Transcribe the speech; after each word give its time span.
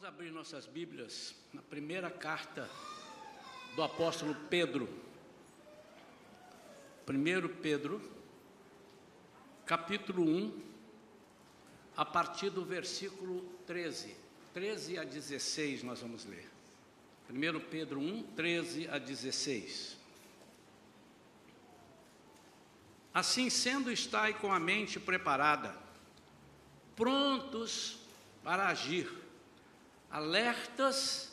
Vamos 0.00 0.14
abrir 0.14 0.30
nossas 0.30 0.64
Bíblias 0.64 1.34
na 1.52 1.60
primeira 1.60 2.08
carta 2.08 2.70
do 3.74 3.82
apóstolo 3.82 4.32
Pedro. 4.48 4.88
1 7.04 7.60
Pedro, 7.60 8.00
capítulo 9.66 10.22
1, 10.22 10.62
a 11.96 12.04
partir 12.04 12.48
do 12.48 12.64
versículo 12.64 13.40
13. 13.66 14.14
13 14.54 14.98
a 14.98 15.02
16 15.02 15.82
nós 15.82 16.00
vamos 16.00 16.24
ler. 16.26 16.48
1 17.28 17.58
Pedro 17.68 17.98
1, 17.98 18.22
13 18.36 18.86
a 18.86 18.98
16. 18.98 19.96
Assim 23.12 23.50
sendo, 23.50 23.90
estai 23.90 24.32
com 24.34 24.52
a 24.52 24.60
mente 24.60 25.00
preparada, 25.00 25.76
prontos 26.94 27.98
para 28.44 28.68
agir, 28.68 29.26
alertas, 30.10 31.32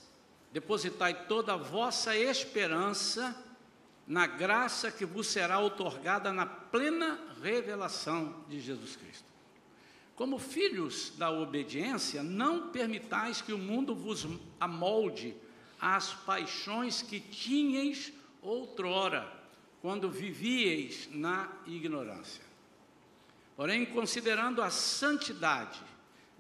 depositai 0.52 1.26
toda 1.28 1.54
a 1.54 1.58
vossa 1.58 2.16
esperança 2.18 3.36
na 4.08 4.28
graça 4.28 4.92
que 4.92 5.06
vos 5.06 5.28
será 5.28 5.60
otorgada 5.60 6.32
na 6.32 6.46
plena 6.46 7.20
revelação 7.42 8.44
de 8.48 8.60
Jesus 8.60 8.96
Cristo. 8.96 9.26
Como 10.16 10.40
filhos 10.40 11.12
da 11.18 11.30
obediência, 11.30 12.24
não 12.24 12.70
permitais 12.70 13.42
que 13.42 13.52
o 13.52 13.58
mundo 13.58 13.96
vos 13.96 14.28
amolde 14.60 15.36
às 15.80 16.14
paixões 16.14 17.02
que 17.02 17.20
tinhais 17.20 18.14
outrora, 18.42 19.30
quando 19.82 20.10
vivieis 20.10 21.10
na 21.12 21.52
ignorância. 21.68 22.44
Porém, 23.56 23.86
considerando 23.86 24.62
a 24.62 24.70
santidade 24.70 25.80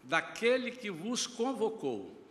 daquele 0.03 0.71
que 0.71 0.89
vos 0.89 1.27
convocou, 1.27 2.24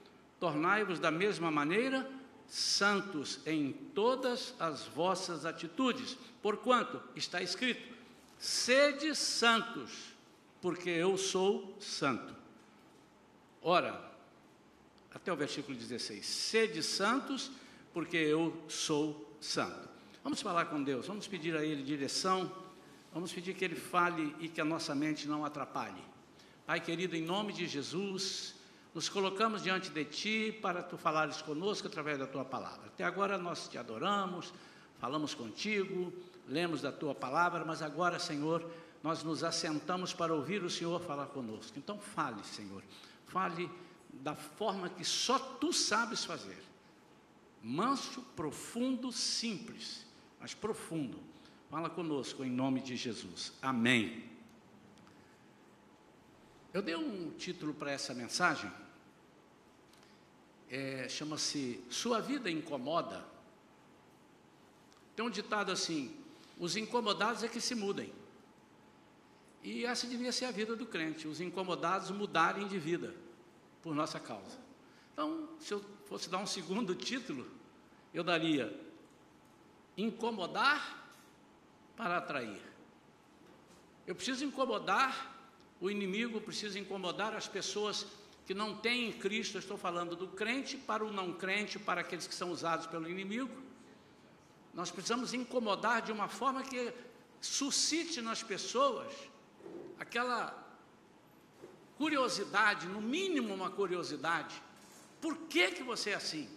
tornai-vos 0.44 1.00
da 1.00 1.10
mesma 1.10 1.50
maneira 1.50 2.06
santos 2.46 3.41
em 3.46 3.72
todas 3.72 4.55
as 4.60 4.82
vossas 4.88 5.46
atitudes, 5.46 6.19
porquanto 6.42 7.00
está 7.16 7.41
escrito: 7.41 7.80
sede 8.38 9.14
santos, 9.14 9.91
porque 10.60 10.91
eu 10.91 11.16
sou 11.16 11.74
santo. 11.80 12.34
Ora, 13.62 14.12
até 15.14 15.32
o 15.32 15.36
versículo 15.36 15.78
16: 15.78 16.27
sede 16.27 16.82
santos, 16.82 17.50
porque 17.94 18.19
eu 18.19 18.54
sou 18.69 19.34
santo. 19.41 19.88
Vamos 20.22 20.42
falar 20.42 20.66
com 20.66 20.82
Deus, 20.82 21.06
vamos 21.06 21.26
pedir 21.26 21.56
a 21.56 21.64
Ele 21.64 21.82
direção, 21.82 22.52
vamos 23.14 23.32
pedir 23.32 23.54
que 23.54 23.64
Ele 23.64 23.76
fale 23.76 24.36
e 24.38 24.48
que 24.48 24.60
a 24.60 24.64
nossa 24.64 24.94
mente 24.94 25.26
não 25.26 25.42
atrapalhe. 25.42 26.02
Pai 26.66 26.80
querido, 26.80 27.16
em 27.16 27.22
nome 27.22 27.54
de 27.54 27.66
Jesus, 27.66 28.54
nos 28.95 29.09
colocamos 29.09 29.62
diante 29.62 29.91
de 29.91 30.05
Ti 30.05 30.59
para 30.62 30.83
Tu 30.83 30.97
falares 30.97 31.42
conosco 31.42 31.89
através 31.89 32.19
da 32.19 32.27
Tua 32.27 32.45
palavra. 32.45 32.87
Até 32.87 33.03
agora 33.03 33.37
nós 33.37 33.69
te 33.69 33.77
adoramos, 33.77 34.55
falamos 34.98 35.34
contigo, 35.34 36.12
lemos 36.47 36.81
da 36.81 36.92
Tua 36.92 37.15
palavra, 37.15 37.65
mas 37.65 37.83
agora, 37.83 38.19
Senhor, 38.19 38.65
nós 39.03 39.22
nos 39.25 39.42
assentamos 39.42 40.15
para 40.15 40.33
ouvir 40.33 40.62
o 40.62 40.70
Senhor 40.70 41.00
falar 41.00 41.27
conosco. 41.27 41.77
Então, 41.77 41.98
fale, 41.98 42.42
Senhor, 42.45 42.83
fale 43.27 43.69
da 44.12 44.34
forma 44.34 44.89
que 44.89 45.05
só 45.05 45.39
Tu 45.39 45.72
sabes 45.72 46.25
fazer. 46.25 46.62
Manso, 47.61 48.22
profundo, 48.37 49.11
simples, 49.11 50.06
mas 50.39 50.55
profundo. 50.55 51.19
Fala 51.69 51.91
conosco 51.91 52.45
em 52.45 52.50
nome 52.50 52.81
de 52.81 52.95
Jesus. 52.95 53.53
Amém. 53.61 54.31
Eu 56.72 56.83
dei 56.83 56.95
um 56.95 57.31
título 57.31 57.72
para 57.72 57.91
essa 57.91 58.12
mensagem, 58.12 58.70
é, 60.70 61.08
chama-se 61.08 61.82
Sua 61.90 62.20
Vida 62.20 62.50
Incomoda. 62.50 63.24
Tem 65.14 65.24
um 65.24 65.30
ditado 65.30 65.70
assim: 65.70 66.16
os 66.58 66.76
incomodados 66.76 67.42
é 67.42 67.48
que 67.48 67.60
se 67.60 67.75
mudem. 67.75 68.12
E 69.62 69.86
essa 69.86 70.06
devia 70.06 70.32
ser 70.32 70.44
a 70.44 70.50
vida 70.50 70.76
do 70.76 70.84
crente, 70.84 71.26
os 71.26 71.41
incomodados 71.41 72.10
mudarem 72.10 72.69
de 72.69 72.78
vida 72.78 73.14
por 73.82 73.94
nossa 73.94 74.20
causa. 74.20 74.58
Então, 75.12 75.48
se 75.58 75.72
eu 75.72 75.84
fosse 76.06 76.28
dar 76.28 76.38
um 76.38 76.47
segundo 76.47 76.94
título, 76.97 77.47
eu 78.12 78.22
daria 78.22 78.78
incomodar 79.97 81.08
para 81.97 82.19
atrair. 82.19 82.60
Eu 84.06 84.14
preciso 84.14 84.44
incomodar 84.44 85.34
o 85.84 85.91
inimigo 85.91 86.41
precisa 86.41 86.78
incomodar 86.78 87.34
as 87.34 87.47
pessoas 87.47 88.06
que 88.47 88.55
não 88.55 88.77
têm 88.77 89.12
Cristo. 89.12 89.56
Eu 89.56 89.60
estou 89.60 89.77
falando 89.77 90.15
do 90.16 90.28
crente 90.28 90.77
para 90.77 91.05
o 91.05 91.12
não 91.12 91.32
crente, 91.32 91.78
para 91.78 92.00
aqueles 92.00 92.27
que 92.27 92.34
são 92.34 92.50
usados 92.50 92.87
pelo 92.87 93.09
inimigo. 93.09 93.62
Nós 94.72 94.91
precisamos 94.91 95.32
incomodar 95.32 96.03
de 96.03 96.12
uma 96.12 96.28
forma 96.28 96.62
que 96.62 96.93
suscite 97.41 98.21
nas 98.21 98.43
pessoas 98.43 99.12
aquela 99.99 100.62
curiosidade, 101.97 102.87
no 102.88 103.00
mínimo 103.00 103.54
uma 103.54 103.71
curiosidade. 103.71 104.60
Por 105.21 105.37
que, 105.49 105.71
que 105.71 105.83
você 105.83 106.10
é 106.10 106.15
assim? 106.15 106.49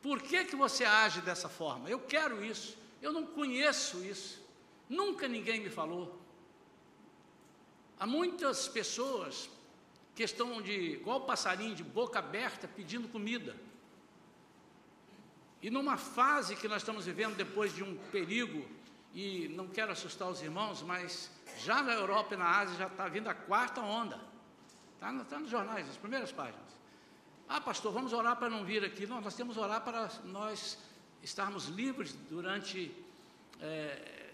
Por 0.00 0.22
que, 0.22 0.44
que 0.44 0.56
você 0.56 0.84
age 0.84 1.20
dessa 1.20 1.48
forma? 1.48 1.90
Eu 1.90 1.98
quero 1.98 2.44
isso, 2.44 2.78
eu 3.02 3.12
não 3.12 3.26
conheço 3.26 4.04
isso, 4.04 4.40
nunca 4.88 5.26
ninguém 5.26 5.60
me 5.60 5.68
falou. 5.68 6.18
Há 7.98 8.06
muitas 8.06 8.68
pessoas 8.68 9.50
que 10.18 10.24
estão 10.24 10.60
de 10.60 10.72
igual 10.72 11.20
passarinho 11.20 11.76
de 11.76 11.84
boca 11.84 12.18
aberta 12.18 12.66
pedindo 12.66 13.06
comida. 13.06 13.54
E 15.62 15.70
numa 15.70 15.96
fase 15.96 16.56
que 16.56 16.66
nós 16.66 16.82
estamos 16.82 17.06
vivendo 17.06 17.36
depois 17.36 17.72
de 17.72 17.84
um 17.84 17.96
perigo, 18.10 18.68
e 19.14 19.46
não 19.50 19.68
quero 19.68 19.92
assustar 19.92 20.28
os 20.28 20.42
irmãos, 20.42 20.82
mas 20.82 21.30
já 21.60 21.84
na 21.84 21.92
Europa 21.92 22.34
e 22.34 22.36
na 22.36 22.50
Ásia 22.50 22.76
já 22.76 22.86
está 22.88 23.06
vindo 23.06 23.28
a 23.28 23.34
quarta 23.34 23.80
onda. 23.80 24.20
Está 24.94 25.12
tá 25.22 25.38
nos 25.38 25.50
jornais, 25.50 25.86
nas 25.86 25.96
primeiras 25.96 26.32
páginas. 26.32 26.66
Ah, 27.48 27.60
pastor, 27.60 27.92
vamos 27.92 28.12
orar 28.12 28.34
para 28.34 28.50
não 28.50 28.64
vir 28.64 28.84
aqui. 28.84 29.06
Não, 29.06 29.20
nós 29.20 29.36
temos 29.36 29.54
que 29.54 29.62
orar 29.62 29.82
para 29.82 30.10
nós 30.24 30.80
estarmos 31.22 31.66
livres 31.66 32.12
durante 32.28 32.92
é, 33.60 34.32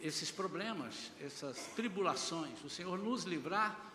esses 0.00 0.30
problemas, 0.30 1.12
essas 1.20 1.66
tribulações, 1.76 2.64
o 2.64 2.70
Senhor 2.70 2.98
nos 2.98 3.24
livrar 3.24 3.86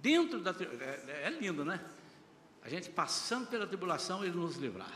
dentro 0.00 0.40
da 0.40 0.50
é, 0.50 1.26
é 1.26 1.30
lindo, 1.30 1.64
né? 1.64 1.80
A 2.62 2.68
gente 2.68 2.90
passando 2.90 3.48
pela 3.48 3.66
tribulação, 3.66 4.24
Ele 4.24 4.36
nos 4.36 4.56
livrar. 4.56 4.92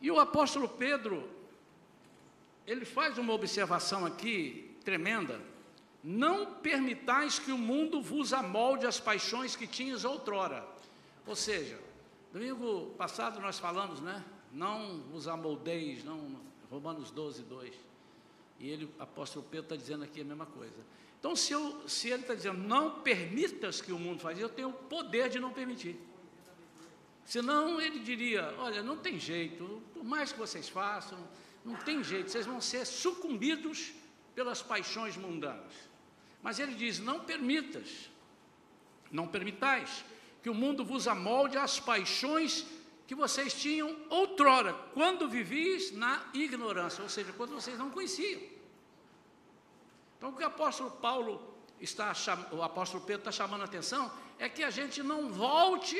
E 0.00 0.10
o 0.10 0.18
apóstolo 0.18 0.68
Pedro, 0.68 1.28
ele 2.66 2.84
faz 2.84 3.18
uma 3.18 3.34
observação 3.34 4.06
aqui 4.06 4.74
tremenda. 4.82 5.40
Não 6.02 6.54
permitais 6.54 7.38
que 7.38 7.52
o 7.52 7.58
mundo 7.58 8.00
vos 8.00 8.32
amolde 8.32 8.86
as 8.86 8.98
paixões 8.98 9.54
que 9.54 9.66
tinhas 9.66 10.04
outrora. 10.04 10.66
Ou 11.26 11.36
seja, 11.36 11.78
domingo 12.32 12.86
passado 12.96 13.38
nós 13.40 13.58
falamos, 13.58 14.00
né? 14.00 14.24
Não 14.50 15.00
vos 15.12 15.28
amoldeis, 15.28 16.02
não, 16.02 16.40
Romanos 16.70 17.10
12, 17.10 17.42
2. 17.42 17.74
E 18.60 18.68
ele, 18.68 18.88
apóstolo 18.98 19.44
Pedro 19.50 19.64
está 19.64 19.76
dizendo 19.76 20.04
aqui 20.04 20.20
a 20.20 20.24
mesma 20.24 20.44
coisa. 20.44 20.76
Então, 21.18 21.34
se, 21.34 21.52
eu, 21.52 21.88
se 21.88 22.08
ele 22.08 22.22
está 22.22 22.34
dizendo, 22.34 22.58
não 22.58 23.00
permitas 23.00 23.80
que 23.80 23.90
o 23.90 23.98
mundo 23.98 24.20
faça, 24.20 24.38
eu 24.38 24.48
tenho 24.48 24.68
o 24.68 24.72
poder 24.72 25.30
de 25.30 25.40
não 25.40 25.50
permitir. 25.50 25.98
Senão 27.24 27.80
ele 27.80 28.00
diria, 28.00 28.54
olha, 28.58 28.82
não 28.82 28.96
tem 28.96 29.18
jeito, 29.18 29.82
por 29.94 30.04
mais 30.04 30.32
que 30.32 30.38
vocês 30.38 30.68
façam, 30.68 31.18
não 31.64 31.74
tem 31.76 32.02
jeito, 32.04 32.30
vocês 32.30 32.46
vão 32.46 32.60
ser 32.60 32.84
sucumbidos 32.84 33.92
pelas 34.34 34.62
paixões 34.62 35.16
mundanas. 35.16 35.72
Mas 36.42 36.58
ele 36.58 36.74
diz, 36.74 36.98
não 36.98 37.20
permitas, 37.20 38.10
não 39.10 39.26
permitais 39.26 40.04
que 40.42 40.50
o 40.50 40.54
mundo 40.54 40.84
vos 40.84 41.06
amolde 41.06 41.56
às 41.56 41.78
paixões 41.78 42.66
que 43.10 43.14
vocês 43.16 43.52
tinham 43.52 43.96
outrora, 44.08 44.72
quando 44.94 45.28
vivis 45.28 45.90
na 45.90 46.30
ignorância, 46.32 47.02
ou 47.02 47.08
seja, 47.08 47.32
quando 47.32 47.50
vocês 47.50 47.76
não 47.76 47.90
conheciam. 47.90 48.40
Então, 50.16 50.30
o 50.30 50.32
que 50.32 50.44
o 50.44 50.46
apóstolo 50.46 50.92
Paulo 50.92 51.42
está 51.80 52.12
o 52.52 52.62
apóstolo 52.62 53.02
Pedro 53.02 53.22
está 53.22 53.32
chamando 53.32 53.62
a 53.62 53.64
atenção 53.64 54.12
é 54.38 54.48
que 54.48 54.62
a 54.62 54.70
gente 54.70 55.02
não 55.02 55.28
volte, 55.28 55.98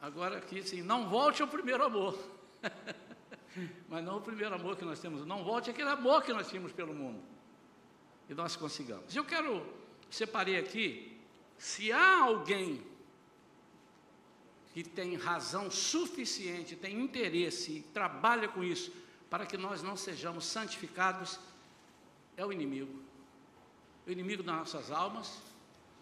agora 0.00 0.38
aqui 0.38 0.62
sim, 0.62 0.80
não 0.80 1.08
volte 1.08 1.42
ao 1.42 1.48
primeiro 1.48 1.84
amor. 1.84 2.16
Mas 3.88 4.04
não 4.04 4.18
o 4.18 4.20
primeiro 4.20 4.54
amor 4.54 4.76
que 4.76 4.84
nós 4.84 5.00
temos, 5.00 5.26
não 5.26 5.42
volte 5.42 5.70
aquele 5.70 5.90
amor 5.90 6.22
que 6.22 6.32
nós 6.32 6.48
tínhamos 6.48 6.70
pelo 6.70 6.94
mundo. 6.94 7.20
E 8.28 8.32
nós 8.32 8.54
consigamos. 8.54 9.16
Eu 9.16 9.24
quero, 9.24 9.66
separei 10.08 10.56
aqui, 10.56 11.20
se 11.58 11.90
há 11.90 12.22
alguém 12.22 12.80
que 14.72 14.82
tem 14.84 15.16
razão 15.16 15.70
suficiente, 15.70 16.76
tem 16.76 17.00
interesse 17.00 17.72
e 17.72 17.82
trabalha 17.82 18.48
com 18.48 18.62
isso, 18.62 18.92
para 19.30 19.46
que 19.46 19.56
nós 19.56 19.82
não 19.82 19.96
sejamos 19.96 20.44
santificados, 20.44 21.38
é 22.36 22.44
o 22.44 22.52
inimigo. 22.52 23.02
O 24.06 24.10
inimigo 24.10 24.42
das 24.42 24.56
nossas 24.56 24.90
almas, 24.90 25.38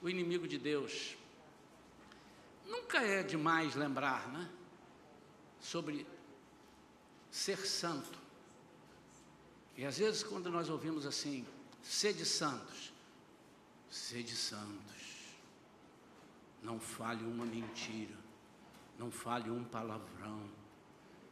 o 0.02 0.08
inimigo 0.08 0.46
de 0.46 0.58
Deus. 0.58 1.16
nunca 2.66 2.98
é 2.98 3.22
demais 3.22 3.74
lembrar, 3.74 4.28
né? 4.28 4.50
Sobre 5.60 6.06
ser 7.30 7.58
santo. 7.66 8.18
E 9.76 9.84
às 9.84 9.98
vezes, 9.98 10.22
quando 10.22 10.50
nós 10.50 10.68
ouvimos 10.68 11.04
assim, 11.06 11.46
sede 11.82 12.24
santos, 12.24 12.92
sede 13.90 14.34
santos, 14.34 14.96
não 16.62 16.80
fale 16.80 17.24
uma 17.24 17.44
mentira, 17.44 18.14
não 18.98 19.10
fale 19.10 19.50
um 19.50 19.64
palavrão, 19.64 20.42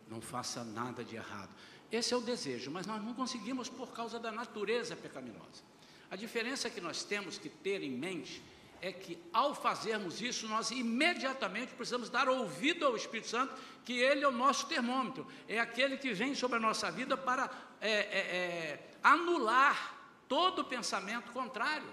não 0.09 0.21
faça 0.21 0.63
nada 0.65 1.03
de 1.05 1.17
errado. 1.17 1.51
Esse 1.91 2.13
é 2.13 2.17
o 2.17 2.21
desejo, 2.21 2.71
mas 2.71 2.87
nós 2.87 3.03
não 3.03 3.15
conseguimos 3.15 3.69
por 3.69 3.93
causa 3.93 4.19
da 4.19 4.33
natureza 4.33 4.97
pecaminosa. 4.97 5.63
A 6.11 6.17
diferença 6.17 6.69
que 6.71 6.81
nós 6.81 7.05
temos 7.05 7.39
que 7.39 7.49
ter 7.49 7.83
em 7.83 7.91
mente 7.91 8.43
é 8.81 8.93
que 8.93 9.19
ao 9.33 9.55
fazermos 9.55 10.21
isso, 10.21 10.47
nós 10.47 10.71
imediatamente 10.71 11.73
precisamos 11.73 12.11
dar 12.11 12.29
ouvido 12.29 12.85
ao 12.85 12.95
Espírito 12.95 13.29
Santo, 13.29 13.55
que 13.85 13.95
ele 13.95 14.23
é 14.25 14.29
o 14.29 14.33
nosso 14.33 14.67
termômetro, 14.67 15.27
é 15.49 15.59
aquele 15.59 15.97
que 15.97 16.13
vem 16.13 16.35
sobre 16.35 16.59
a 16.59 16.61
nossa 16.61 16.91
vida 16.91 17.17
para 17.17 17.51
é, 17.81 17.91
é, 17.91 17.97
é, 17.97 18.91
anular 19.03 19.95
todo 20.29 20.65
pensamento 20.65 21.33
contrário. 21.33 21.89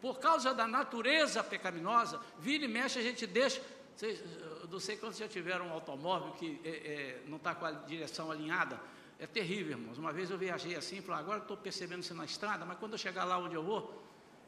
Por 0.00 0.18
causa 0.18 0.52
da 0.54 0.66
natureza 0.66 1.44
pecaminosa, 1.44 2.20
vira 2.38 2.64
e 2.64 2.68
mexe, 2.68 2.98
a 2.98 3.02
gente 3.02 3.26
deixa. 3.26 3.62
Vocês, 4.00 4.18
eu 4.62 4.66
não 4.70 4.80
sei 4.80 4.96
quando 4.96 5.14
já 5.14 5.28
tiveram 5.28 5.66
um 5.66 5.72
automóvel 5.74 6.32
que 6.32 6.58
é, 6.64 6.70
é, 6.70 7.22
não 7.26 7.36
está 7.36 7.54
com 7.54 7.66
a 7.66 7.70
direção 7.70 8.30
alinhada. 8.30 8.80
É 9.18 9.26
terrível, 9.26 9.72
irmãos. 9.72 9.98
Uma 9.98 10.10
vez 10.10 10.30
eu 10.30 10.38
viajei 10.38 10.74
assim, 10.74 11.02
falei, 11.02 11.20
agora 11.20 11.40
estou 11.40 11.54
percebendo 11.54 12.00
isso 12.00 12.14
na 12.14 12.24
estrada, 12.24 12.64
mas 12.64 12.78
quando 12.78 12.92
eu 12.92 12.98
chegar 12.98 13.24
lá 13.24 13.36
onde 13.36 13.54
eu 13.54 13.62
vou, 13.62 14.02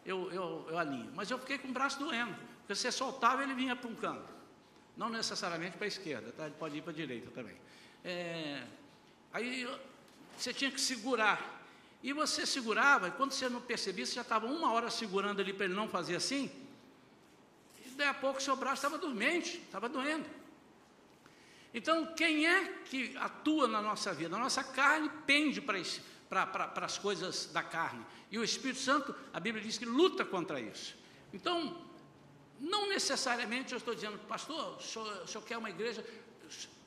eu, 0.06 0.32
eu, 0.32 0.66
eu 0.70 0.78
alinho. 0.78 1.12
Mas 1.14 1.30
eu 1.30 1.38
fiquei 1.38 1.58
com 1.58 1.68
o 1.68 1.70
braço 1.70 1.98
doendo, 1.98 2.34
porque 2.60 2.74
você 2.74 2.90
soltava 2.90 3.42
ele 3.42 3.52
vinha 3.52 3.76
para 3.76 3.90
um 3.90 3.94
canto. 3.94 4.32
Não 4.96 5.10
necessariamente 5.10 5.76
para 5.76 5.84
a 5.84 5.88
esquerda, 5.88 6.32
tá? 6.32 6.46
ele 6.46 6.54
pode 6.58 6.78
ir 6.78 6.80
para 6.80 6.92
a 6.92 6.96
direita 6.96 7.30
também. 7.30 7.56
É, 8.02 8.66
aí 9.34 9.68
você 10.34 10.54
tinha 10.54 10.70
que 10.70 10.80
segurar. 10.80 11.62
E 12.02 12.10
você 12.14 12.46
segurava, 12.46 13.08
e 13.08 13.10
quando 13.10 13.32
você 13.32 13.50
não 13.50 13.60
percebia, 13.60 14.06
você 14.06 14.14
já 14.14 14.22
estava 14.22 14.46
uma 14.46 14.72
hora 14.72 14.88
segurando 14.88 15.42
ali 15.42 15.52
para 15.52 15.66
ele 15.66 15.74
não 15.74 15.90
fazer 15.90 16.16
assim. 16.16 16.50
Daí 17.96 18.08
a 18.08 18.14
pouco 18.14 18.42
seu 18.42 18.56
braço 18.56 18.76
estava 18.76 18.98
dormente, 18.98 19.58
estava 19.58 19.88
doendo. 19.88 20.28
Então, 21.74 22.14
quem 22.14 22.46
é 22.46 22.64
que 22.84 23.16
atua 23.16 23.66
na 23.66 23.80
nossa 23.80 24.12
vida? 24.12 24.36
A 24.36 24.38
nossa 24.38 24.62
carne 24.62 25.10
pende 25.26 25.60
para 25.60 25.78
isso 25.78 26.02
para 26.32 26.86
as 26.86 26.96
coisas 26.96 27.46
da 27.52 27.62
carne. 27.62 28.04
E 28.30 28.38
o 28.38 28.44
Espírito 28.44 28.80
Santo, 28.80 29.14
a 29.34 29.38
Bíblia 29.38 29.62
diz 29.62 29.76
que 29.76 29.84
luta 29.84 30.24
contra 30.24 30.58
isso. 30.58 30.96
Então, 31.32 31.76
não 32.58 32.88
necessariamente 32.88 33.72
eu 33.72 33.78
estou 33.78 33.94
dizendo, 33.94 34.18
pastor, 34.20 34.76
o 34.76 34.80
senhor, 34.80 35.22
o 35.24 35.26
senhor 35.26 35.44
quer 35.44 35.58
uma 35.58 35.68
igreja, 35.68 36.02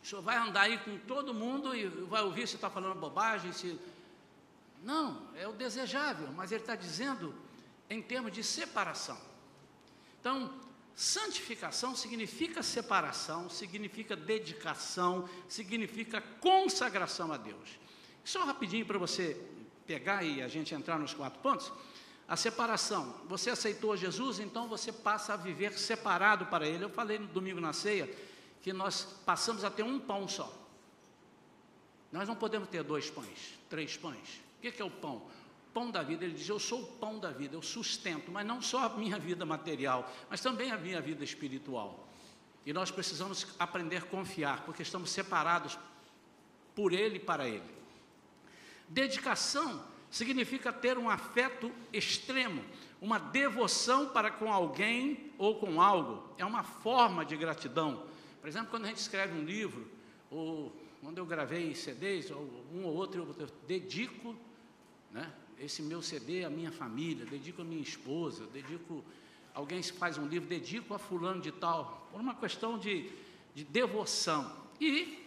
o 0.03 0.05
senhor 0.05 0.21
vai 0.23 0.35
andar 0.37 0.61
aí 0.61 0.79
com 0.79 0.97
todo 0.97 1.31
mundo 1.31 1.75
e 1.75 1.87
vai 1.87 2.23
ouvir 2.23 2.47
se 2.47 2.55
está 2.55 2.69
falando 2.69 2.99
bobagem, 2.99 3.53
se. 3.53 3.79
Não, 4.83 5.21
é 5.35 5.47
o 5.47 5.53
desejável, 5.53 6.31
mas 6.31 6.51
ele 6.51 6.61
está 6.61 6.75
dizendo 6.75 7.35
em 7.87 8.01
termos 8.01 8.31
de 8.31 8.43
separação. 8.43 9.19
Então, 10.19 10.51
santificação 10.95 11.95
significa 11.95 12.63
separação, 12.63 13.49
significa 13.49 14.15
dedicação, 14.15 15.27
significa 15.47 16.21
consagração 16.39 17.33
a 17.33 17.37
Deus. 17.37 17.77
Só 18.23 18.45
rapidinho 18.45 18.85
para 18.85 18.97
você 18.97 19.39
pegar 19.85 20.23
e 20.23 20.41
a 20.41 20.47
gente 20.47 20.73
entrar 20.73 20.97
nos 20.97 21.13
quatro 21.13 21.39
pontos. 21.39 21.71
A 22.27 22.35
separação. 22.35 23.21
Você 23.27 23.51
aceitou 23.51 23.95
Jesus, 23.95 24.39
então 24.39 24.67
você 24.67 24.91
passa 24.91 25.33
a 25.33 25.37
viver 25.37 25.77
separado 25.77 26.47
para 26.47 26.67
Ele. 26.67 26.83
Eu 26.83 26.89
falei 26.89 27.19
no 27.19 27.27
domingo 27.27 27.59
na 27.59 27.71
ceia 27.71 28.09
que 28.63 28.73
nós 28.73 29.03
passamos 29.25 29.63
a 29.63 29.69
ter 29.69 29.83
um 29.83 29.99
pão 29.99 30.27
só. 30.27 30.51
Nós 32.11 32.27
não 32.27 32.35
podemos 32.35 32.69
ter 32.69 32.81
dois 32.81 33.09
pães, 33.11 33.59
três 33.69 33.95
pães. 33.95 34.41
O 34.57 34.61
que 34.61 34.81
é 34.81 34.85
o 34.85 34.89
pão? 34.89 35.21
Pão 35.75 35.91
da 35.91 36.01
vida. 36.01 36.23
Ele 36.23 36.35
diz: 36.35 36.47
Eu 36.47 36.57
sou 36.57 36.83
o 36.83 36.87
pão 36.87 37.19
da 37.19 37.31
vida, 37.31 37.53
eu 37.53 37.61
sustento, 37.61 38.31
mas 38.31 38.47
não 38.47 38.61
só 38.61 38.85
a 38.85 38.89
minha 38.97 39.19
vida 39.19 39.45
material, 39.45 40.09
mas 40.29 40.39
também 40.39 40.71
a 40.71 40.77
minha 40.77 41.01
vida 41.01 41.21
espiritual. 41.21 42.07
E 42.65 42.71
nós 42.71 42.91
precisamos 42.91 43.45
aprender 43.59 43.97
a 43.97 44.01
confiar, 44.01 44.63
porque 44.63 44.83
estamos 44.83 45.09
separados 45.09 45.77
por 46.73 46.93
Ele 46.93 47.17
e 47.17 47.19
para 47.19 47.45
Ele. 47.45 47.75
Dedicação 48.87 49.83
significa 50.09 50.71
ter 50.71 50.97
um 50.97 51.09
afeto 51.09 51.69
extremo, 51.91 52.63
uma 53.01 53.19
devoção 53.19 54.07
para 54.07 54.31
com 54.31 54.53
alguém 54.53 55.33
ou 55.37 55.59
com 55.59 55.81
algo. 55.81 56.23
É 56.37 56.45
uma 56.45 56.63
forma 56.63 57.25
de 57.25 57.35
gratidão. 57.35 58.05
Por 58.39 58.47
exemplo, 58.47 58.69
quando 58.69 58.85
a 58.85 58.87
gente 58.87 58.99
escreve 58.99 59.37
um 59.37 59.43
livro, 59.43 59.91
ou 60.31 60.73
quando 61.01 61.17
eu 61.17 61.25
gravei 61.25 61.75
CDs, 61.75 62.31
ou 62.31 62.49
um 62.73 62.85
ou 62.85 62.95
outro, 62.95 63.35
eu 63.37 63.47
dedico 63.67 64.33
né, 65.11 65.29
esse 65.59 65.81
meu 65.81 66.01
CD 66.01 66.43
à 66.43 66.49
minha 66.49 66.71
família, 66.71 67.25
dedico 67.25 67.61
à 67.61 67.65
minha 67.65 67.81
esposa, 67.81 68.45
dedico. 68.47 69.03
Alguém 69.53 69.81
faz 69.81 70.17
um 70.17 70.27
livro, 70.27 70.49
dedico 70.49 70.93
a 70.93 70.99
fulano 70.99 71.41
de 71.41 71.51
tal, 71.51 72.07
por 72.11 72.19
uma 72.19 72.35
questão 72.35 72.77
de, 72.77 73.09
de 73.53 73.63
devoção. 73.63 74.51
E 74.81 75.25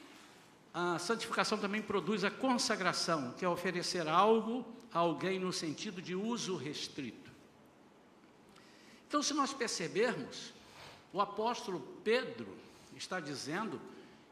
a 0.75 0.99
santificação 0.99 1.57
também 1.57 1.81
produz 1.81 2.25
a 2.25 2.31
consagração, 2.31 3.33
que 3.39 3.45
é 3.45 3.49
oferecer 3.49 4.07
algo 4.07 4.67
a 4.93 4.99
alguém 4.99 5.39
no 5.39 5.53
sentido 5.53 6.03
de 6.03 6.15
uso 6.15 6.57
restrito. 6.57 7.31
Então, 9.09 9.23
se 9.23 9.33
nós 9.33 9.55
percebermos, 9.55 10.53
o 11.13 11.21
apóstolo 11.21 11.81
Pedro 12.05 12.55
está 12.95 13.19
dizendo 13.19 13.81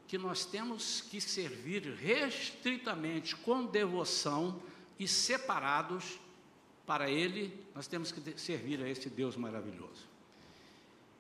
que 0.07 0.19
nós 0.19 0.45
temos 0.45 1.01
que 1.01 1.21
servir 1.21 1.83
restritamente, 1.95 3.35
com 3.37 3.65
devoção 3.65 4.61
e 4.99 5.07
separados 5.07 6.19
para 6.87 7.11
Ele, 7.11 7.67
nós 7.75 7.87
temos 7.87 8.13
que 8.13 8.39
servir 8.39 8.83
a 8.83 8.89
esse 8.89 9.11
Deus 9.11 9.37
maravilhoso. 9.37 10.07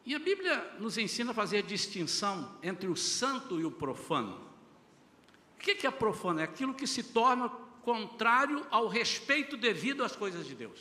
E 0.05 0.15
a 0.15 0.19
Bíblia 0.19 0.77
nos 0.79 0.97
ensina 0.97 1.33
a 1.33 1.35
fazer 1.35 1.59
a 1.59 1.63
distinção 1.63 2.57
entre 2.63 2.89
o 2.89 2.95
santo 2.95 3.59
e 3.59 3.65
o 3.65 3.71
profano. 3.71 4.41
O 5.57 5.59
que 5.59 5.87
é 5.87 5.91
profano? 5.91 6.41
É 6.41 6.45
aquilo 6.45 6.73
que 6.73 6.87
se 6.87 7.03
torna 7.03 7.49
contrário 7.83 8.65
ao 8.71 8.87
respeito 8.87 9.57
devido 9.57 10.05
às 10.05 10.15
coisas 10.15 10.47
de 10.47 10.55
Deus. 10.55 10.81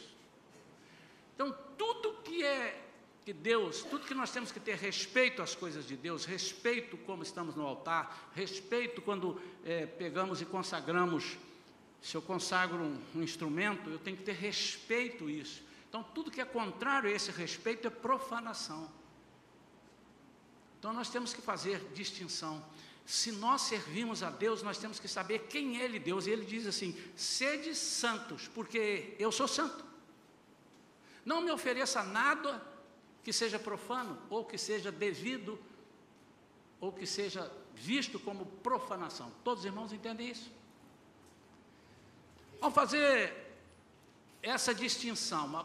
Então, 1.33 1.55
tudo 1.77 2.13
que 2.23 2.43
é 2.43 2.83
que 3.25 3.33
Deus, 3.33 3.81
tudo 3.81 4.05
que 4.05 4.13
nós 4.13 4.31
temos 4.31 4.51
que 4.51 4.59
ter 4.59 4.75
respeito 4.75 5.41
às 5.41 5.55
coisas 5.55 5.87
de 5.87 5.97
Deus, 5.97 6.25
respeito 6.25 6.95
como 6.97 7.23
estamos 7.23 7.55
no 7.55 7.65
altar, 7.65 8.29
respeito 8.35 9.01
quando 9.01 9.41
é, 9.63 9.87
pegamos 9.87 10.41
e 10.41 10.45
consagramos. 10.45 11.35
Se 12.05 12.15
eu 12.15 12.21
consagro 12.21 12.77
um, 12.77 13.01
um 13.15 13.23
instrumento, 13.23 13.89
eu 13.89 13.97
tenho 13.97 14.15
que 14.15 14.21
ter 14.21 14.35
respeito 14.35 15.25
a 15.25 15.31
isso. 15.31 15.63
Então, 15.89 16.03
tudo 16.03 16.29
que 16.29 16.39
é 16.39 16.45
contrário 16.45 17.09
a 17.09 17.11
esse 17.11 17.31
respeito 17.31 17.87
é 17.87 17.89
profanação. 17.89 18.87
Então, 20.77 20.93
nós 20.93 21.09
temos 21.09 21.33
que 21.33 21.41
fazer 21.41 21.79
distinção 21.95 22.63
se 23.07 23.31
nós 23.31 23.61
servimos 23.61 24.21
a 24.21 24.29
Deus, 24.29 24.61
nós 24.61 24.77
temos 24.77 24.99
que 24.99 25.07
saber 25.07 25.47
quem 25.47 25.79
é 25.79 25.83
Ele, 25.83 25.97
Deus. 25.97 26.27
E 26.27 26.29
Ele 26.29 26.45
diz 26.45 26.67
assim: 26.67 26.95
sede 27.15 27.73
santos, 27.73 28.47
porque 28.47 29.15
eu 29.17 29.31
sou 29.31 29.47
santo. 29.47 29.83
Não 31.25 31.41
me 31.41 31.49
ofereça 31.49 32.03
nada 32.03 32.63
que 33.23 33.33
seja 33.33 33.57
profano, 33.57 34.15
ou 34.29 34.45
que 34.45 34.59
seja 34.59 34.91
devido, 34.91 35.59
ou 36.79 36.93
que 36.93 37.07
seja 37.07 37.51
visto 37.73 38.19
como 38.19 38.45
profanação. 38.45 39.31
Todos 39.43 39.61
os 39.61 39.65
irmãos 39.65 39.91
entendem 39.91 40.29
isso? 40.29 40.51
Ao 42.65 42.71
fazer 42.71 43.31
essa 44.41 44.73
distinção, 44.73 45.55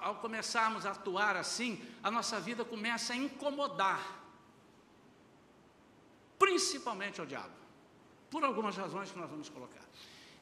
ao 0.00 0.16
começarmos 0.16 0.84
a 0.84 0.90
atuar 0.90 1.36
assim, 1.36 1.80
a 2.02 2.10
nossa 2.10 2.40
vida 2.40 2.64
começa 2.64 3.12
a 3.12 3.16
incomodar 3.16 4.02
principalmente 6.36 7.20
ao 7.20 7.26
diabo, 7.26 7.54
por 8.28 8.42
algumas 8.42 8.76
razões 8.76 9.12
que 9.12 9.16
nós 9.16 9.30
vamos 9.30 9.48
colocar. 9.48 9.84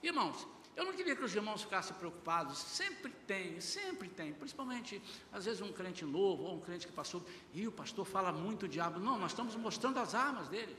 Irmãos, 0.02 0.48
eu 0.74 0.82
não 0.86 0.94
queria 0.94 1.14
que 1.14 1.22
os 1.22 1.34
irmãos 1.34 1.60
ficassem 1.60 1.94
preocupados, 1.94 2.56
sempre 2.56 3.12
tem, 3.26 3.60
sempre 3.60 4.08
tem, 4.08 4.32
principalmente 4.32 5.02
às 5.30 5.44
vezes 5.44 5.60
um 5.60 5.70
crente 5.70 6.06
novo 6.06 6.44
ou 6.44 6.54
um 6.54 6.60
crente 6.60 6.86
que 6.86 6.92
passou, 6.94 7.22
e 7.52 7.68
o 7.68 7.72
pastor 7.72 8.06
fala 8.06 8.32
muito 8.32 8.66
diabo. 8.66 8.98
Não, 8.98 9.18
nós 9.18 9.32
estamos 9.32 9.54
mostrando 9.56 9.98
as 9.98 10.14
armas 10.14 10.48
dele. 10.48 10.74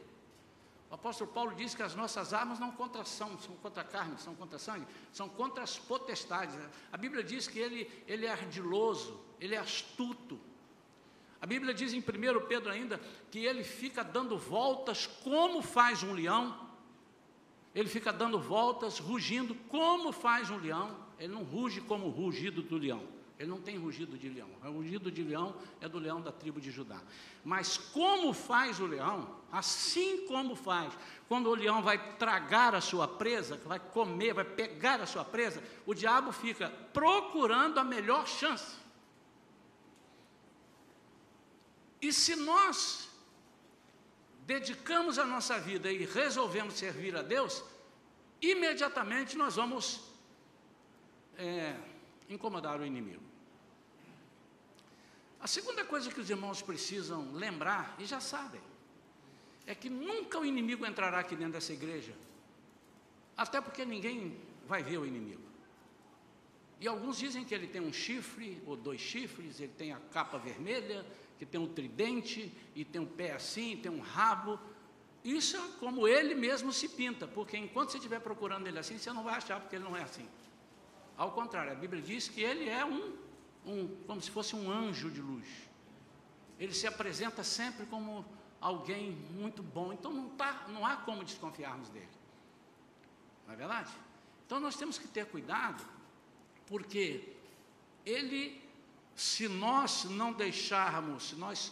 O 0.91 0.95
apóstolo 0.95 1.31
Paulo 1.31 1.55
diz 1.55 1.73
que 1.73 1.81
as 1.81 1.95
nossas 1.95 2.33
armas 2.33 2.59
não 2.59 2.71
contra 2.71 3.03
são, 3.05 3.39
são 3.39 3.55
contra 3.55 3.83
carne, 3.83 4.19
são 4.19 4.35
contra 4.35 4.59
sangue, 4.59 4.85
são 5.11 5.27
contra 5.27 5.63
as 5.63 5.79
potestades. 5.79 6.55
A 6.91 6.97
Bíblia 6.97 7.23
diz 7.23 7.47
que 7.47 7.57
ele, 7.57 7.89
ele 8.05 8.25
é 8.27 8.31
ardiloso, 8.31 9.19
ele 9.39 9.55
é 9.55 9.57
astuto, 9.57 10.39
a 11.41 11.47
Bíblia 11.47 11.73
diz 11.73 11.91
em 11.91 11.97
1 11.97 12.03
Pedro 12.47 12.71
ainda 12.71 13.01
que 13.31 13.39
ele 13.39 13.63
fica 13.63 14.03
dando 14.03 14.37
voltas 14.37 15.07
como 15.07 15.63
faz 15.63 16.03
um 16.03 16.13
leão. 16.13 16.69
Ele 17.73 17.89
fica 17.89 18.13
dando 18.13 18.39
voltas, 18.39 18.99
rugindo 18.99 19.55
como 19.67 20.11
faz 20.11 20.51
um 20.51 20.57
leão. 20.57 20.95
Ele 21.17 21.33
não 21.33 21.43
ruge 21.43 21.81
como 21.81 22.05
o 22.05 22.09
rugido 22.11 22.61
do 22.61 22.77
leão. 22.77 23.03
Ele 23.41 23.49
não 23.49 23.59
tem 23.59 23.75
rugido 23.75 24.19
de 24.19 24.29
leão. 24.29 24.47
O 24.63 24.71
rugido 24.71 25.09
de 25.09 25.23
leão 25.23 25.55
é 25.79 25.89
do 25.89 25.97
leão 25.97 26.21
da 26.21 26.31
tribo 26.31 26.61
de 26.61 26.69
Judá. 26.69 27.01
Mas 27.43 27.75
como 27.75 28.31
faz 28.33 28.79
o 28.79 28.85
leão? 28.85 29.35
Assim 29.51 30.27
como 30.27 30.55
faz. 30.55 30.93
Quando 31.27 31.49
o 31.49 31.55
leão 31.55 31.81
vai 31.81 31.97
tragar 32.17 32.75
a 32.75 32.81
sua 32.81 33.07
presa, 33.07 33.59
vai 33.65 33.79
comer, 33.79 34.35
vai 34.35 34.45
pegar 34.45 35.01
a 35.01 35.07
sua 35.07 35.25
presa, 35.25 35.63
o 35.87 35.95
diabo 35.95 36.31
fica 36.31 36.69
procurando 36.93 37.79
a 37.79 37.83
melhor 37.83 38.27
chance. 38.27 38.75
E 41.99 42.13
se 42.13 42.35
nós 42.35 43.09
dedicamos 44.45 45.17
a 45.17 45.25
nossa 45.25 45.59
vida 45.59 45.91
e 45.91 46.05
resolvemos 46.05 46.75
servir 46.75 47.15
a 47.15 47.23
Deus, 47.23 47.63
imediatamente 48.39 49.35
nós 49.35 49.55
vamos 49.55 50.10
incomodar 52.33 52.79
o 52.79 52.85
inimigo. 52.85 53.23
A 55.39 55.47
segunda 55.47 55.83
coisa 55.83 56.11
que 56.11 56.19
os 56.19 56.29
irmãos 56.29 56.61
precisam 56.61 57.31
lembrar, 57.33 57.95
e 57.97 58.05
já 58.05 58.19
sabem, 58.19 58.61
é 59.65 59.73
que 59.73 59.89
nunca 59.89 60.39
o 60.39 60.45
inimigo 60.45 60.85
entrará 60.85 61.19
aqui 61.19 61.35
dentro 61.35 61.53
dessa 61.53 61.73
igreja, 61.73 62.13
até 63.35 63.59
porque 63.59 63.83
ninguém 63.83 64.37
vai 64.67 64.83
ver 64.83 64.99
o 64.99 65.05
inimigo. 65.05 65.41
E 66.79 66.87
alguns 66.87 67.17
dizem 67.17 67.43
que 67.43 67.53
ele 67.53 67.67
tem 67.67 67.81
um 67.81 67.93
chifre 67.93 68.61
ou 68.65 68.75
dois 68.75 68.99
chifres, 68.99 69.59
ele 69.59 69.71
tem 69.77 69.93
a 69.93 69.99
capa 70.11 70.37
vermelha, 70.37 71.05
que 71.37 71.45
tem 71.45 71.59
um 71.59 71.67
tridente 71.67 72.51
e 72.75 72.85
tem 72.85 73.01
um 73.01 73.05
pé 73.05 73.33
assim, 73.33 73.77
tem 73.77 73.91
um 73.91 73.99
rabo. 73.99 74.59
Isso 75.23 75.57
é 75.57 75.61
como 75.79 76.07
ele 76.07 76.33
mesmo 76.33 76.71
se 76.71 76.87
pinta, 76.87 77.27
porque 77.27 77.57
enquanto 77.57 77.91
você 77.91 77.97
estiver 77.97 78.19
procurando 78.19 78.67
ele 78.67 78.79
assim, 78.79 78.97
você 78.97 79.11
não 79.11 79.23
vai 79.23 79.35
achar, 79.35 79.59
porque 79.59 79.75
ele 79.75 79.85
não 79.85 79.95
é 79.95 80.03
assim. 80.03 80.27
Ao 81.23 81.31
contrário, 81.31 81.71
a 81.71 81.75
Bíblia 81.75 82.01
diz 82.01 82.27
que 82.27 82.41
ele 82.41 82.67
é 82.67 82.83
um 82.83 83.01
um, 83.65 83.87
como 84.07 84.21
se 84.21 84.31
fosse 84.31 84.55
um 84.55 84.71
anjo 84.71 85.09
de 85.09 85.21
luz. 85.21 85.47
Ele 86.59 86.73
se 86.73 86.87
apresenta 86.87 87.43
sempre 87.43 87.85
como 87.85 88.25
alguém 88.59 89.11
muito 89.31 89.61
bom. 89.61 89.91
Então 89.93 90.11
não, 90.11 90.29
tá, 90.29 90.65
não 90.69 90.85
há 90.85 90.97
como 90.97 91.23
desconfiarmos 91.23 91.89
dele. 91.89 92.09
Não 93.45 93.53
é 93.53 93.57
verdade? 93.57 93.91
Então 94.45 94.59
nós 94.59 94.75
temos 94.75 94.97
que 94.97 95.07
ter 95.07 95.25
cuidado, 95.25 95.83
porque 96.67 97.35
ele, 98.05 98.61
se 99.15 99.47
nós 99.47 100.05
não 100.05 100.33
deixarmos, 100.33 101.29
se 101.29 101.35
nós, 101.35 101.71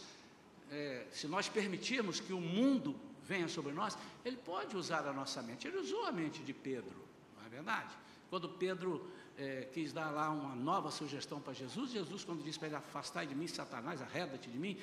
é, 0.70 1.06
se 1.12 1.28
nós 1.28 1.48
permitirmos 1.48 2.20
que 2.20 2.32
o 2.32 2.40
mundo 2.40 2.94
venha 3.24 3.48
sobre 3.48 3.72
nós, 3.72 3.96
ele 4.24 4.36
pode 4.36 4.76
usar 4.76 5.06
a 5.06 5.12
nossa 5.12 5.42
mente. 5.42 5.66
Ele 5.68 5.78
usou 5.78 6.06
a 6.06 6.12
mente 6.12 6.42
de 6.42 6.52
Pedro, 6.52 6.96
não 7.38 7.46
é 7.46 7.48
verdade? 7.48 7.94
Quando 8.28 8.48
Pedro 8.48 9.10
é, 9.38 9.68
quis 9.72 9.92
dar 9.92 10.10
lá 10.10 10.30
uma 10.30 10.54
nova 10.54 10.90
sugestão 10.90 11.40
para 11.40 11.52
Jesus. 11.52 11.90
Jesus, 11.90 12.24
quando 12.24 12.42
disse 12.42 12.58
para 12.58 12.68
ele 12.68 12.76
afastar 12.76 13.26
de 13.26 13.34
mim, 13.34 13.46
Satanás, 13.46 14.02
arreda-te 14.02 14.48
de 14.50 14.58
mim, 14.58 14.78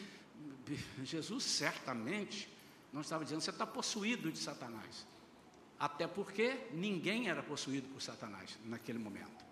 Jesus 1.03 1.43
certamente 1.43 2.49
não 2.91 3.01
estava 3.01 3.23
dizendo 3.23 3.41
você 3.41 3.49
está 3.49 3.65
possuído 3.65 4.31
de 4.31 4.39
Satanás. 4.39 5.05
Até 5.79 6.07
porque 6.07 6.67
ninguém 6.71 7.29
era 7.29 7.43
possuído 7.43 7.87
por 7.89 8.01
Satanás 8.01 8.57
naquele 8.65 8.97
momento. 8.97 9.45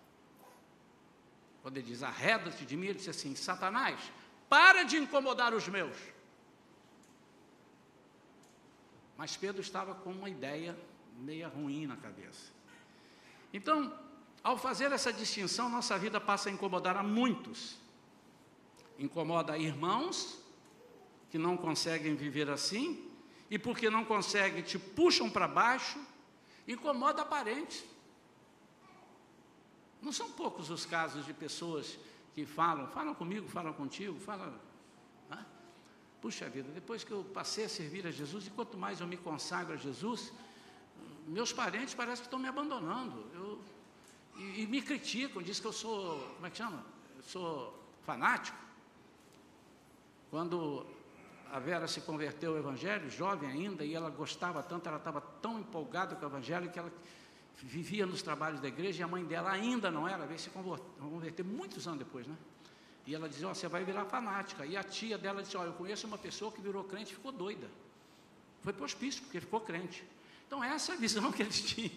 Quando 1.62 1.76
ele 1.76 1.86
diz 1.86 2.02
arreda-te 2.02 2.64
de 2.64 2.76
mim, 2.76 2.86
ele 2.86 2.94
disse 2.94 3.10
assim: 3.10 3.34
Satanás, 3.36 4.00
para 4.48 4.82
de 4.82 4.96
incomodar 4.96 5.54
os 5.54 5.68
meus. 5.68 5.96
Mas 9.16 9.36
Pedro 9.36 9.60
estava 9.60 9.94
com 9.94 10.10
uma 10.10 10.28
ideia 10.28 10.76
meia 11.18 11.48
ruim 11.48 11.86
na 11.86 11.96
cabeça. 11.96 12.52
Então, 13.52 13.96
ao 14.46 14.56
fazer 14.56 14.92
essa 14.92 15.12
distinção, 15.12 15.68
nossa 15.68 15.98
vida 15.98 16.20
passa 16.20 16.48
a 16.48 16.52
incomodar 16.52 16.96
a 16.96 17.02
muitos. 17.02 17.76
Incomoda 18.96 19.58
irmãos 19.58 20.38
que 21.28 21.36
não 21.36 21.56
conseguem 21.56 22.14
viver 22.14 22.48
assim, 22.48 23.10
e 23.50 23.58
porque 23.58 23.90
não 23.90 24.04
conseguem, 24.04 24.62
te 24.62 24.78
puxam 24.78 25.28
para 25.28 25.48
baixo, 25.48 25.98
incomoda 26.68 27.24
parentes. 27.24 27.84
Não 30.00 30.12
são 30.12 30.30
poucos 30.30 30.70
os 30.70 30.86
casos 30.86 31.26
de 31.26 31.34
pessoas 31.34 31.98
que 32.32 32.46
falam, 32.46 32.86
falam 32.86 33.16
comigo, 33.16 33.48
falam 33.48 33.72
contigo, 33.72 34.16
falam. 34.20 34.54
Né? 35.28 35.44
Puxa 36.22 36.48
vida, 36.48 36.70
depois 36.72 37.02
que 37.02 37.10
eu 37.10 37.24
passei 37.34 37.64
a 37.64 37.68
servir 37.68 38.06
a 38.06 38.12
Jesus, 38.12 38.46
e 38.46 38.50
quanto 38.50 38.78
mais 38.78 39.00
eu 39.00 39.08
me 39.08 39.16
consagro 39.16 39.74
a 39.74 39.76
Jesus, 39.76 40.32
meus 41.26 41.52
parentes 41.52 41.94
parecem 41.94 42.22
que 42.22 42.28
estão 42.28 42.38
me 42.38 42.46
abandonando. 42.46 43.26
Eu, 43.34 43.60
e, 44.38 44.62
e 44.62 44.66
me 44.66 44.82
criticam, 44.82 45.42
dizem 45.42 45.62
que 45.62 45.68
eu 45.68 45.72
sou, 45.72 46.18
como 46.34 46.46
é 46.46 46.50
que 46.50 46.58
chama? 46.58 46.84
Eu 47.16 47.22
sou 47.22 47.82
fanático. 48.04 48.56
Quando 50.30 50.86
a 51.52 51.58
Vera 51.58 51.86
se 51.86 52.00
converteu 52.00 52.52
ao 52.52 52.58
Evangelho, 52.58 53.08
jovem 53.10 53.50
ainda, 53.50 53.84
e 53.84 53.94
ela 53.94 54.10
gostava 54.10 54.62
tanto, 54.62 54.88
ela 54.88 54.98
estava 54.98 55.20
tão 55.20 55.58
empolgada 55.58 56.14
com 56.16 56.24
o 56.24 56.28
Evangelho 56.28 56.70
que 56.70 56.78
ela 56.78 56.92
vivia 57.56 58.04
nos 58.04 58.22
trabalhos 58.22 58.60
da 58.60 58.68
igreja 58.68 59.00
e 59.00 59.02
a 59.02 59.08
mãe 59.08 59.24
dela 59.24 59.50
ainda 59.50 59.90
não 59.90 60.06
era, 60.06 60.26
veio 60.26 60.38
se 60.38 60.50
converter 60.50 61.42
muitos 61.42 61.86
anos 61.86 62.00
depois, 62.00 62.26
né? 62.26 62.36
E 63.06 63.14
ela 63.14 63.28
dizia: 63.28 63.48
oh, 63.48 63.54
você 63.54 63.68
vai 63.68 63.84
virar 63.84 64.04
fanática. 64.04 64.66
E 64.66 64.76
a 64.76 64.82
tia 64.82 65.16
dela 65.16 65.42
disse: 65.42 65.56
oh, 65.56 65.62
eu 65.62 65.72
conheço 65.72 66.06
uma 66.06 66.18
pessoa 66.18 66.50
que 66.50 66.60
virou 66.60 66.82
crente 66.84 67.12
e 67.12 67.14
ficou 67.14 67.30
doida. 67.30 67.68
Foi 68.62 68.72
para 68.72 68.82
o 68.82 68.84
hospício, 68.84 69.22
porque 69.22 69.40
ficou 69.40 69.60
crente. 69.60 70.04
Então, 70.46 70.62
essa 70.62 70.92
é 70.92 70.94
a 70.96 70.98
visão 70.98 71.30
que 71.32 71.42
eles 71.42 71.60
tinham. 71.62 71.92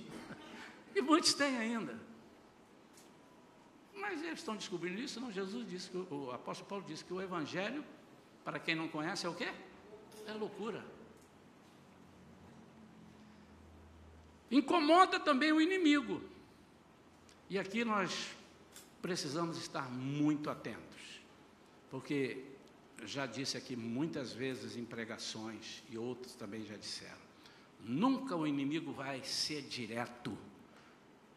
E 0.96 1.02
muitos 1.02 1.34
têm 1.34 1.58
ainda. 1.58 2.00
Mas 4.00 4.24
eles 4.24 4.40
estão 4.40 4.56
descobrindo 4.56 5.00
isso, 5.00 5.20
não? 5.20 5.32
Jesus 5.32 5.70
disse, 5.70 5.90
que, 5.90 5.98
o 5.98 6.32
apóstolo 6.32 6.70
Paulo 6.70 6.86
disse 6.88 7.04
que 7.04 7.14
o 7.14 7.22
Evangelho, 7.22 7.84
para 8.44 8.60
quem 8.60 8.76
não 8.76 8.88
conhece, 8.88 9.26
é 9.26 9.30
o 9.30 9.36
quê? 9.36 9.52
É 10.26 10.34
loucura. 10.34 10.84
Incomoda 14.52 15.20
também 15.20 15.52
o 15.52 15.62
inimigo. 15.62 16.22
E 17.50 17.60
aqui 17.60 17.84
nós 17.84 18.36
precisamos 19.02 19.58
estar 19.58 19.90
muito 19.90 20.50
atentos, 20.50 21.22
porque 21.90 22.44
já 23.06 23.26
disse 23.26 23.58
aqui 23.58 23.76
muitas 23.76 24.34
vezes 24.34 24.76
em 24.76 24.84
pregações, 24.86 25.84
e 25.90 25.98
outros 25.98 26.36
também 26.36 26.66
já 26.66 26.76
disseram, 26.76 27.18
nunca 27.80 28.36
o 28.36 28.46
inimigo 28.46 28.92
vai 28.92 29.24
ser 29.24 29.62
direto 29.62 30.38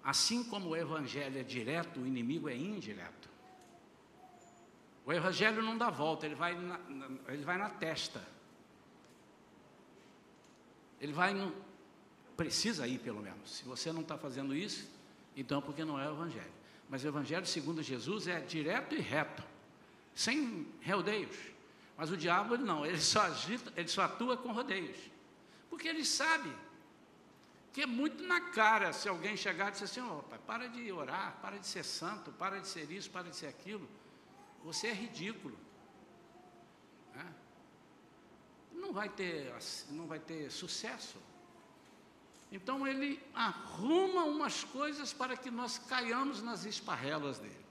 Assim 0.03 0.43
como 0.43 0.71
o 0.71 0.77
evangelho 0.77 1.39
é 1.39 1.43
direto, 1.43 2.01
o 2.01 2.07
inimigo 2.07 2.49
é 2.49 2.57
indireto. 2.57 3.31
O 5.05 5.13
evangelho 5.13 5.63
não 5.63 5.77
dá 5.77 5.91
volta, 5.91 6.27
ele 6.27 6.35
vai 6.35 6.55
na, 6.55 6.79
ele 7.29 7.45
vai 7.45 7.57
na 7.57 7.69
testa. 7.69 8.23
Ele 11.01 11.13
vai 11.13 11.35
no, 11.35 11.53
precisa 12.37 12.87
ir 12.87 12.99
pelo 12.99 13.21
menos. 13.21 13.51
Se 13.51 13.65
você 13.65 13.93
não 13.93 14.03
está 14.03 14.17
fazendo 14.17 14.55
isso, 14.55 14.89
então 15.37 15.59
é 15.59 15.63
porque 15.63 15.85
não 15.85 15.99
é 15.99 16.09
o 16.09 16.13
evangelho. 16.13 16.53
Mas 16.89 17.05
o 17.05 17.09
evangelho 17.09 17.47
segundo 17.47 17.83
Jesus 17.83 18.27
é 18.27 18.41
direto 18.41 18.95
e 18.95 19.01
reto, 19.01 19.43
sem 20.15 20.67
rodeios. 20.85 21.37
Mas 21.97 22.11
o 22.11 22.17
diabo 22.17 22.55
ele 22.55 22.65
não, 22.65 22.85
ele 22.85 23.01
só 23.01 23.23
agita, 23.23 23.73
ele 23.77 23.89
só 23.89 24.03
atua 24.03 24.37
com 24.37 24.53
rodeios. 24.53 24.99
Porque 25.71 25.89
ele 25.89 26.05
sabe 26.05 26.53
que 27.73 27.81
é 27.81 27.87
muito 27.87 28.23
na 28.25 28.41
cara 28.41 28.93
se 28.93 29.09
alguém 29.09 29.37
chegar 29.37 29.69
e 29.69 29.71
disser 29.73 29.89
assim, 29.89 30.01
oh, 30.01 30.23
pai, 30.25 30.39
para 30.47 30.69
de 30.69 30.93
orar, 30.93 31.39
para 31.41 31.59
de 31.59 31.67
ser 31.67 31.85
santo, 31.85 32.31
para 32.33 32.61
de 32.61 32.69
ser 32.69 32.91
isso, 32.91 33.11
para 33.11 33.31
de 33.31 33.37
ser 33.37 33.47
aquilo. 33.47 33.89
Você 34.63 34.89
é 34.89 34.93
ridículo. 34.93 35.59
É? 37.17 37.25
Não 38.75 38.93
vai 38.93 39.09
ter, 39.09 39.55
não 39.91 40.07
vai 40.07 40.19
ter 40.19 40.51
sucesso. 40.51 41.19
Então 42.51 42.87
ele 42.87 43.19
arruma 43.35 44.25
umas 44.25 44.63
coisas 44.65 45.15
para 45.15 45.35
que 45.35 45.51
nós 45.51 45.79
caiamos 45.79 46.43
nas 46.43 46.67
esparrelas 46.67 47.39
dele. 47.39 47.63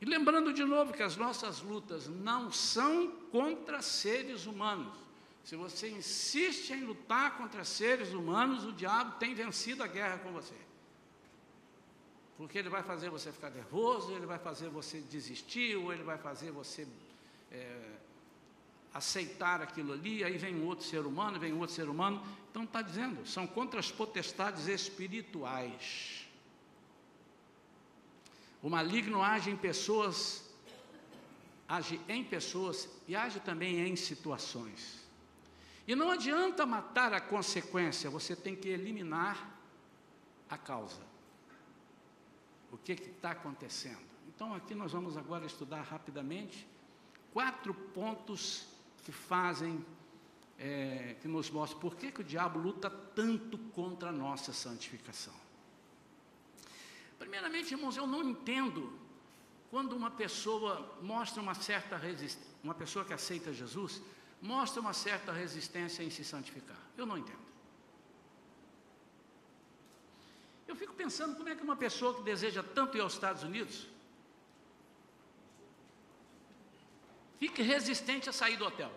E 0.00 0.06
lembrando 0.06 0.50
de 0.50 0.64
novo 0.64 0.94
que 0.94 1.02
as 1.02 1.16
nossas 1.16 1.60
lutas 1.60 2.06
não 2.06 2.50
são 2.50 3.10
contra 3.30 3.82
seres 3.82 4.46
humanos 4.46 5.05
se 5.46 5.54
você 5.54 5.88
insiste 5.88 6.72
em 6.72 6.82
lutar 6.82 7.38
contra 7.38 7.62
seres 7.62 8.12
humanos, 8.12 8.64
o 8.64 8.72
diabo 8.72 9.16
tem 9.20 9.32
vencido 9.32 9.80
a 9.80 9.86
guerra 9.86 10.18
com 10.18 10.32
você. 10.32 10.56
Porque 12.36 12.58
ele 12.58 12.68
vai 12.68 12.82
fazer 12.82 13.10
você 13.10 13.30
ficar 13.30 13.50
nervoso, 13.50 14.10
ele 14.10 14.26
vai 14.26 14.40
fazer 14.40 14.68
você 14.68 15.00
desistir, 15.02 15.76
ou 15.76 15.92
ele 15.92 16.02
vai 16.02 16.18
fazer 16.18 16.50
você 16.50 16.84
é, 17.52 17.80
aceitar 18.92 19.62
aquilo 19.62 19.92
ali, 19.92 20.24
aí 20.24 20.36
vem 20.36 20.64
outro 20.64 20.84
ser 20.84 21.06
humano, 21.06 21.38
vem 21.38 21.52
outro 21.52 21.76
ser 21.76 21.88
humano. 21.88 22.20
Então 22.50 22.64
está 22.64 22.82
dizendo, 22.82 23.24
são 23.24 23.46
contra 23.46 23.78
as 23.78 23.92
potestades 23.92 24.66
espirituais. 24.66 26.26
O 28.60 28.68
maligno 28.68 29.22
age 29.22 29.48
em 29.48 29.56
pessoas, 29.56 30.42
age 31.68 32.00
em 32.08 32.24
pessoas 32.24 32.88
e 33.06 33.14
age 33.14 33.38
também 33.38 33.86
em 33.86 33.94
situações. 33.94 35.05
E 35.86 35.94
não 35.94 36.10
adianta 36.10 36.66
matar 36.66 37.12
a 37.12 37.20
consequência, 37.20 38.10
você 38.10 38.34
tem 38.34 38.56
que 38.56 38.68
eliminar 38.68 39.56
a 40.48 40.58
causa. 40.58 41.00
o 42.72 42.78
que 42.78 42.92
está 42.92 43.30
acontecendo. 43.30 44.04
Então, 44.28 44.52
aqui 44.54 44.74
nós 44.74 44.92
vamos 44.92 45.16
agora 45.16 45.46
estudar 45.46 45.82
rapidamente 45.82 46.66
quatro 47.32 47.72
pontos 47.72 48.66
que 49.04 49.12
fazem, 49.12 49.84
é, 50.58 51.16
que 51.22 51.28
nos 51.28 51.48
mostram 51.48 51.78
por 51.80 51.96
que, 51.96 52.10
que 52.10 52.20
o 52.20 52.24
diabo 52.24 52.58
luta 52.58 52.90
tanto 52.90 53.56
contra 53.56 54.08
a 54.08 54.12
nossa 54.12 54.52
santificação. 54.52 55.34
Primeiramente, 57.18 57.72
irmãos, 57.72 57.96
eu 57.96 58.06
não 58.06 58.22
entendo 58.22 58.92
quando 59.70 59.94
uma 59.94 60.10
pessoa 60.10 60.98
mostra 61.02 61.40
uma 61.40 61.54
certa 61.54 61.96
resistência, 61.96 62.54
uma 62.62 62.74
pessoa 62.74 63.04
que 63.04 63.12
aceita 63.12 63.52
Jesus, 63.52 64.02
mostra 64.46 64.80
uma 64.80 64.92
certa 64.92 65.32
resistência 65.32 66.02
em 66.02 66.10
se 66.10 66.24
santificar. 66.24 66.78
Eu 66.96 67.04
não 67.04 67.18
entendo. 67.18 67.46
Eu 70.68 70.76
fico 70.76 70.94
pensando 70.94 71.36
como 71.36 71.48
é 71.48 71.54
que 71.54 71.62
uma 71.62 71.76
pessoa 71.76 72.14
que 72.14 72.22
deseja 72.22 72.62
tanto 72.62 72.96
ir 72.96 73.00
aos 73.00 73.14
Estados 73.14 73.42
Unidos 73.42 73.86
fique 77.38 77.62
resistente 77.62 78.28
a 78.28 78.32
sair 78.32 78.56
do 78.56 78.66
hotel. 78.66 78.92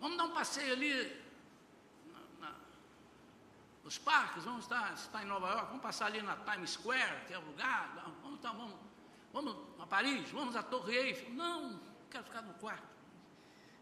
Vamos 0.00 0.16
dar 0.16 0.24
um 0.24 0.34
passeio 0.34 0.72
ali 0.72 0.92
na, 2.12 2.48
na, 2.48 2.54
nos 3.84 3.98
parques, 3.98 4.44
vamos 4.44 4.64
estar, 4.64 4.92
estar 4.94 5.22
em 5.22 5.26
Nova 5.26 5.48
York, 5.48 5.66
vamos 5.68 5.82
passar 5.82 6.06
ali 6.06 6.22
na 6.22 6.36
Times 6.36 6.70
Square, 6.70 7.26
que 7.26 7.32
é 7.32 7.38
o 7.38 7.44
lugar, 7.44 7.94
vamos, 8.22 8.36
estar, 8.36 8.52
vamos, 8.52 8.74
vamos 9.32 9.56
a 9.80 9.86
Paris, 9.86 10.30
vamos 10.30 10.54
à 10.56 10.62
Torre 10.62 10.96
Eiffel. 10.96 11.30
Não, 11.34 11.80
quero 12.10 12.24
ficar 12.24 12.42
no 12.42 12.54
quarto. 12.54 12.97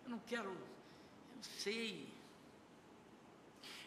Eu 0.06 0.10
não 0.10 0.20
quero, 0.20 0.48
eu 0.48 1.42
sei. 1.42 2.08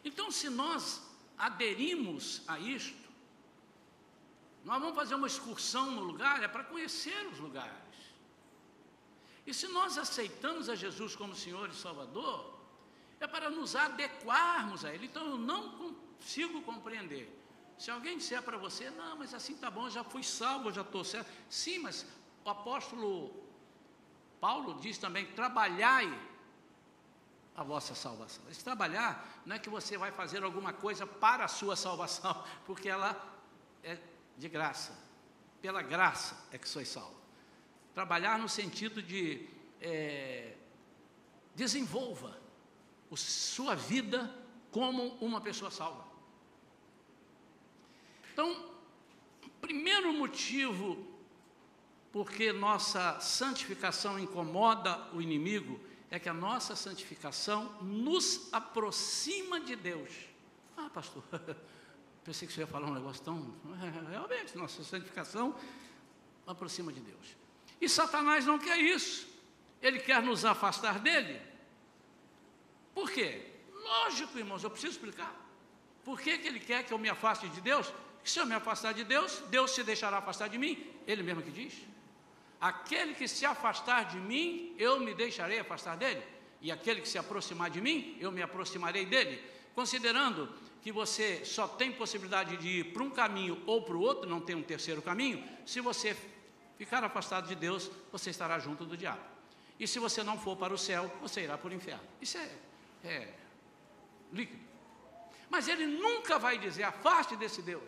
Então, 0.03 0.29
se 0.29 0.49
nós 0.49 1.01
aderimos 1.37 2.41
a 2.45 2.59
isto, 2.59 3.07
nós 4.65 4.81
vamos 4.81 4.95
fazer 4.95 5.15
uma 5.15 5.27
excursão 5.27 5.91
no 5.91 6.01
lugar, 6.01 6.43
é 6.43 6.47
para 6.47 6.65
conhecer 6.65 7.25
os 7.27 7.39
lugares. 7.39 7.73
E 9.47 9.53
se 9.53 9.69
nós 9.69 9.97
aceitamos 9.97 10.67
a 10.67 10.75
Jesus 10.75 11.15
como 11.15 11.33
Senhor 11.33 11.69
e 11.69 11.73
Salvador, 11.75 12.53
é 13.17 13.25
para 13.25 13.49
nos 13.49 13.77
adequarmos 13.77 14.83
a 14.83 14.93
Ele. 14.93 15.05
Então 15.05 15.25
eu 15.25 15.37
não 15.37 15.71
consigo 15.77 16.61
compreender. 16.63 17.33
Se 17.77 17.89
alguém 17.89 18.17
disser 18.17 18.43
para 18.43 18.57
você, 18.57 18.89
não, 18.89 19.17
mas 19.17 19.33
assim 19.33 19.53
está 19.53 19.71
bom, 19.71 19.89
já 19.89 20.03
fui 20.03 20.21
salvo, 20.21 20.69
já 20.69 20.81
estou 20.81 21.05
certo. 21.05 21.31
Sim, 21.49 21.79
mas 21.79 22.05
o 22.43 22.49
apóstolo 22.49 23.33
Paulo 24.39 24.79
diz 24.79 24.97
também: 24.97 25.25
trabalhai 25.27 26.07
a 27.55 27.63
vossa 27.63 27.93
salvação. 27.93 28.43
Esse 28.49 28.63
trabalhar 28.63 29.41
não 29.45 29.55
é 29.55 29.59
que 29.59 29.69
você 29.69 29.97
vai 29.97 30.11
fazer 30.11 30.43
alguma 30.43 30.71
coisa 30.71 31.05
para 31.05 31.45
a 31.45 31.47
sua 31.47 31.75
salvação, 31.75 32.43
porque 32.65 32.87
ela 32.87 33.15
é 33.83 33.97
de 34.37 34.47
graça. 34.47 34.97
Pela 35.61 35.81
graça 35.81 36.47
é 36.51 36.57
que 36.57 36.69
sois 36.69 36.87
salvo. 36.87 37.19
Trabalhar 37.93 38.39
no 38.39 38.47
sentido 38.47 39.03
de 39.03 39.45
é, 39.81 40.55
desenvolva 41.53 42.39
a 43.11 43.17
sua 43.17 43.75
vida 43.75 44.33
como 44.71 45.15
uma 45.15 45.41
pessoa 45.41 45.69
salva. 45.69 46.07
Então, 48.31 48.69
primeiro 49.59 50.13
motivo 50.13 51.08
porque 52.11 52.51
nossa 52.51 53.19
santificação 53.19 54.19
incomoda 54.19 55.07
o 55.13 55.21
inimigo 55.21 55.79
é 56.09 56.17
que 56.17 56.27
a 56.27 56.33
nossa 56.33 56.75
santificação 56.75 57.77
nos 57.81 58.51
aproxima 58.51 59.59
de 59.59 59.75
Deus. 59.75 60.11
Ah, 60.75 60.89
pastor, 60.89 61.23
pensei 62.23 62.47
que 62.47 62.53
você 62.53 62.61
ia 62.61 62.67
falar 62.67 62.87
um 62.87 62.93
negócio 62.93 63.23
tão. 63.23 63.53
Realmente, 64.09 64.57
nossa 64.57 64.83
santificação 64.83 65.55
aproxima 66.47 66.91
de 66.91 66.99
Deus. 66.99 67.37
E 67.79 67.87
Satanás 67.87 68.45
não 68.45 68.57
quer 68.57 68.77
isso. 68.77 69.27
Ele 69.81 69.99
quer 69.99 70.21
nos 70.21 70.43
afastar 70.43 70.99
dele. 70.99 71.39
Por 72.93 73.09
quê? 73.11 73.45
Lógico, 73.71 74.37
irmãos, 74.37 74.63
eu 74.63 74.69
preciso 74.69 74.93
explicar. 74.93 75.33
Por 76.03 76.19
que, 76.19 76.37
que 76.39 76.47
ele 76.47 76.59
quer 76.59 76.83
que 76.83 76.91
eu 76.91 76.97
me 76.97 77.07
afaste 77.07 77.47
de 77.49 77.61
Deus? 77.61 77.93
Que 78.23 78.29
se 78.29 78.39
eu 78.39 78.45
me 78.45 78.55
afastar 78.55 78.93
de 78.93 79.03
Deus, 79.03 79.39
Deus 79.49 79.71
se 79.71 79.83
deixará 79.83 80.17
afastar 80.17 80.49
de 80.49 80.57
mim. 80.57 80.91
Ele 81.07 81.23
mesmo 81.23 81.41
que 81.41 81.51
diz. 81.51 81.73
Aquele 82.59 83.13
que 83.13 83.27
se 83.27 83.45
afastar 83.45 84.05
de 84.05 84.17
mim, 84.17 84.75
eu 84.77 84.99
me 84.99 85.13
deixarei 85.13 85.59
afastar 85.59 85.95
dele. 85.95 86.21
E 86.61 86.71
aquele 86.71 87.01
que 87.01 87.07
se 87.07 87.17
aproximar 87.17 87.69
de 87.69 87.79
mim, 87.79 88.17
eu 88.19 88.31
me 88.31 88.41
aproximarei 88.41 89.05
dele. 89.05 89.41
Considerando 89.73 90.49
que 90.81 90.91
você 90.91 91.43
só 91.45 91.67
tem 91.67 91.91
possibilidade 91.91 92.57
de 92.57 92.67
ir 92.79 92.93
para 92.93 93.03
um 93.03 93.09
caminho 93.09 93.61
ou 93.65 93.81
para 93.81 93.95
o 93.95 94.01
outro, 94.01 94.29
não 94.29 94.41
tem 94.41 94.55
um 94.55 94.63
terceiro 94.63 95.01
caminho, 95.01 95.43
se 95.65 95.79
você 95.79 96.15
ficar 96.77 97.03
afastado 97.03 97.47
de 97.47 97.55
Deus, 97.55 97.89
você 98.11 98.29
estará 98.29 98.59
junto 98.59 98.85
do 98.85 98.95
diabo. 98.95 99.21
E 99.79 99.87
se 99.87 99.99
você 99.99 100.23
não 100.23 100.37
for 100.37 100.57
para 100.57 100.73
o 100.73 100.77
céu, 100.77 101.11
você 101.21 101.41
irá 101.41 101.57
para 101.57 101.69
o 101.69 101.73
inferno. 101.73 102.03
Isso 102.21 102.37
é, 102.37 102.49
é 103.05 103.33
líquido. 104.33 104.69
Mas 105.49 105.67
ele 105.67 105.85
nunca 105.85 106.37
vai 106.37 106.57
dizer, 106.57 106.83
afaste 106.83 107.35
desse 107.35 107.61
Deus. 107.61 107.81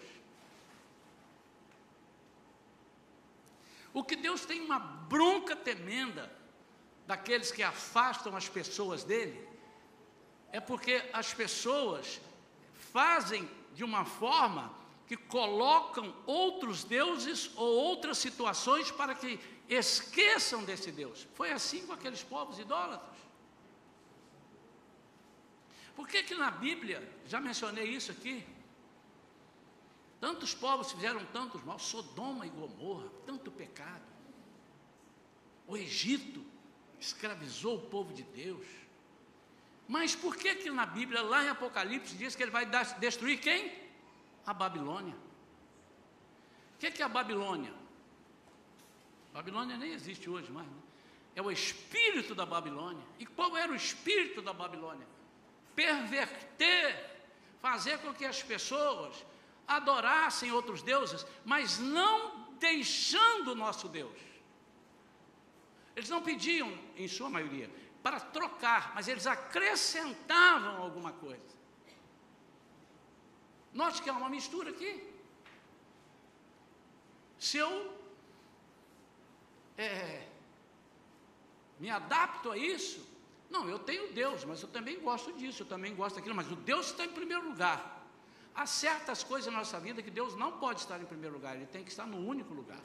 O 3.93 4.03
que 4.03 4.15
Deus 4.15 4.45
tem 4.45 4.61
uma 4.61 4.79
bronca 4.79 5.55
tremenda 5.55 6.31
daqueles 7.05 7.51
que 7.51 7.61
afastam 7.61 8.35
as 8.35 8.47
pessoas 8.47 9.03
dele, 9.03 9.47
é 10.51 10.59
porque 10.59 11.03
as 11.11 11.33
pessoas 11.33 12.21
fazem 12.93 13.49
de 13.73 13.83
uma 13.83 14.05
forma 14.05 14.73
que 15.07 15.17
colocam 15.17 16.15
outros 16.25 16.83
deuses 16.83 17.51
ou 17.55 17.67
outras 17.67 18.17
situações 18.17 18.91
para 18.91 19.13
que 19.13 19.39
esqueçam 19.67 20.63
desse 20.63 20.91
Deus. 20.91 21.27
Foi 21.33 21.51
assim 21.51 21.85
com 21.85 21.93
aqueles 21.93 22.23
povos 22.23 22.59
idólatras. 22.59 23.19
Por 25.95 26.07
que 26.07 26.23
que 26.23 26.35
na 26.35 26.49
Bíblia, 26.49 27.05
já 27.27 27.39
mencionei 27.41 27.89
isso 27.89 28.11
aqui, 28.11 28.45
Tantos 30.21 30.53
povos 30.53 30.91
fizeram 30.91 31.25
tantos 31.25 31.63
mal, 31.63 31.79
Sodoma 31.79 32.45
e 32.45 32.49
Gomorra, 32.49 33.09
tanto 33.25 33.49
pecado. 33.49 34.05
O 35.67 35.75
Egito 35.75 36.45
escravizou 36.99 37.77
o 37.77 37.81
povo 37.89 38.13
de 38.13 38.21
Deus. 38.21 38.67
Mas 39.87 40.15
por 40.15 40.35
que 40.37 40.53
que 40.53 40.69
na 40.69 40.85
Bíblia, 40.85 41.23
lá 41.23 41.43
em 41.43 41.49
Apocalipse, 41.49 42.15
diz 42.15 42.35
que 42.35 42.43
ele 42.43 42.51
vai 42.51 42.67
destruir 42.99 43.39
quem? 43.39 43.75
A 44.45 44.53
Babilônia. 44.53 45.15
O 46.75 46.77
que, 46.77 46.91
que 46.91 47.01
é 47.01 47.05
a 47.05 47.09
Babilônia? 47.09 47.73
A 49.31 49.37
Babilônia 49.37 49.75
nem 49.75 49.91
existe 49.91 50.29
hoje 50.29 50.51
mais, 50.51 50.67
né? 50.67 50.77
É 51.35 51.41
o 51.41 51.49
espírito 51.49 52.35
da 52.35 52.45
Babilônia. 52.45 53.03
E 53.17 53.25
qual 53.25 53.57
era 53.57 53.71
o 53.71 53.75
espírito 53.75 54.39
da 54.39 54.53
Babilônia? 54.53 55.07
Perverter, 55.75 57.09
fazer 57.59 57.97
com 57.99 58.13
que 58.13 58.25
as 58.25 58.43
pessoas 58.43 59.30
adorassem 59.77 60.51
outros 60.51 60.81
deuses, 60.81 61.25
mas 61.45 61.79
não 61.79 62.47
deixando 62.59 63.51
o 63.51 63.55
nosso 63.55 63.87
Deus. 63.87 64.19
Eles 65.95 66.09
não 66.09 66.21
pediam, 66.21 66.71
em 66.95 67.07
sua 67.07 67.29
maioria, 67.29 67.69
para 68.01 68.19
trocar, 68.19 68.93
mas 68.95 69.07
eles 69.07 69.27
acrescentavam 69.27 70.81
alguma 70.81 71.11
coisa. 71.11 71.61
Note 73.73 74.01
que 74.01 74.09
há 74.09 74.13
uma 74.13 74.29
mistura 74.29 74.71
aqui. 74.71 75.09
Se 77.39 77.57
eu 77.57 77.97
é, 79.77 80.27
me 81.79 81.89
adapto 81.89 82.51
a 82.51 82.57
isso, 82.57 83.05
não, 83.49 83.67
eu 83.67 83.79
tenho 83.79 84.13
Deus, 84.13 84.45
mas 84.45 84.61
eu 84.61 84.69
também 84.69 84.99
gosto 84.99 85.33
disso, 85.33 85.63
eu 85.63 85.67
também 85.67 85.93
gosto 85.93 86.15
daquilo, 86.15 86.35
mas 86.35 86.51
o 86.51 86.55
Deus 86.55 86.87
está 86.87 87.05
em 87.05 87.11
primeiro 87.11 87.49
lugar. 87.49 88.00
Há 88.53 88.65
certas 88.65 89.23
coisas 89.23 89.51
na 89.51 89.59
nossa 89.59 89.79
vida 89.79 90.01
que 90.01 90.11
Deus 90.11 90.35
não 90.35 90.59
pode 90.59 90.81
estar 90.81 90.99
em 91.01 91.05
primeiro 91.05 91.35
lugar, 91.35 91.55
Ele 91.55 91.65
tem 91.65 91.83
que 91.83 91.89
estar 91.89 92.05
no 92.05 92.17
único 92.17 92.53
lugar. 92.53 92.81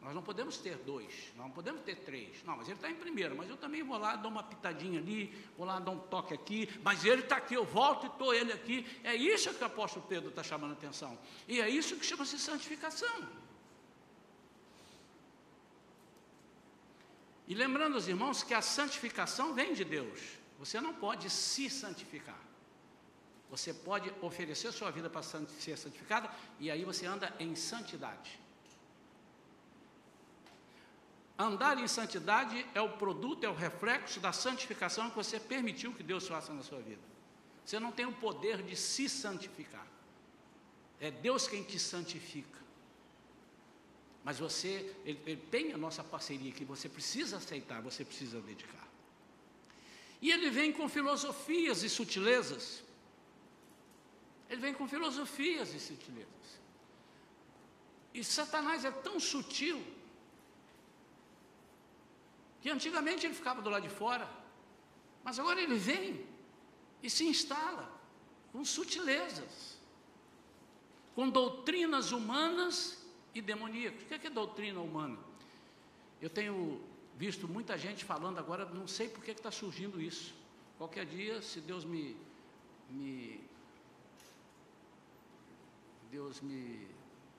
Nós 0.00 0.14
não 0.14 0.22
podemos 0.22 0.56
ter 0.56 0.76
dois, 0.78 1.30
não 1.36 1.50
podemos 1.50 1.82
ter 1.82 1.96
três. 1.96 2.42
Não, 2.44 2.56
mas 2.56 2.66
ele 2.66 2.76
está 2.76 2.90
em 2.90 2.94
primeiro, 2.94 3.36
mas 3.36 3.50
eu 3.50 3.56
também 3.56 3.82
vou 3.82 3.98
lá, 3.98 4.16
dou 4.16 4.30
uma 4.30 4.42
pitadinha 4.42 4.98
ali, 4.98 5.26
vou 5.58 5.66
lá 5.66 5.78
dar 5.78 5.90
um 5.90 5.98
toque 5.98 6.32
aqui, 6.32 6.70
mas 6.82 7.04
ele 7.04 7.20
está 7.20 7.36
aqui, 7.36 7.52
eu 7.52 7.66
volto 7.66 8.04
e 8.04 8.08
estou 8.08 8.32
ele 8.32 8.50
aqui. 8.50 8.86
É 9.04 9.14
isso 9.14 9.52
que 9.52 9.62
o 9.62 9.66
apóstolo 9.66 10.06
Pedro 10.08 10.30
está 10.30 10.42
chamando 10.42 10.70
a 10.70 10.72
atenção. 10.72 11.18
E 11.46 11.60
é 11.60 11.68
isso 11.68 11.96
que 11.96 12.06
chama-se 12.06 12.38
santificação. 12.38 13.28
E 17.46 17.54
lembrando 17.54 17.96
os 17.96 18.08
irmãos 18.08 18.42
que 18.42 18.54
a 18.54 18.62
santificação 18.62 19.52
vem 19.52 19.74
de 19.74 19.84
Deus. 19.84 20.38
Você 20.58 20.80
não 20.80 20.94
pode 20.94 21.28
se 21.28 21.68
santificar. 21.68 22.38
Você 23.50 23.74
pode 23.74 24.12
oferecer 24.22 24.72
sua 24.72 24.90
vida 24.90 25.10
para 25.10 25.22
ser 25.22 25.76
santificada 25.76 26.30
e 26.58 26.70
aí 26.70 26.84
você 26.84 27.04
anda 27.06 27.34
em 27.38 27.54
santidade. 27.56 28.38
Andar 31.36 31.78
em 31.78 31.88
santidade 31.88 32.64
é 32.74 32.80
o 32.80 32.90
produto, 32.90 33.44
é 33.44 33.48
o 33.48 33.54
reflexo 33.54 34.20
da 34.20 34.32
santificação 34.32 35.10
que 35.10 35.16
você 35.16 35.40
permitiu 35.40 35.92
que 35.92 36.02
Deus 36.02 36.28
faça 36.28 36.52
na 36.52 36.62
sua 36.62 36.80
vida. 36.80 37.00
Você 37.64 37.80
não 37.80 37.90
tem 37.90 38.06
o 38.06 38.12
poder 38.12 38.62
de 38.62 38.76
se 38.76 39.08
santificar. 39.08 39.86
É 41.00 41.10
Deus 41.10 41.48
quem 41.48 41.62
te 41.62 41.78
santifica. 41.78 42.60
Mas 44.22 44.38
você, 44.38 44.94
ele, 45.04 45.20
ele 45.24 45.42
tem 45.50 45.72
a 45.72 45.78
nossa 45.78 46.04
parceria 46.04 46.52
que 46.52 46.64
você 46.64 46.88
precisa 46.88 47.38
aceitar, 47.38 47.80
você 47.80 48.04
precisa 48.04 48.40
dedicar. 48.40 48.86
E 50.20 50.30
ele 50.30 50.50
vem 50.50 50.72
com 50.72 50.88
filosofias 50.88 51.82
e 51.82 51.88
sutilezas. 51.88 52.82
Ele 54.50 54.60
vem 54.60 54.74
com 54.74 54.88
filosofias 54.88 55.72
e 55.72 55.78
sutilezas. 55.78 56.60
E 58.12 58.24
Satanás 58.24 58.84
é 58.84 58.90
tão 58.90 59.20
sutil 59.20 59.80
que 62.60 62.68
antigamente 62.68 63.24
ele 63.24 63.34
ficava 63.34 63.62
do 63.62 63.70
lado 63.70 63.84
de 63.84 63.88
fora, 63.88 64.28
mas 65.22 65.38
agora 65.38 65.60
ele 65.60 65.76
vem 65.76 66.26
e 67.00 67.08
se 67.08 67.24
instala 67.24 67.88
com 68.50 68.64
sutilezas, 68.64 69.78
com 71.14 71.30
doutrinas 71.30 72.10
humanas 72.10 72.98
e 73.32 73.40
demoníacas. 73.40 74.02
O 74.02 74.06
que 74.06 74.14
é, 74.14 74.18
que 74.18 74.26
é 74.26 74.30
doutrina 74.30 74.80
humana? 74.80 75.18
Eu 76.20 76.28
tenho 76.28 76.82
visto 77.16 77.46
muita 77.46 77.78
gente 77.78 78.04
falando 78.04 78.38
agora, 78.38 78.64
não 78.64 78.88
sei 78.88 79.08
por 79.08 79.22
que 79.22 79.30
está 79.30 79.52
surgindo 79.52 80.00
isso. 80.00 80.34
Qualquer 80.76 81.06
dia, 81.06 81.40
se 81.40 81.60
Deus 81.60 81.84
me, 81.84 82.16
me 82.90 83.48
Deus 86.10 86.40
me 86.40 86.88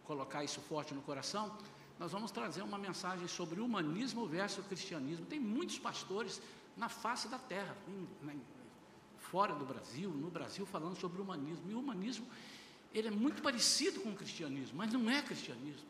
colocar 0.06 0.44
isso 0.44 0.62
forte 0.62 0.94
no 0.94 1.02
coração, 1.02 1.56
nós 2.00 2.12
vamos 2.12 2.32
trazer 2.32 2.62
uma 2.62 2.78
mensagem 2.78 3.28
sobre 3.28 3.60
humanismo 3.60 4.26
versus 4.26 4.66
cristianismo. 4.66 5.26
Tem 5.26 5.40
muitos 5.40 5.78
pastores 5.78 6.42
na 6.78 6.90
face 6.90 7.28
da 7.28 7.38
terra, 7.38 7.76
fora 9.18 9.54
do 9.54 9.66
Brasil, 9.66 10.10
no 10.10 10.32
Brasil, 10.32 10.66
falando 10.66 10.96
sobre 10.96 11.22
humanismo. 11.22 11.70
E 11.70 11.74
o 11.74 11.80
humanismo, 11.80 12.26
ele 12.94 13.10
é 13.10 13.12
muito 13.12 13.42
parecido 13.42 14.00
com 14.00 14.10
o 14.10 14.16
cristianismo, 14.16 14.78
mas 14.78 14.92
não 14.92 15.10
é 15.10 15.22
cristianismo. 15.22 15.88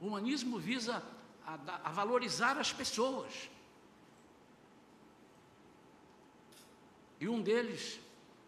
O 0.00 0.08
humanismo 0.08 0.58
visa 0.58 1.02
a, 1.46 1.54
a 1.88 1.92
valorizar 1.92 2.58
as 2.58 2.72
pessoas. 2.72 3.48
E 7.20 7.28
um 7.28 7.40
deles, 7.40 8.00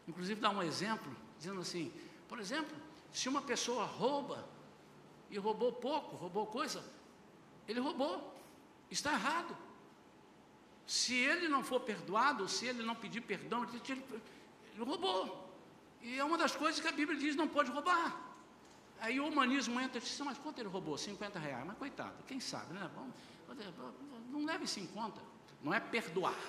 inclusive, 0.08 0.40
dá 0.40 0.50
um 0.50 0.62
exemplo, 0.62 1.14
dizendo 1.38 1.60
assim: 1.60 1.92
por 2.32 2.40
exemplo, 2.40 2.74
se 3.12 3.28
uma 3.28 3.42
pessoa 3.42 3.84
rouba, 3.84 4.48
e 5.30 5.36
roubou 5.36 5.70
pouco, 5.70 6.16
roubou 6.16 6.46
coisa, 6.46 6.82
ele 7.68 7.78
roubou, 7.78 8.34
está 8.90 9.12
errado. 9.12 9.54
Se 10.86 11.14
ele 11.14 11.46
não 11.46 11.62
for 11.62 11.80
perdoado, 11.80 12.48
se 12.48 12.64
ele 12.64 12.82
não 12.82 12.94
pedir 12.94 13.20
perdão, 13.20 13.64
ele, 13.64 13.82
ele, 13.86 14.04
ele 14.72 14.82
roubou. 14.82 15.54
E 16.00 16.18
é 16.18 16.24
uma 16.24 16.38
das 16.38 16.56
coisas 16.56 16.80
que 16.80 16.88
a 16.88 16.92
Bíblia 16.92 17.18
diz: 17.18 17.36
não 17.36 17.46
pode 17.46 17.70
roubar. 17.70 18.18
Aí 18.98 19.20
o 19.20 19.28
humanismo 19.28 19.78
entra 19.78 19.98
e 19.98 20.00
diz: 20.00 20.18
mas 20.20 20.38
quanto 20.38 20.58
ele 20.58 20.70
roubou? 20.70 20.96
50 20.96 21.38
reais. 21.38 21.66
Mas 21.66 21.76
coitado, 21.76 22.16
quem 22.26 22.40
sabe, 22.40 22.72
né? 22.72 22.90
Vamos, 22.94 23.14
não 24.30 24.46
leve 24.46 24.64
isso 24.64 24.80
em 24.80 24.86
conta. 24.86 25.20
Não 25.62 25.74
é 25.74 25.80
perdoar. 25.80 26.40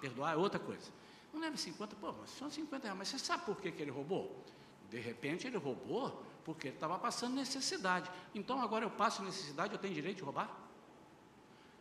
Perdoar 0.00 0.34
é 0.34 0.36
outra 0.36 0.60
coisa. 0.60 0.88
Não 1.32 1.40
leve 1.40 1.56
isso 1.56 1.68
em 1.68 1.72
conta, 1.72 1.96
pô, 1.96 2.12
mas 2.12 2.30
são 2.30 2.48
50 2.48 2.84
reais. 2.84 2.96
Mas 2.96 3.08
você 3.08 3.18
sabe 3.18 3.44
por 3.44 3.60
que, 3.60 3.72
que 3.72 3.82
ele 3.82 3.90
roubou? 3.90 4.44
De 4.92 5.00
repente 5.00 5.46
ele 5.46 5.56
roubou 5.56 6.22
porque 6.44 6.68
ele 6.68 6.74
estava 6.74 6.98
passando 6.98 7.34
necessidade. 7.34 8.10
Então 8.34 8.60
agora 8.60 8.84
eu 8.84 8.90
passo 8.90 9.22
necessidade, 9.22 9.72
eu 9.72 9.78
tenho 9.78 9.94
direito 9.94 10.18
de 10.18 10.22
roubar? 10.22 10.54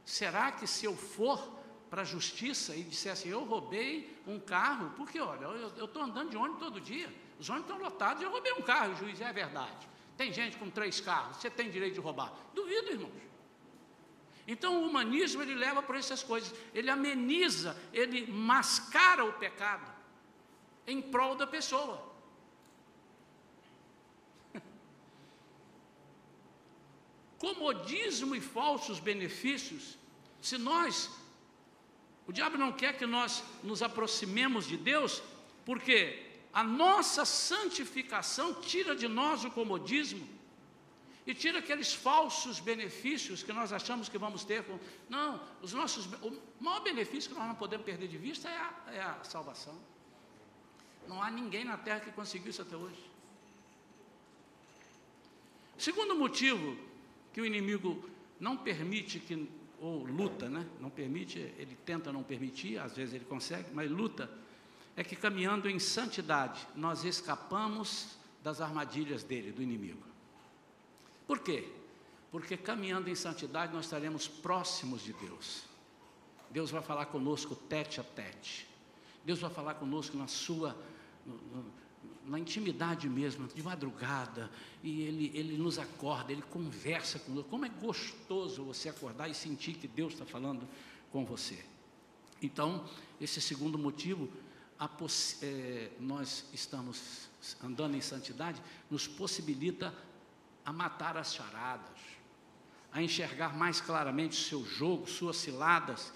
Será 0.05 0.49
que 0.53 0.65
se 0.65 0.85
eu 0.85 0.95
for 0.95 1.59
para 1.89 2.03
a 2.03 2.05
justiça 2.05 2.73
e 2.73 2.83
disser 2.83 3.11
assim, 3.11 3.27
eu 3.27 3.43
roubei 3.43 4.17
um 4.25 4.39
carro, 4.39 4.93
porque 4.95 5.19
olha, 5.19 5.43
eu 5.75 5.85
estou 5.85 6.01
andando 6.01 6.29
de 6.29 6.37
ônibus 6.37 6.59
todo 6.59 6.79
dia, 6.79 7.13
os 7.37 7.49
ônibus 7.49 7.69
estão 7.69 7.83
lotados, 7.83 8.23
eu 8.23 8.31
roubei 8.31 8.53
um 8.53 8.61
carro, 8.61 8.93
o 8.93 8.95
juiz, 8.95 9.19
é 9.19 9.33
verdade. 9.33 9.89
Tem 10.15 10.31
gente 10.31 10.55
com 10.55 10.69
três 10.69 11.01
carros, 11.01 11.35
você 11.35 11.49
tem 11.49 11.69
direito 11.69 11.95
de 11.95 11.99
roubar. 11.99 12.31
Duvido, 12.55 12.91
irmãos. 12.91 13.11
Então 14.47 14.81
o 14.81 14.87
humanismo 14.87 15.41
ele 15.41 15.53
leva 15.53 15.83
para 15.83 15.97
essas 15.97 16.23
coisas, 16.23 16.53
ele 16.73 16.89
ameniza, 16.89 17.77
ele 17.91 18.31
mascara 18.31 19.25
o 19.25 19.33
pecado 19.33 19.91
em 20.87 21.01
prol 21.01 21.35
da 21.35 21.45
pessoa. 21.45 22.10
Comodismo 27.43 28.35
e 28.35 28.41
falsos 28.57 28.99
benefícios, 28.99 29.97
se 30.47 30.57
nós 30.69 31.09
o 32.27 32.31
diabo 32.31 32.57
não 32.57 32.71
quer 32.71 32.97
que 32.97 33.05
nós 33.05 33.43
nos 33.63 33.81
aproximemos 33.81 34.67
de 34.67 34.77
Deus, 34.77 35.21
porque 35.65 36.23
a 36.53 36.63
nossa 36.63 37.25
santificação 37.25 38.53
tira 38.53 38.95
de 38.95 39.07
nós 39.07 39.43
o 39.43 39.49
comodismo 39.51 40.25
e 41.25 41.33
tira 41.33 41.57
aqueles 41.59 41.93
falsos 41.93 42.59
benefícios 42.59 43.41
que 43.41 43.51
nós 43.51 43.73
achamos 43.73 44.07
que 44.07 44.19
vamos 44.19 44.43
ter. 44.43 44.63
Com... 44.63 44.79
Não, 45.09 45.41
os 45.63 45.73
nossos, 45.73 46.05
o 46.21 46.39
maior 46.59 46.81
benefício 46.81 47.31
que 47.31 47.37
nós 47.37 47.47
não 47.47 47.55
podemos 47.55 47.85
perder 47.85 48.07
de 48.07 48.17
vista 48.17 48.47
é 48.49 48.57
a, 48.57 48.73
é 48.93 49.01
a 49.01 49.23
salvação. 49.23 49.77
Não 51.07 51.21
há 51.23 51.31
ninguém 51.31 51.65
na 51.65 51.77
terra 51.77 52.01
que 52.01 52.11
conseguiu 52.11 52.51
isso 52.51 52.61
até 52.61 52.75
hoje. 52.75 53.03
Segundo 55.77 56.15
motivo 56.15 56.77
que 57.33 57.41
o 57.41 57.45
inimigo 57.45 58.09
não 58.39 58.57
permite 58.57 59.19
que 59.19 59.47
ou 59.81 60.03
luta, 60.05 60.47
né? 60.47 60.67
Não 60.79 60.91
permite, 60.91 61.39
ele 61.39 61.75
tenta 61.83 62.11
não 62.13 62.21
permitir, 62.21 62.77
às 62.77 62.95
vezes 62.95 63.15
ele 63.15 63.25
consegue, 63.25 63.73
mas 63.73 63.89
luta. 63.89 64.29
É 64.95 65.03
que 65.03 65.15
caminhando 65.15 65.67
em 65.67 65.79
santidade, 65.79 66.67
nós 66.75 67.03
escapamos 67.03 68.15
das 68.43 68.61
armadilhas 68.61 69.23
dele, 69.23 69.51
do 69.51 69.61
inimigo. 69.61 70.03
Por 71.25 71.39
quê? 71.39 71.67
Porque 72.29 72.55
caminhando 72.55 73.09
em 73.09 73.15
santidade 73.15 73.73
nós 73.73 73.85
estaremos 73.85 74.27
próximos 74.27 75.01
de 75.01 75.13
Deus. 75.13 75.63
Deus 76.51 76.69
vai 76.69 76.81
falar 76.81 77.07
conosco 77.07 77.55
tete 77.55 77.99
a 77.99 78.03
tete. 78.03 78.67
Deus 79.25 79.39
vai 79.39 79.49
falar 79.49 79.75
conosco 79.75 80.15
na 80.15 80.27
sua, 80.27 80.75
na 82.25 82.39
intimidade 82.39 83.09
mesmo, 83.09 83.47
de 83.47 83.63
madrugada, 83.63 84.49
e 84.83 85.01
ele, 85.01 85.31
ele 85.33 85.57
nos 85.57 85.79
acorda, 85.79 86.31
ele 86.31 86.43
conversa 86.43 87.19
conosco. 87.19 87.49
Como 87.49 87.65
é 87.65 87.69
gostoso 87.69 88.63
você 88.63 88.89
acordar 88.89 89.29
e 89.29 89.33
sentir 89.33 89.73
que 89.73 89.87
Deus 89.87 90.13
está 90.13 90.25
falando 90.25 90.67
com 91.11 91.25
você. 91.25 91.63
Então, 92.41 92.87
esse 93.19 93.41
segundo 93.41 93.77
motivo, 93.77 94.29
é, 95.41 95.91
nós 95.99 96.45
estamos 96.53 97.29
andando 97.61 97.95
em 97.95 98.01
santidade, 98.01 98.61
nos 98.89 99.07
possibilita 99.07 99.93
a 100.65 100.73
matar 100.73 101.17
as 101.17 101.33
charadas, 101.33 101.97
a 102.91 103.01
enxergar 103.01 103.55
mais 103.55 103.79
claramente 103.79 104.33
o 104.39 104.43
seu 104.43 104.65
jogo, 104.65 105.07
suas 105.07 105.37
ciladas, 105.37 106.13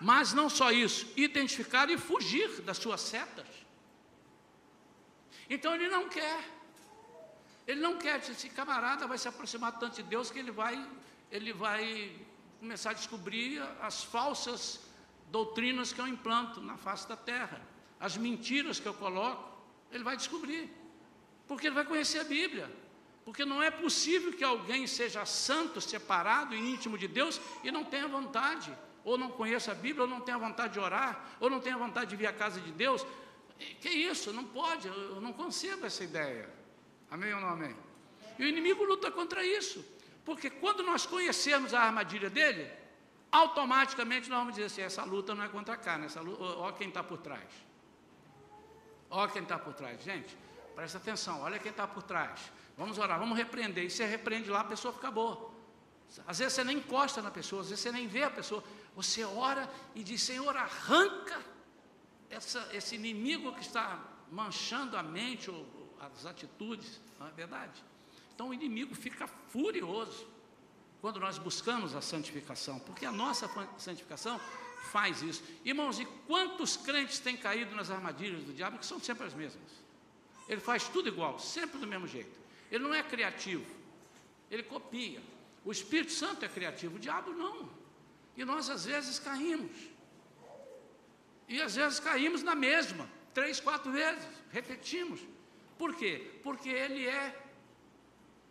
mas 0.00 0.32
não 0.32 0.48
só 0.48 0.70
isso, 0.70 1.06
identificar 1.16 1.90
e 1.90 1.98
fugir 1.98 2.62
das 2.62 2.78
suas 2.78 3.00
setas. 3.00 3.46
Então 5.48 5.74
ele 5.74 5.88
não 5.88 6.08
quer. 6.08 6.44
Ele 7.66 7.80
não 7.80 7.98
quer, 7.98 8.18
esse 8.18 8.48
camarada 8.48 9.06
vai 9.06 9.18
se 9.18 9.28
aproximar 9.28 9.78
tanto 9.78 9.96
de 9.96 10.02
Deus 10.02 10.30
que 10.30 10.38
ele 10.38 10.50
vai, 10.50 10.74
ele 11.30 11.52
vai 11.52 12.10
começar 12.58 12.90
a 12.90 12.94
descobrir 12.94 13.62
as 13.82 14.02
falsas 14.02 14.80
doutrinas 15.30 15.92
que 15.92 16.00
eu 16.00 16.08
implanto 16.08 16.60
na 16.60 16.76
face 16.76 17.06
da 17.06 17.16
terra, 17.16 17.60
as 18.00 18.16
mentiras 18.16 18.80
que 18.80 18.86
eu 18.86 18.94
coloco, 18.94 19.46
ele 19.92 20.02
vai 20.02 20.16
descobrir, 20.16 20.70
porque 21.46 21.66
ele 21.66 21.74
vai 21.74 21.84
conhecer 21.84 22.20
a 22.20 22.24
Bíblia. 22.24 22.70
Porque 23.24 23.44
não 23.44 23.62
é 23.62 23.70
possível 23.70 24.32
que 24.32 24.42
alguém 24.42 24.86
seja 24.86 25.26
santo, 25.26 25.82
separado 25.82 26.54
e 26.54 26.58
íntimo 26.58 26.96
de 26.96 27.06
Deus 27.06 27.38
e 27.62 27.70
não 27.70 27.84
tenha 27.84 28.08
vontade, 28.08 28.74
ou 29.04 29.18
não 29.18 29.30
conheça 29.30 29.72
a 29.72 29.74
Bíblia, 29.74 30.04
ou 30.04 30.08
não 30.08 30.22
tenha 30.22 30.38
vontade 30.38 30.72
de 30.72 30.80
orar, 30.80 31.36
ou 31.38 31.50
não 31.50 31.60
tenha 31.60 31.76
vontade 31.76 32.08
de 32.08 32.16
vir 32.16 32.26
à 32.26 32.32
casa 32.32 32.58
de 32.58 32.72
Deus, 32.72 33.04
que 33.58 33.88
isso? 33.88 34.32
Não 34.32 34.44
pode, 34.44 34.88
eu 34.88 35.20
não 35.20 35.32
concebo 35.32 35.86
essa 35.86 36.04
ideia. 36.04 36.48
Amém 37.10 37.32
ou 37.34 37.40
não 37.40 37.48
amém? 37.48 37.76
E 38.38 38.44
o 38.44 38.46
inimigo 38.46 38.84
luta 38.84 39.10
contra 39.10 39.44
isso. 39.44 39.84
Porque 40.24 40.48
quando 40.48 40.82
nós 40.82 41.06
conhecermos 41.06 41.74
a 41.74 41.80
armadilha 41.80 42.30
dele, 42.30 42.70
automaticamente 43.32 44.28
nós 44.28 44.38
vamos 44.38 44.54
dizer 44.54 44.66
assim: 44.66 44.82
essa 44.82 45.02
luta 45.02 45.34
não 45.34 45.44
é 45.44 45.48
contra 45.48 45.74
a 45.74 45.76
carne, 45.76 46.06
essa 46.06 46.20
luta, 46.20 46.42
ó, 46.42 46.70
quem 46.72 46.88
está 46.88 47.02
por 47.02 47.18
trás. 47.18 47.48
Ó 49.10 49.26
quem 49.26 49.42
está 49.42 49.58
por 49.58 49.74
trás. 49.74 50.02
Gente, 50.02 50.36
presta 50.74 50.98
atenção, 50.98 51.40
olha 51.40 51.58
quem 51.58 51.70
está 51.70 51.86
por 51.86 52.02
trás. 52.02 52.52
Vamos 52.76 52.98
orar, 52.98 53.18
vamos 53.18 53.36
repreender. 53.36 53.84
E 53.84 53.90
você 53.90 54.04
repreende 54.04 54.50
lá, 54.50 54.60
a 54.60 54.64
pessoa 54.64 54.92
fica 54.92 55.10
boa. 55.10 55.50
Às 56.26 56.38
vezes 56.38 56.54
você 56.54 56.64
nem 56.64 56.76
encosta 56.76 57.20
na 57.20 57.30
pessoa, 57.30 57.62
às 57.62 57.70
vezes 57.70 57.82
você 57.82 57.90
nem 57.90 58.06
vê 58.06 58.22
a 58.22 58.30
pessoa. 58.30 58.62
Você 58.94 59.24
ora 59.24 59.68
e 59.94 60.04
diz: 60.04 60.22
Senhor, 60.22 60.56
arranca 60.56 61.42
essa, 62.30 62.68
esse 62.72 62.94
inimigo 62.94 63.52
que 63.54 63.60
está 63.60 64.02
manchando 64.30 64.96
a 64.96 65.02
mente 65.02 65.50
ou 65.50 65.66
as 66.00 66.26
atitudes, 66.26 67.00
não 67.18 67.26
é 67.26 67.30
verdade? 67.30 67.82
Então 68.34 68.48
o 68.50 68.54
inimigo 68.54 68.94
fica 68.94 69.26
furioso 69.26 70.26
quando 71.00 71.18
nós 71.20 71.38
buscamos 71.38 71.94
a 71.94 72.00
santificação, 72.00 72.78
porque 72.80 73.06
a 73.06 73.12
nossa 73.12 73.48
santificação 73.78 74.40
faz 74.90 75.22
isso. 75.22 75.42
Irmãos, 75.64 75.98
e 75.98 76.04
quantos 76.26 76.76
crentes 76.76 77.18
têm 77.18 77.36
caído 77.36 77.74
nas 77.74 77.90
armadilhas 77.90 78.44
do 78.44 78.52
diabo, 78.52 78.78
que 78.78 78.86
são 78.86 79.00
sempre 79.00 79.26
as 79.26 79.34
mesmas? 79.34 79.70
Ele 80.48 80.60
faz 80.60 80.88
tudo 80.88 81.08
igual, 81.08 81.38
sempre 81.38 81.78
do 81.78 81.86
mesmo 81.86 82.06
jeito. 82.06 82.38
Ele 82.70 82.84
não 82.84 82.94
é 82.94 83.02
criativo, 83.02 83.66
ele 84.50 84.62
copia. 84.62 85.22
O 85.64 85.72
Espírito 85.72 86.12
Santo 86.12 86.44
é 86.44 86.48
criativo, 86.48 86.96
o 86.96 86.98
diabo 86.98 87.32
não. 87.32 87.68
E 88.36 88.44
nós 88.44 88.70
às 88.70 88.84
vezes 88.84 89.18
caímos. 89.18 89.76
E 91.48 91.62
às 91.62 91.74
vezes 91.74 91.98
caímos 91.98 92.42
na 92.42 92.54
mesma, 92.54 93.08
três, 93.32 93.58
quatro 93.58 93.90
vezes, 93.90 94.26
repetimos. 94.50 95.20
Por 95.78 95.94
quê? 95.94 96.38
Porque 96.42 96.68
ele 96.68 97.06
é 97.06 97.46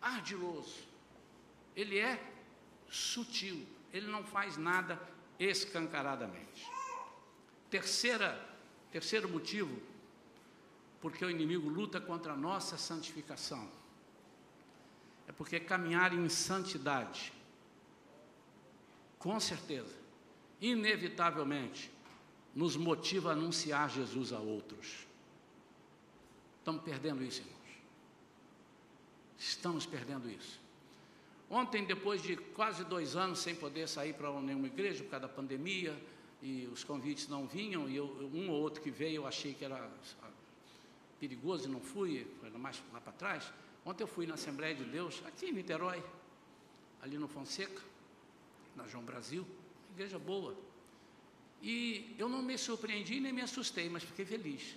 ardiloso, 0.00 0.86
ele 1.76 1.98
é 1.98 2.20
sutil, 2.88 3.66
ele 3.92 4.06
não 4.08 4.24
faz 4.24 4.56
nada 4.56 5.00
escancaradamente. 5.38 6.66
Terceira, 7.70 8.44
terceiro 8.90 9.28
motivo, 9.28 9.80
porque 11.00 11.24
o 11.24 11.30
inimigo 11.30 11.68
luta 11.68 12.00
contra 12.00 12.32
a 12.32 12.36
nossa 12.36 12.76
santificação, 12.76 13.70
é 15.28 15.32
porque 15.32 15.60
caminhar 15.60 16.12
em 16.12 16.28
santidade, 16.28 17.32
com 19.18 19.38
certeza, 19.38 19.94
inevitavelmente, 20.60 21.92
nos 22.58 22.74
motiva 22.76 23.30
a 23.30 23.32
anunciar 23.34 23.88
Jesus 23.88 24.32
a 24.32 24.40
outros. 24.40 25.06
Estamos 26.58 26.82
perdendo 26.82 27.22
isso, 27.22 27.40
irmãos. 27.40 27.56
Estamos 29.38 29.86
perdendo 29.86 30.28
isso. 30.28 30.58
Ontem, 31.48 31.84
depois 31.84 32.20
de 32.20 32.36
quase 32.36 32.82
dois 32.82 33.14
anos 33.14 33.38
sem 33.38 33.54
poder 33.54 33.88
sair 33.88 34.12
para 34.12 34.32
nenhuma 34.40 34.66
igreja 34.66 35.04
por 35.04 35.10
causa 35.10 35.28
da 35.28 35.32
pandemia, 35.32 35.96
e 36.42 36.68
os 36.72 36.82
convites 36.82 37.28
não 37.28 37.46
vinham, 37.46 37.88
e 37.88 37.94
eu, 37.94 38.06
um 38.34 38.50
ou 38.50 38.60
outro 38.60 38.82
que 38.82 38.90
veio 38.90 39.22
eu 39.22 39.26
achei 39.28 39.54
que 39.54 39.64
era 39.64 39.88
perigoso 41.20 41.68
e 41.68 41.70
não 41.70 41.80
fui, 41.80 42.26
foi 42.40 42.50
mais 42.50 42.82
lá 42.92 43.00
para 43.00 43.12
trás. 43.12 43.52
Ontem 43.86 44.02
eu 44.02 44.08
fui 44.08 44.26
na 44.26 44.34
Assembleia 44.34 44.74
de 44.74 44.82
Deus, 44.82 45.22
aqui 45.24 45.46
em 45.46 45.52
Niterói, 45.52 46.02
ali 47.00 47.18
no 47.18 47.28
Fonseca, 47.28 47.82
na 48.74 48.84
João 48.88 49.04
Brasil, 49.04 49.46
igreja 49.92 50.18
boa. 50.18 50.66
E 51.62 52.14
eu 52.18 52.28
não 52.28 52.42
me 52.42 52.56
surpreendi 52.56 53.20
nem 53.20 53.32
me 53.32 53.42
assustei, 53.42 53.88
mas 53.88 54.02
fiquei 54.02 54.24
feliz. 54.24 54.76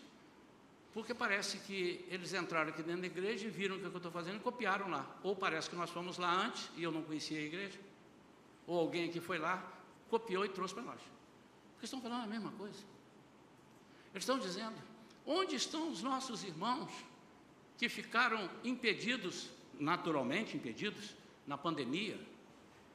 Porque 0.94 1.13
parece 1.13 1.58
que 1.60 2.04
eles 2.10 2.34
entraram 2.34 2.70
aqui 2.70 2.84
dentro 2.84 3.02
da 3.02 3.08
igreja 3.08 3.48
e 3.48 3.50
viram 3.50 3.78
o 3.78 3.80
que 3.80 3.86
eu 3.86 3.96
estou 3.96 4.12
fazendo 4.12 4.38
e 4.38 4.39
copiaram 4.39 4.89
lá. 4.89 5.08
Ou 5.24 5.36
parece 5.36 5.70
que 5.70 5.76
nós 5.76 5.89
fomos 5.89 6.17
lá 6.17 6.34
antes 6.46 6.70
e 6.76 6.84
eu 6.84 6.91
não 6.91 7.02
conhecia 7.02 7.38
a 7.38 7.41
igreja. 7.41 7.80
Ou 8.67 8.78
alguém 8.80 9.10
que 9.10 9.22
foi 9.22 9.38
lá, 9.38 9.63
copiou 10.10 10.44
e 10.46 10.50
trouxe 10.50 10.74
para 10.74 10.84
nós. 10.84 11.00
Porque 11.74 11.86
estão 11.86 12.02
falando 12.02 12.24
a 12.24 12.28
mesma 12.28 12.52
coisa. 12.52 12.80
Eles 14.13 14.24
estão 14.24 14.38
dizendo: 14.38 14.76
onde 15.26 15.56
estão 15.56 15.89
os 15.89 16.02
nossos 16.02 16.44
irmãos 16.44 16.91
que 17.78 17.88
ficaram 17.88 18.50
impedidos, 18.63 19.50
naturalmente 19.80 20.58
impedidos, 20.58 21.15
na 21.48 21.58
pandemia, 21.58 22.20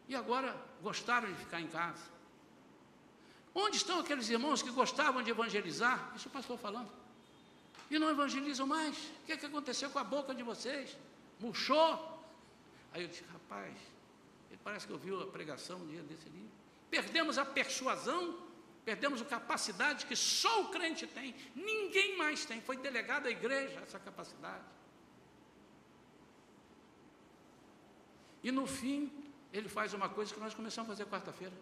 e 0.09 0.15
agora 0.15 0.55
gostaram 0.83 1.33
de 1.33 1.39
ficar 1.39 1.61
em 1.61 1.67
casa? 1.67 2.16
Onde 3.59 3.79
estão 3.79 3.99
aqueles 4.01 4.29
irmãos 4.29 4.63
que 4.63 4.71
gostavam 4.71 5.23
de 5.23 5.31
evangelizar? 5.31 6.13
Isso 6.15 6.29
o 6.29 6.31
pastor 6.31 6.59
falando 6.59 6.91
e 7.91 7.99
não 7.99 8.11
evangelizam 8.11 8.67
mais. 8.67 8.97
O 8.97 9.27
que, 9.27 9.33
é 9.33 9.37
que 9.37 9.47
aconteceu 9.47 9.91
com 9.91 9.99
a 9.99 10.05
boca 10.05 10.35
de 10.35 10.43
vocês? 10.43 10.97
Murchou? 11.41 12.23
Aí 12.93 13.03
eu 13.03 13.09
disse, 13.09 13.25
rapaz, 13.33 13.75
ele 14.51 14.61
parece 14.63 14.87
que 14.87 14.93
ouviu 14.93 15.23
a 15.23 15.27
pregação 15.27 15.79
um 15.79 15.87
dia 15.87 16.03
desse 16.03 16.27
ali. 16.27 16.51
Perdemos 16.91 17.39
a 17.39 17.45
persuasão, 17.45 18.39
perdemos 18.85 19.21
a 19.23 19.25
capacidade 19.25 20.07
que 20.07 20.17
só 20.17 20.63
o 20.63 20.69
crente 20.69 21.07
tem, 21.07 21.35
ninguém 21.55 22.17
mais 22.17 22.45
tem. 22.45 22.61
Foi 22.61 22.77
delegado 22.77 23.27
à 23.27 23.31
igreja 23.31 23.81
essa 23.81 23.99
capacidade. 23.99 24.65
E 28.43 28.53
no 28.53 28.67
fim, 28.67 29.13
ele 29.53 29.69
faz 29.69 29.93
uma 29.93 30.09
coisa 30.09 30.33
que 30.33 30.41
nós 30.41 30.55
começamos 30.55 30.91
a 30.91 30.95
fazer 30.95 31.11
quarta-feira. 31.11 31.55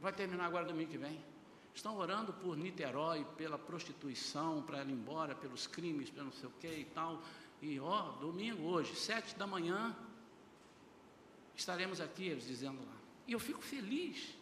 Vai 0.00 0.12
terminar 0.12 0.46
agora 0.46 0.64
domingo 0.64 0.90
que 0.90 0.98
vem 0.98 1.18
estão 1.76 1.96
orando 1.98 2.32
por 2.32 2.56
Niterói, 2.56 3.24
pela 3.36 3.58
prostituição, 3.58 4.62
para 4.62 4.78
ela 4.78 4.90
ir 4.90 4.94
embora, 4.94 5.34
pelos 5.34 5.66
crimes, 5.66 6.08
pelo 6.08 6.26
não 6.26 6.32
sei 6.32 6.48
o 6.48 6.52
que 6.52 6.68
e 6.68 6.84
tal. 6.86 7.22
E 7.60 7.78
ó, 7.78 8.12
domingo 8.12 8.62
hoje, 8.66 8.96
sete 8.96 9.34
da 9.36 9.46
manhã, 9.46 9.94
estaremos 11.54 12.00
aqui, 12.00 12.24
eles 12.28 12.46
dizendo 12.46 12.80
lá. 12.84 12.96
E 13.26 13.32
eu 13.32 13.38
fico 13.38 13.60
feliz. 13.60 14.34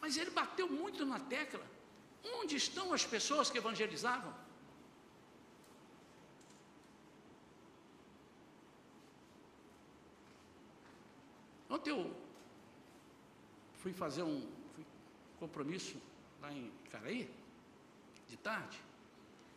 Mas 0.00 0.16
ele 0.16 0.30
bateu 0.30 0.68
muito 0.68 1.04
na 1.06 1.18
tecla. 1.18 1.64
Onde 2.22 2.56
estão 2.56 2.92
as 2.92 3.06
pessoas 3.06 3.50
que 3.50 3.58
evangelizavam? 3.58 4.34
Ontem 11.70 11.90
eu 11.90 12.27
fui 13.78 13.92
fazer 13.92 14.22
um 14.22 14.46
fui, 14.74 14.84
compromisso 15.38 15.96
lá 16.40 16.52
em 16.52 16.70
Caraí, 16.90 17.30
de 18.28 18.36
tarde. 18.36 18.78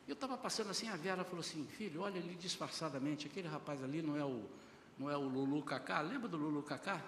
Eu 0.07 0.13
estava 0.13 0.37
passando 0.37 0.71
assim, 0.71 0.89
a 0.89 0.95
Vera 0.95 1.23
falou 1.23 1.41
assim, 1.41 1.65
filho, 1.65 2.01
olha 2.01 2.19
ali 2.19 2.35
disfarçadamente, 2.35 3.27
aquele 3.27 3.47
rapaz 3.47 3.83
ali 3.83 4.01
não 4.01 4.17
é 4.17 4.25
o, 4.25 4.45
não 4.97 5.09
é 5.09 5.17
o 5.17 5.21
Lulu 5.21 5.63
Cacá, 5.63 6.01
lembra 6.01 6.27
do 6.27 6.37
Lulu 6.37 6.63
Cacá? 6.63 7.01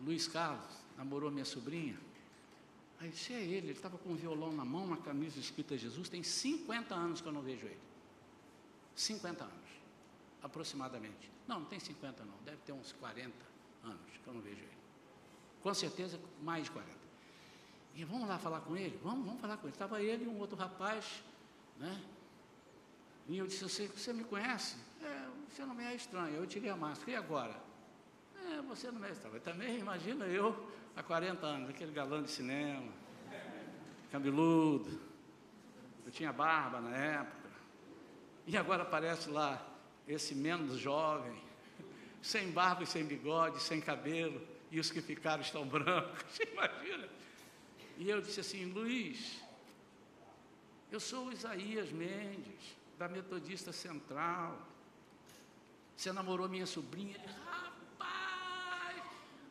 Luiz 0.00 0.26
Carlos, 0.28 0.64
namorou 0.96 1.30
minha 1.30 1.44
sobrinha. 1.44 1.98
Aí 2.98 3.10
disse, 3.10 3.32
é 3.32 3.42
ele, 3.42 3.56
ele 3.56 3.72
estava 3.72 3.96
com 3.98 4.10
um 4.10 4.16
violão 4.16 4.52
na 4.52 4.64
mão, 4.64 4.84
uma 4.84 4.96
camisa 4.98 5.38
escrita 5.40 5.76
Jesus, 5.76 6.08
tem 6.08 6.22
50 6.22 6.94
anos 6.94 7.20
que 7.20 7.26
eu 7.26 7.32
não 7.32 7.42
vejo 7.42 7.66
ele. 7.66 7.80
50 8.94 9.44
anos, 9.44 9.70
aproximadamente. 10.42 11.30
Não, 11.48 11.60
não 11.60 11.66
tem 11.66 11.80
50 11.80 12.24
não, 12.24 12.34
deve 12.44 12.58
ter 12.58 12.72
uns 12.72 12.92
40 12.92 13.32
anos 13.84 14.00
que 14.22 14.28
eu 14.28 14.34
não 14.34 14.40
vejo 14.40 14.60
ele. 14.60 14.79
Com 15.62 15.74
certeza, 15.74 16.18
mais 16.42 16.64
de 16.64 16.70
40. 16.70 17.00
E 17.94 18.04
vamos 18.04 18.28
lá 18.28 18.38
falar 18.38 18.60
com 18.60 18.76
ele? 18.76 18.98
Vamos, 19.02 19.26
vamos 19.26 19.40
falar 19.40 19.56
com 19.58 19.66
ele. 19.66 19.74
Estava 19.74 20.02
ele 20.02 20.24
e 20.24 20.28
um 20.28 20.38
outro 20.38 20.56
rapaz, 20.56 21.22
né? 21.78 22.00
E 23.28 23.36
eu 23.36 23.46
disse, 23.46 23.62
você, 23.62 23.86
você 23.88 24.12
me 24.12 24.24
conhece? 24.24 24.76
É, 25.02 25.26
você 25.50 25.64
não 25.64 25.74
me 25.74 25.84
é 25.84 25.94
estranho. 25.94 26.34
Eu 26.34 26.46
tirei 26.46 26.70
a 26.70 26.76
máscara. 26.76 27.10
E 27.10 27.14
agora? 27.14 27.54
É, 28.52 28.62
você 28.62 28.90
não 28.90 29.00
me 29.00 29.08
é 29.08 29.12
estranho. 29.12 29.40
Também, 29.40 29.78
imagina 29.78 30.24
eu, 30.24 30.68
há 30.96 31.02
40 31.02 31.46
anos, 31.46 31.70
aquele 31.70 31.92
galã 31.92 32.22
de 32.22 32.30
cinema, 32.30 32.90
cabeludo. 34.10 34.98
Eu 36.06 36.10
tinha 36.10 36.32
barba 36.32 36.80
na 36.80 36.96
época. 36.96 37.50
E 38.46 38.56
agora 38.56 38.82
aparece 38.82 39.28
lá 39.28 39.64
esse 40.08 40.34
menos 40.34 40.78
jovem, 40.78 41.38
sem 42.22 42.50
barba 42.50 42.82
e 42.82 42.86
sem 42.86 43.04
bigode, 43.04 43.60
sem 43.60 43.80
cabelo 43.80 44.40
e 44.70 44.78
os 44.78 44.90
que 44.90 45.00
ficaram 45.00 45.42
estão 45.42 45.66
brancos. 45.66 46.38
Imagina? 46.52 47.08
E 47.98 48.08
eu 48.08 48.20
disse 48.20 48.40
assim, 48.40 48.66
Luiz, 48.66 49.40
eu 50.90 51.00
sou 51.00 51.26
o 51.26 51.32
Isaías 51.32 51.90
Mendes, 51.90 52.76
da 52.98 53.08
Metodista 53.08 53.72
Central. 53.72 54.58
Você 55.96 56.12
namorou 56.12 56.48
minha 56.48 56.66
sobrinha? 56.66 57.16
Ele, 57.16 57.32
rapaz! 57.44 59.02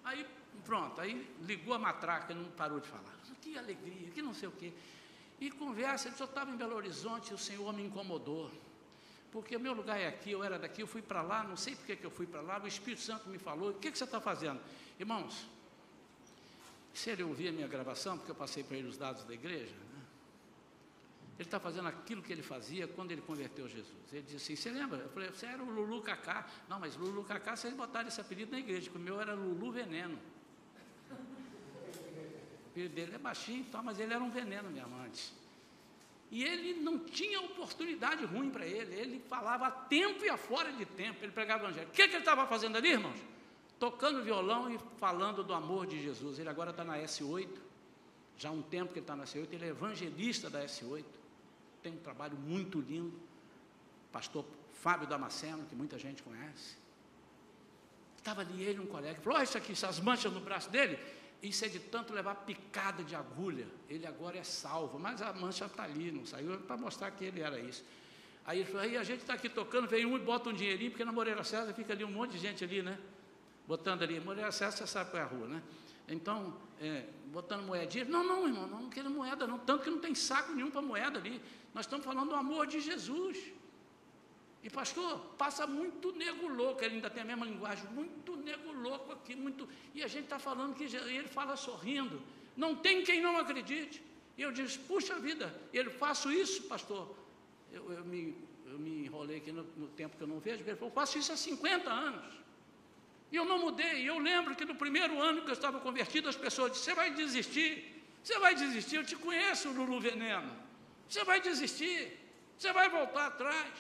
Aí, 0.04 0.26
pronto, 0.66 1.00
aí 1.02 1.30
ligou 1.42 1.74
a 1.74 1.80
matraca, 1.80 2.34
não 2.34 2.50
parou 2.52 2.80
de 2.80 2.88
falar. 2.88 3.18
Que 3.42 3.58
alegria, 3.58 4.10
que 4.10 4.22
não 4.22 4.34
sei 4.34 4.50
o 4.50 4.52
quê. 4.52 4.74
E 5.40 5.50
conversa, 5.50 6.08
ele 6.08 6.18
só 6.18 6.26
estava 6.26 6.52
em 6.52 6.58
Belo 6.58 6.76
Horizonte, 6.76 7.34
o 7.34 7.38
Senhor 7.38 7.72
me 7.74 7.84
incomodou 7.84 8.52
porque 9.32 9.56
o 9.56 9.60
meu 9.60 9.74
lugar 9.74 10.00
é 10.00 10.08
aqui, 10.08 10.32
eu 10.32 10.44
era 10.44 10.58
daqui, 10.58 10.82
eu 10.82 10.88
fui 10.88 11.02
para 11.02 11.22
lá, 11.22 11.44
não 11.44 11.56
sei 11.56 11.76
porque 11.76 11.96
que 11.96 12.06
eu 12.06 12.10
fui 12.10 12.26
para 12.26 12.42
lá, 12.42 12.60
o 12.60 12.68
Espírito 12.68 13.02
Santo 13.02 13.30
me 13.30 13.38
falou, 13.38 13.72
o 13.72 13.74
que, 13.76 13.92
que 13.92 13.98
você 13.98 14.04
está 14.04 14.20
fazendo? 14.20 14.60
Irmãos, 15.00 15.48
se 16.94 17.10
ele 17.10 17.24
ouvir 17.24 17.48
a 17.48 17.52
minha 17.54 17.68
gravação, 17.68 18.18
porque 18.18 18.32
eu 18.32 18.36
passei 18.36 18.64
para 18.64 18.76
ele 18.76 18.90
os 18.90 18.98
dados 18.98 19.24
da 19.24 19.34
igreja, 19.34 19.74
né? 19.74 20.02
ele 21.40 21.48
está 21.48 21.58
fazendo 21.58 21.88
aquilo 21.88 22.22
que 22.22 22.34
ele 22.34 22.42
fazia 22.42 22.86
quando 22.86 23.12
ele 23.12 23.22
converteu 23.22 23.66
Jesus. 23.70 23.96
Ele 24.12 24.24
disse 24.24 24.36
assim, 24.36 24.56
você 24.58 24.70
lembra? 24.70 24.98
Eu 24.98 25.10
falei, 25.10 25.30
você 25.30 25.46
era 25.46 25.64
o 25.64 25.72
Lulu 25.72 26.02
Cacá. 26.02 26.46
Não, 26.68 26.78
mas 26.82 26.98
Lulu 26.98 27.24
Cacá, 27.24 27.56
vocês 27.56 27.74
botaram 27.74 28.10
esse 28.10 28.20
apelido 28.20 28.52
na 28.52 28.60
igreja, 28.60 28.92
porque 28.92 28.98
o 28.98 29.02
meu 29.02 29.22
era 29.22 29.34
Lulu 29.34 29.72
Veneno. 29.72 30.20
O 31.10 32.72
apelido 32.72 32.94
dele 32.94 33.16
é 33.16 33.18
baixinho, 33.18 33.64
tá, 33.72 33.82
mas 33.82 34.02
ele 34.02 34.14
era 34.14 34.22
um 34.22 34.30
veneno 34.30 34.70
mesmo 34.70 34.94
antes. 34.98 35.34
E 36.30 36.44
ele 36.44 36.74
não 36.82 37.00
tinha 37.00 37.40
oportunidade 37.40 38.26
ruim 38.26 38.50
para 38.50 38.66
ele, 38.66 38.94
ele 38.94 39.20
falava 39.22 39.68
a 39.68 39.72
tempo 39.72 40.26
e 40.26 40.30
a 40.30 40.36
fora 40.36 40.74
de 40.74 40.86
tempo, 40.86 41.24
ele 41.24 41.32
pregava 41.32 41.64
o 41.64 41.68
evangelho. 41.68 41.88
O 41.88 41.92
que, 41.92 42.06
que 42.06 42.16
ele 42.16 42.18
estava 42.18 42.46
fazendo 42.46 42.76
ali, 42.76 42.90
irmãos? 42.90 43.39
Tocando 43.80 44.22
violão 44.22 44.70
e 44.70 44.78
falando 44.98 45.44
do 45.44 45.54
amor 45.54 45.88
de 45.88 46.02
Jesus. 46.02 46.38
Ele 46.38 46.50
agora 46.50 46.72
está 46.72 46.84
na 46.84 46.98
S8, 46.98 47.48
já 48.38 48.50
há 48.50 48.52
um 48.52 48.62
tempo 48.62 48.92
que 48.92 49.00
ele 49.00 49.04
está 49.04 49.16
na 49.16 49.24
S8, 49.24 49.48
ele 49.52 49.66
é 49.66 49.70
evangelista 49.70 50.50
da 50.50 50.64
S8, 50.66 51.06
tem 51.82 51.94
um 51.94 51.98
trabalho 51.98 52.38
muito 52.38 52.82
lindo. 52.82 53.18
Pastor 54.12 54.46
Fábio 54.74 55.08
Damasceno, 55.08 55.66
que 55.66 55.76
muita 55.76 55.98
gente 55.98 56.22
conhece. 56.22 56.78
Estava 58.18 58.42
ali 58.42 58.64
ele, 58.64 58.80
um 58.80 58.86
colega, 58.86 59.22
falou: 59.22 59.38
Olha 59.38 59.46
isso 59.46 59.58
aqui, 59.58 59.72
essas 59.72 60.00
manchas 60.00 60.32
no 60.32 60.42
braço 60.42 60.70
dele, 60.70 61.00
isso 61.42 61.64
é 61.64 61.70
de 61.70 61.80
tanto 61.80 62.14
levar 62.14 62.36
picada 62.36 63.02
de 63.04 63.16
agulha. 63.16 63.68
Ele 63.88 64.06
agora 64.06 64.38
é 64.38 64.44
salvo, 64.44 65.00
mas 65.00 65.22
a 65.22 65.32
mancha 65.32 65.66
está 65.66 65.84
ali, 65.84 66.12
não 66.12 66.26
saiu, 66.26 66.60
para 66.60 66.76
mostrar 66.76 67.12
que 67.12 67.24
ele 67.24 67.40
era 67.40 67.60
isso. 67.60 67.84
Aí 68.46 68.60
ele 68.60 68.66
falou, 68.66 68.82
aí 68.82 68.98
a 68.98 69.04
gente 69.04 69.22
está 69.22 69.36
aqui 69.36 69.48
tocando, 69.48 69.88
vem 69.88 70.06
um 70.06 70.18
e 70.18 70.20
bota 70.20 70.50
um 70.50 70.54
dinheirinho, 70.54 70.92
porque 70.92 71.06
na 71.06 71.12
Moreira 71.12 71.44
César 71.44 71.74
fica 71.74 71.94
ali 71.94 72.04
um 72.04 72.12
monte 72.12 72.32
de 72.32 72.40
gente 72.40 72.64
ali, 72.64 72.82
né? 72.82 73.00
Botando 73.70 74.02
ali, 74.02 74.20
César, 74.52 74.72
você 74.72 74.88
sabe 74.88 75.12
qual 75.12 75.22
é 75.22 75.26
a 75.26 75.28
rua, 75.28 75.48
né? 75.48 75.64
Então, 76.08 76.56
é, 76.82 77.06
botando 77.28 77.68
moedinha. 77.68 78.04
Não, 78.06 78.24
não, 78.24 78.48
irmão, 78.48 78.68
não 78.68 78.90
quero 78.90 79.10
moeda, 79.12 79.46
não. 79.46 79.60
Tanto 79.60 79.84
que 79.84 79.92
não 79.92 80.00
tem 80.00 80.16
saco 80.16 80.54
nenhum 80.54 80.72
para 80.72 80.82
moeda 80.82 81.20
ali. 81.20 81.40
Nós 81.74 81.86
estamos 81.86 82.04
falando 82.04 82.30
do 82.30 82.36
amor 82.36 82.66
de 82.66 82.80
Jesus. 82.80 83.38
E 84.64 84.70
pastor, 84.72 85.20
passa 85.38 85.68
muito 85.68 86.12
nego 86.14 86.48
louco, 86.48 86.84
ele 86.84 86.96
ainda 86.96 87.12
tem 87.12 87.22
a 87.22 87.26
mesma 87.26 87.46
linguagem, 87.46 87.86
muito 87.92 88.36
nego 88.38 88.74
louco 88.74 89.14
aqui, 89.14 89.36
muito. 89.36 89.70
E 89.94 90.04
a 90.04 90.08
gente 90.08 90.24
está 90.24 90.40
falando 90.40 90.74
que 90.74 90.84
ele 90.84 91.28
fala 91.28 91.56
sorrindo. 91.56 92.20
Não 92.58 92.76
tem 92.76 93.04
quem 93.04 93.22
não 93.22 93.38
acredite. 93.38 94.04
E 94.36 94.42
eu 94.42 94.52
disse, 94.52 94.80
puxa 94.80 95.20
vida, 95.20 95.54
ele 95.72 95.92
faço 95.92 96.32
isso, 96.32 96.64
pastor 96.64 97.16
eu, 97.72 97.92
eu, 97.92 98.06
me, 98.06 98.36
eu 98.66 98.80
me 98.80 99.06
enrolei 99.06 99.38
aqui 99.38 99.52
no, 99.52 99.64
no, 99.78 99.88
tempo 99.90 100.18
que 100.18 100.24
eu 100.24 100.28
não 100.28 100.40
vejo, 100.40 100.64
ele 100.64 100.76
falou, 100.76 100.94
faço 100.94 101.18
isso 101.18 101.32
há 101.32 101.38
50 101.38 101.90
anos. 101.90 102.34
E 103.32 103.36
eu 103.36 103.46
não 103.46 103.60
mudei. 103.60 104.10
Eu 104.10 104.18
lembro 104.20 104.56
que 104.56 104.66
no 104.66 104.76
primeiro 104.76 105.22
ano 105.22 105.42
que 105.42 105.50
eu 105.50 105.54
estava 105.54 105.80
convertido, 105.80 106.28
as 106.30 106.36
pessoas 106.36 106.72
disseram, 106.72 106.96
você 106.96 107.02
vai 107.02 107.12
desistir, 107.12 108.04
você 108.24 108.40
vai 108.40 108.56
desistir, 108.56 108.96
eu 108.98 109.06
te 109.06 109.16
conheço, 109.16 109.70
Lulu 109.70 110.00
Veneno. 110.00 110.52
Você 111.08 111.24
vai 111.24 111.40
desistir, 111.42 112.20
você 112.58 112.72
vai 112.74 112.90
voltar 112.90 113.28
atrás. 113.28 113.74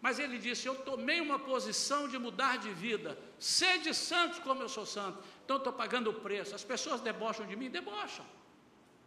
Mas 0.00 0.18
ele 0.18 0.38
disse: 0.38 0.66
Eu 0.66 0.76
tomei 0.76 1.20
uma 1.20 1.38
posição 1.38 2.06
de 2.08 2.18
mudar 2.18 2.58
de 2.58 2.70
vida. 2.72 3.18
Sede 3.38 3.94
santos 3.94 4.38
como 4.40 4.62
eu 4.62 4.68
sou 4.68 4.86
santo. 4.86 5.18
Então 5.44 5.56
estou 5.56 5.72
pagando 5.72 6.10
o 6.10 6.14
preço. 6.14 6.54
As 6.54 6.64
pessoas 6.64 7.00
debocham 7.00 7.46
de 7.46 7.56
mim, 7.56 7.70
debocham. 7.70 8.24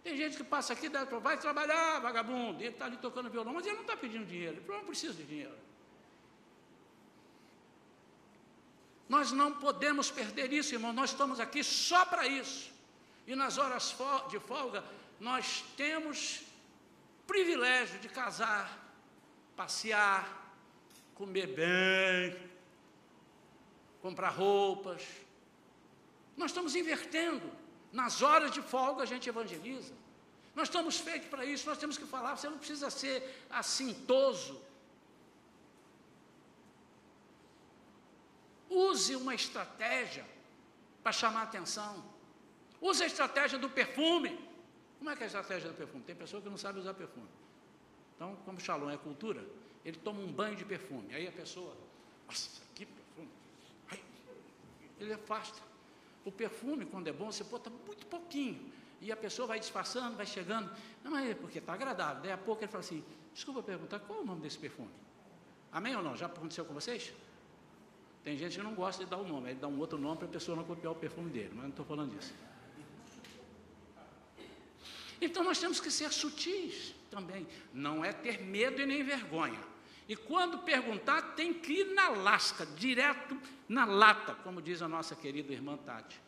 Tem 0.03 0.15
gente 0.15 0.37
que 0.37 0.43
passa 0.43 0.73
aqui 0.73 0.87
e 0.87 1.19
vai 1.19 1.37
trabalhar, 1.37 1.99
vagabundo, 1.99 2.61
ele 2.61 2.69
está 2.69 2.85
ali 2.85 2.97
tocando 2.97 3.29
violão, 3.29 3.53
mas 3.53 3.65
ele 3.65 3.75
não 3.75 3.81
está 3.81 3.97
pedindo 3.97 4.25
dinheiro, 4.25 4.57
ele 4.57 4.77
não 4.77 4.85
precisa 4.85 5.13
de 5.13 5.23
dinheiro. 5.23 5.55
Nós 9.09 9.31
não 9.31 9.51
podemos 9.51 10.11
perder 10.11 10.53
isso, 10.53 10.75
irmão, 10.75 10.93
nós 10.93 11.09
estamos 11.09 11.39
aqui 11.39 11.63
só 11.63 12.05
para 12.05 12.27
isso. 12.27 12.71
E 13.25 13.35
nas 13.35 13.57
horas 13.57 13.95
de 14.29 14.39
folga, 14.39 14.83
nós 15.19 15.63
temos 15.75 16.41
privilégio 17.25 17.99
de 17.99 18.07
casar, 18.07 18.79
passear, 19.55 20.53
comer 21.15 21.47
bem, 21.47 22.49
comprar 24.01 24.29
roupas. 24.29 25.03
Nós 26.37 26.51
estamos 26.51 26.75
invertendo. 26.75 27.51
Nas 27.91 28.21
horas 28.21 28.51
de 28.51 28.61
folga 28.61 29.01
a 29.01 29.05
gente 29.05 29.27
evangeliza. 29.27 29.93
Nós 30.55 30.67
estamos 30.67 30.99
feitos 30.99 31.27
para 31.29 31.43
isso, 31.43 31.67
nós 31.67 31.77
temos 31.79 31.97
que 31.97 32.05
falar, 32.05 32.35
você 32.35 32.47
não 32.47 32.59
precisa 32.59 32.89
ser 32.89 33.45
assintoso. 33.49 34.61
Use 38.69 39.15
uma 39.15 39.33
estratégia 39.33 40.25
para 41.01 41.11
chamar 41.11 41.43
atenção. 41.43 42.03
Use 42.81 43.03
a 43.03 43.07
estratégia 43.07 43.57
do 43.57 43.69
perfume. 43.69 44.39
Como 44.97 45.09
é 45.09 45.15
que 45.15 45.23
é 45.23 45.25
a 45.25 45.27
estratégia 45.27 45.69
do 45.69 45.75
perfume? 45.75 46.03
Tem 46.03 46.15
pessoa 46.15 46.41
que 46.41 46.49
não 46.49 46.57
sabe 46.57 46.79
usar 46.79 46.93
perfume. 46.93 47.27
Então, 48.15 48.35
como 48.45 48.59
Shalom 48.59 48.89
é 48.89 48.97
cultura, 48.97 49.43
ele 49.83 49.97
toma 49.97 50.19
um 50.19 50.31
banho 50.31 50.55
de 50.55 50.65
perfume. 50.65 51.13
Aí 51.15 51.27
a 51.27 51.31
pessoa, 51.31 51.75
nossa, 52.27 52.61
que 52.75 52.85
perfume. 52.85 53.29
Aí, 53.89 54.03
ele 54.99 55.13
afasta. 55.13 55.61
O 56.25 56.31
perfume, 56.31 56.85
quando 56.85 57.07
é 57.07 57.13
bom, 57.13 57.31
você 57.31 57.43
bota 57.43 57.69
muito 57.69 58.05
pouquinho. 58.07 58.71
E 59.01 59.11
a 59.11 59.15
pessoa 59.15 59.47
vai 59.47 59.59
disfarçando, 59.59 60.17
vai 60.17 60.25
chegando. 60.25 60.69
Não, 61.03 61.17
é 61.17 61.33
porque 61.33 61.59
está 61.59 61.73
agradável. 61.73 62.21
Daí 62.21 62.31
a 62.31 62.37
pouco 62.37 62.61
ele 62.61 62.71
fala 62.71 62.83
assim: 62.83 63.03
desculpa 63.33 63.63
perguntar, 63.63 63.99
qual 63.99 64.19
é 64.19 64.21
o 64.21 64.25
nome 64.25 64.41
desse 64.41 64.57
perfume? 64.57 64.91
Amém 65.71 65.95
ou 65.95 66.03
não? 66.03 66.15
Já 66.15 66.25
aconteceu 66.25 66.65
com 66.65 66.73
vocês? 66.73 67.13
Tem 68.29 68.37
gente 68.37 68.57
que 68.57 68.63
não 68.63 68.75
gosta 68.75 69.03
de 69.03 69.09
dar 69.09 69.17
o 69.17 69.27
nome, 69.27 69.49
ele 69.49 69.59
dá 69.59 69.67
um 69.67 69.79
outro 69.79 69.97
nome 69.97 70.17
para 70.17 70.27
a 70.27 70.29
pessoa 70.29 70.55
não 70.55 70.63
copiar 70.63 70.91
o 70.91 70.95
perfume 70.95 71.31
dele, 71.31 71.49
mas 71.51 71.63
não 71.63 71.69
estou 71.71 71.83
falando 71.83 72.15
disso. 72.15 72.31
Então 75.19 75.43
nós 75.43 75.57
temos 75.57 75.79
que 75.79 75.89
ser 75.89 76.11
sutis 76.11 76.93
também. 77.09 77.47
Não 77.73 78.05
é 78.05 78.13
ter 78.13 78.39
medo 78.39 78.79
e 78.83 78.85
nem 78.85 79.01
vergonha. 79.01 79.59
E 80.07 80.15
quando 80.15 80.59
perguntar, 80.59 81.33
tem 81.33 81.51
que 81.51 81.73
ir 81.73 81.85
na 81.95 82.09
lasca, 82.09 82.67
direto 82.67 83.35
na 83.67 83.83
lata, 83.83 84.35
como 84.35 84.61
diz 84.61 84.83
a 84.83 84.87
nossa 84.87 85.15
querida 85.15 85.51
irmã 85.51 85.75
Tati. 85.77 86.21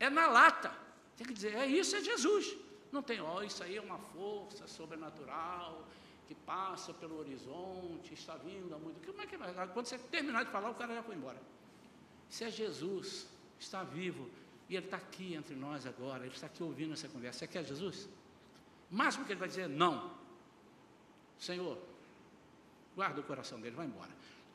É 0.00 0.10
na 0.10 0.26
lata. 0.26 0.76
Tem 1.16 1.24
que 1.24 1.32
dizer, 1.32 1.54
é 1.54 1.64
isso, 1.64 1.94
é 1.94 2.02
Jesus. 2.02 2.56
Não 2.90 3.04
tem, 3.04 3.20
ó, 3.20 3.36
oh, 3.36 3.42
isso 3.44 3.62
aí 3.62 3.76
é 3.76 3.80
uma 3.80 4.00
força 4.00 4.66
sobrenatural 4.66 5.86
que 6.30 6.34
passa 6.36 6.94
pelo 6.94 7.18
horizonte, 7.18 8.14
está 8.14 8.36
vindo 8.36 8.72
há 8.72 8.78
muito. 8.78 9.04
Como 9.04 9.20
é 9.20 9.26
que 9.26 9.36
vai? 9.36 9.52
Quando 9.74 9.86
você 9.86 9.98
terminar 9.98 10.44
de 10.44 10.52
falar, 10.52 10.70
o 10.70 10.76
cara 10.76 10.94
já 10.94 11.02
foi 11.02 11.16
embora. 11.16 11.42
Isso 12.28 12.44
é 12.44 12.50
Jesus, 12.52 13.26
está 13.58 13.82
vivo, 13.82 14.30
e 14.68 14.76
Ele 14.76 14.84
está 14.84 14.96
aqui 14.96 15.34
entre 15.34 15.56
nós 15.56 15.86
agora, 15.86 16.24
Ele 16.24 16.32
está 16.32 16.46
aqui 16.46 16.62
ouvindo 16.62 16.92
essa 16.92 17.08
conversa. 17.08 17.40
Você 17.40 17.48
quer 17.48 17.64
Jesus? 17.64 18.08
O 18.88 18.94
máximo 18.94 19.24
que 19.24 19.32
Ele 19.32 19.40
vai 19.40 19.48
dizer, 19.48 19.68
não. 19.68 20.12
Senhor, 21.36 21.76
guarda 22.94 23.20
o 23.20 23.24
coração 23.24 23.60
dele, 23.60 23.74
vai 23.74 23.86
embora. 23.86 24.12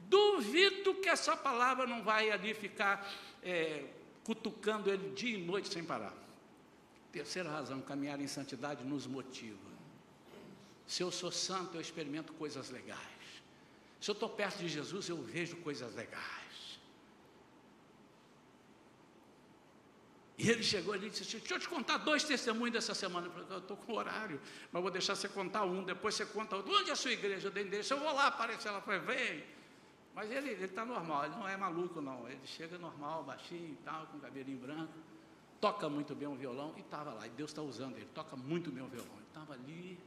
Duvido 0.08 0.96
que 0.96 1.10
essa 1.10 1.36
palavra 1.36 1.86
não 1.86 2.02
vai 2.02 2.32
ali 2.32 2.54
ficar 2.54 3.06
é, 3.44 3.86
cutucando 4.24 4.90
ele 4.90 5.10
dia 5.10 5.38
e 5.38 5.44
noite 5.44 5.74
sem 5.74 5.84
parar. 5.84 6.14
Terceira 7.12 7.50
razão, 7.50 7.82
caminhar 7.82 8.22
em 8.22 8.28
santidade 8.28 8.82
nos 8.86 9.06
motiva. 9.06 9.75
Se 10.88 11.02
eu 11.02 11.12
sou 11.12 11.32
santo, 11.32 11.76
eu 11.76 11.82
experimento 11.82 12.34
coisas 12.34 12.70
legais. 12.70 13.00
Se 14.00 14.12
eu 14.12 14.14
estou 14.14 14.30
perto 14.30 14.60
de 14.60 14.68
Jesus, 14.68 15.10
eu 15.10 15.22
vejo 15.22 15.56
coisas 15.58 15.94
legais. 15.96 16.46
E 20.38 20.50
ele 20.50 20.64
chegou 20.64 20.94
ali 20.94 21.08
e 21.08 21.10
disse: 21.10 21.24
assim, 21.24 21.40
Deixa 21.40 21.56
eu 21.56 21.60
te 21.60 21.70
contar 21.70 21.98
dois 21.98 22.24
testemunhos 22.24 22.74
dessa 22.74 22.94
semana. 22.94 23.28
Eu 23.28 23.32
falei: 23.32 23.48
Eu 23.50 23.58
estou 23.60 23.78
com 23.78 23.94
horário, 23.94 24.40
mas 24.72 24.82
vou 24.82 24.92
deixar 24.92 25.16
você 25.16 25.30
contar 25.30 25.64
um, 25.64 25.84
depois 25.84 26.14
você 26.14 26.26
conta 26.26 26.58
outro. 26.58 26.74
Onde 26.74 26.90
é 26.90 26.94
a 26.94 26.96
sua 26.96 27.12
igreja? 27.12 27.48
Eu 27.48 27.52
dei 27.52 27.68
eu 27.90 28.00
vou 28.00 28.14
lá 28.14 28.28
aparecer. 28.28 28.68
Ela 28.68 28.82
falou: 28.82 29.02
Vem. 29.02 29.44
Mas 30.14 30.32
ele 30.32 30.52
está 30.64 30.86
normal, 30.86 31.26
ele 31.26 31.36
não 31.36 31.48
é 31.48 31.58
maluco, 31.58 32.00
não. 32.00 32.28
Ele 32.30 32.40
chega 32.46 32.78
normal, 32.78 33.24
baixinho 33.24 33.74
e 33.74 33.78
tal, 33.84 34.08
com 34.08 34.18
cabelinho 34.18 34.58
branco, 34.58 34.94
toca 35.60 35.90
muito 35.90 36.16
bem 36.16 36.26
o 36.26 36.36
violão 36.36 36.74
e 36.78 36.80
estava 36.80 37.14
lá. 37.14 37.28
E 37.28 37.32
Deus 37.32 37.52
está 37.52 37.62
usando 37.62 37.98
ele, 37.98 38.08
toca 38.14 38.36
muito 38.38 38.72
bem 38.72 38.82
o 38.82 38.88
violão. 38.88 39.12
Ele 39.18 39.26
estava 39.28 39.54
ali, 39.54 40.00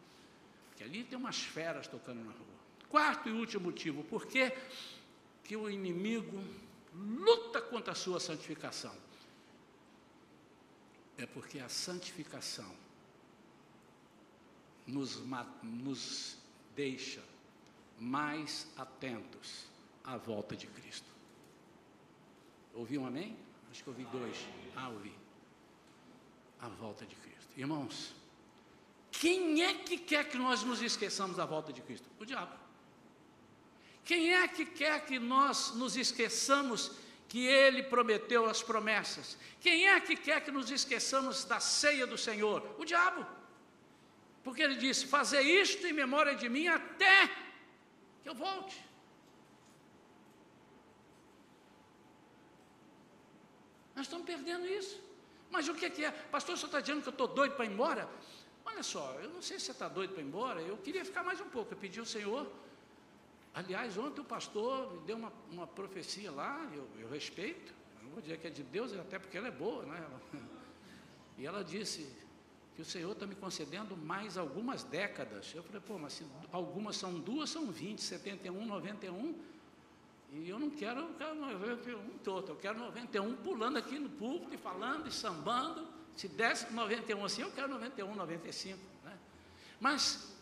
porque 0.79 0.85
ali 0.85 1.03
tem 1.03 1.19
umas 1.19 1.41
feras 1.43 1.88
tocando 1.88 2.25
na 2.25 2.31
rua. 2.31 2.47
Quarto 2.88 3.29
e 3.29 3.33
último 3.33 3.64
motivo, 3.64 4.05
por 4.05 4.27
que, 4.27 4.53
que 5.43 5.57
o 5.57 5.69
inimigo 5.69 6.41
luta 6.95 7.61
contra 7.61 7.93
a 7.93 7.97
sua 7.97 8.21
santificação? 8.21 8.95
é 11.19 11.27
porque 11.27 11.59
a 11.59 11.69
santificação 11.69 12.73
nos, 14.87 15.21
nos 15.64 16.38
deixa 16.77 17.21
mais 17.99 18.69
atentos 18.77 19.67
à 20.05 20.17
volta 20.17 20.57
de 20.57 20.69
Cristo. 20.69 21.11
Ouvi 22.73 22.97
um 22.97 23.05
amém? 23.05 23.37
Acho 23.69 23.83
que 23.83 23.91
ouvi 23.91 24.05
dois. 24.05 24.37
Ah, 24.77 24.88
ouvi. 24.88 25.12
A 26.61 26.69
volta 26.69 27.05
de 27.05 27.17
Cristo. 27.17 27.51
Irmãos, 27.57 28.14
quem 29.11 29.62
é 29.62 29.75
que 29.75 29.97
quer 29.97 30.29
que 30.29 30.37
nós 30.37 30.62
nos 30.62 30.83
esqueçamos 30.83 31.37
da 31.37 31.47
volta 31.47 31.73
de 31.73 31.81
Cristo? 31.81 32.09
O 32.18 32.25
diabo. 32.25 32.53
Quem 34.05 34.33
é 34.33 34.47
que 34.49 34.64
quer 34.64 35.05
que 35.05 35.18
nós 35.18 35.75
nos 35.75 35.97
esqueçamos 35.97 36.92
que 37.29 37.47
ele 37.47 37.83
prometeu 37.83 38.47
as 38.47 38.62
promessas. 38.62 39.37
Quem 39.61 39.87
é 39.87 40.01
que 40.01 40.16
quer 40.16 40.42
que 40.42 40.51
nos 40.51 40.71
esqueçamos 40.71 41.44
da 41.44 41.61
ceia 41.61 42.07
do 42.07 42.16
Senhor? 42.16 42.75
O 42.79 42.85
diabo. 42.85 43.27
Porque 44.43 44.62
ele 44.62 44.76
disse: 44.76 45.07
Fazer 45.07 45.43
isto 45.43 45.87
em 45.87 45.93
memória 45.93 46.35
de 46.35 46.49
mim 46.49 46.66
até 46.68 47.26
que 48.22 48.28
eu 48.28 48.35
volte. 48.35 48.83
Nós 53.95 54.07
estamos 54.07 54.26
perdendo 54.26 54.66
isso. 54.66 54.99
Mas 55.51 55.68
o 55.68 55.74
que 55.74 55.87
é 55.87 55.91
que 55.91 56.05
é? 56.05 56.11
Pastor, 56.11 56.57
você 56.57 56.66
está 56.66 56.80
dizendo 56.80 57.03
que 57.03 57.09
eu 57.09 57.12
estou 57.12 57.28
doido 57.28 57.57
para 57.57 57.64
ir 57.64 57.72
embora? 57.72 58.09
Olha 58.79 58.83
só, 58.85 59.18
eu 59.20 59.31
não 59.31 59.43
sei 59.43 59.59
se 59.59 59.66
você 59.66 59.72
está 59.72 59.89
doido 59.89 60.12
para 60.12 60.22
ir 60.22 60.26
embora, 60.26 60.61
eu 60.61 60.76
queria 60.76 61.05
ficar 61.05 61.24
mais 61.24 61.41
um 61.41 61.49
pouco. 61.49 61.74
Eu 61.74 61.76
pedi 61.76 61.99
ao 61.99 62.07
Senhor 62.07 62.47
Aliás, 63.59 63.99
ontem 63.99 64.20
o 64.20 64.24
pastor 64.24 64.93
me 64.93 65.01
deu 65.01 65.16
uma, 65.16 65.33
uma 65.51 65.66
profecia 65.66 66.31
lá, 66.31 66.64
eu, 66.72 66.87
eu 67.01 67.09
respeito, 67.09 67.74
eu 67.97 68.05
não 68.05 68.11
vou 68.11 68.22
dizer 68.22 68.39
que 68.39 68.47
é 68.47 68.51
de 68.51 68.62
Deus, 68.62 68.93
até 68.97 69.18
porque 69.18 69.37
ela 69.37 69.49
é 69.49 69.51
boa, 69.51 69.85
né? 69.85 70.07
E 71.37 71.45
ela 71.45 71.64
disse 71.64 72.09
que 72.76 72.83
o 72.83 72.85
Senhor 72.85 73.11
está 73.11 73.26
me 73.26 73.35
concedendo 73.35 73.97
mais 73.97 74.37
algumas 74.37 74.85
décadas. 74.85 75.53
Eu 75.55 75.62
falei, 75.64 75.81
pô, 75.81 75.99
mas 75.99 76.12
se 76.12 76.26
algumas 76.53 76.97
são 76.97 77.18
duas, 77.18 77.51
são 77.51 77.70
20, 77.70 78.01
71, 78.01 78.64
91. 78.64 79.35
E 80.33 80.49
eu 80.49 80.59
não 80.59 80.70
quero, 80.70 81.01
eu 81.01 81.14
quero 81.14 81.35
91 81.35 82.18
todo, 82.24 82.49
eu 82.51 82.57
quero 82.57 82.79
91 82.79 83.37
pulando 83.37 83.76
aqui 83.76 83.99
no 83.99 84.09
púlpito 84.11 84.55
e 84.55 84.59
falando 84.59 85.09
e 85.09 85.12
sambando. 85.12 85.85
Se 86.19 86.27
desse 86.27 86.73
91 86.73 87.25
assim, 87.25 87.43
eu 87.43 87.53
quero 87.53 87.69
91, 87.69 88.12
95. 88.12 88.77
Né? 89.05 89.12
Mas 89.79 90.35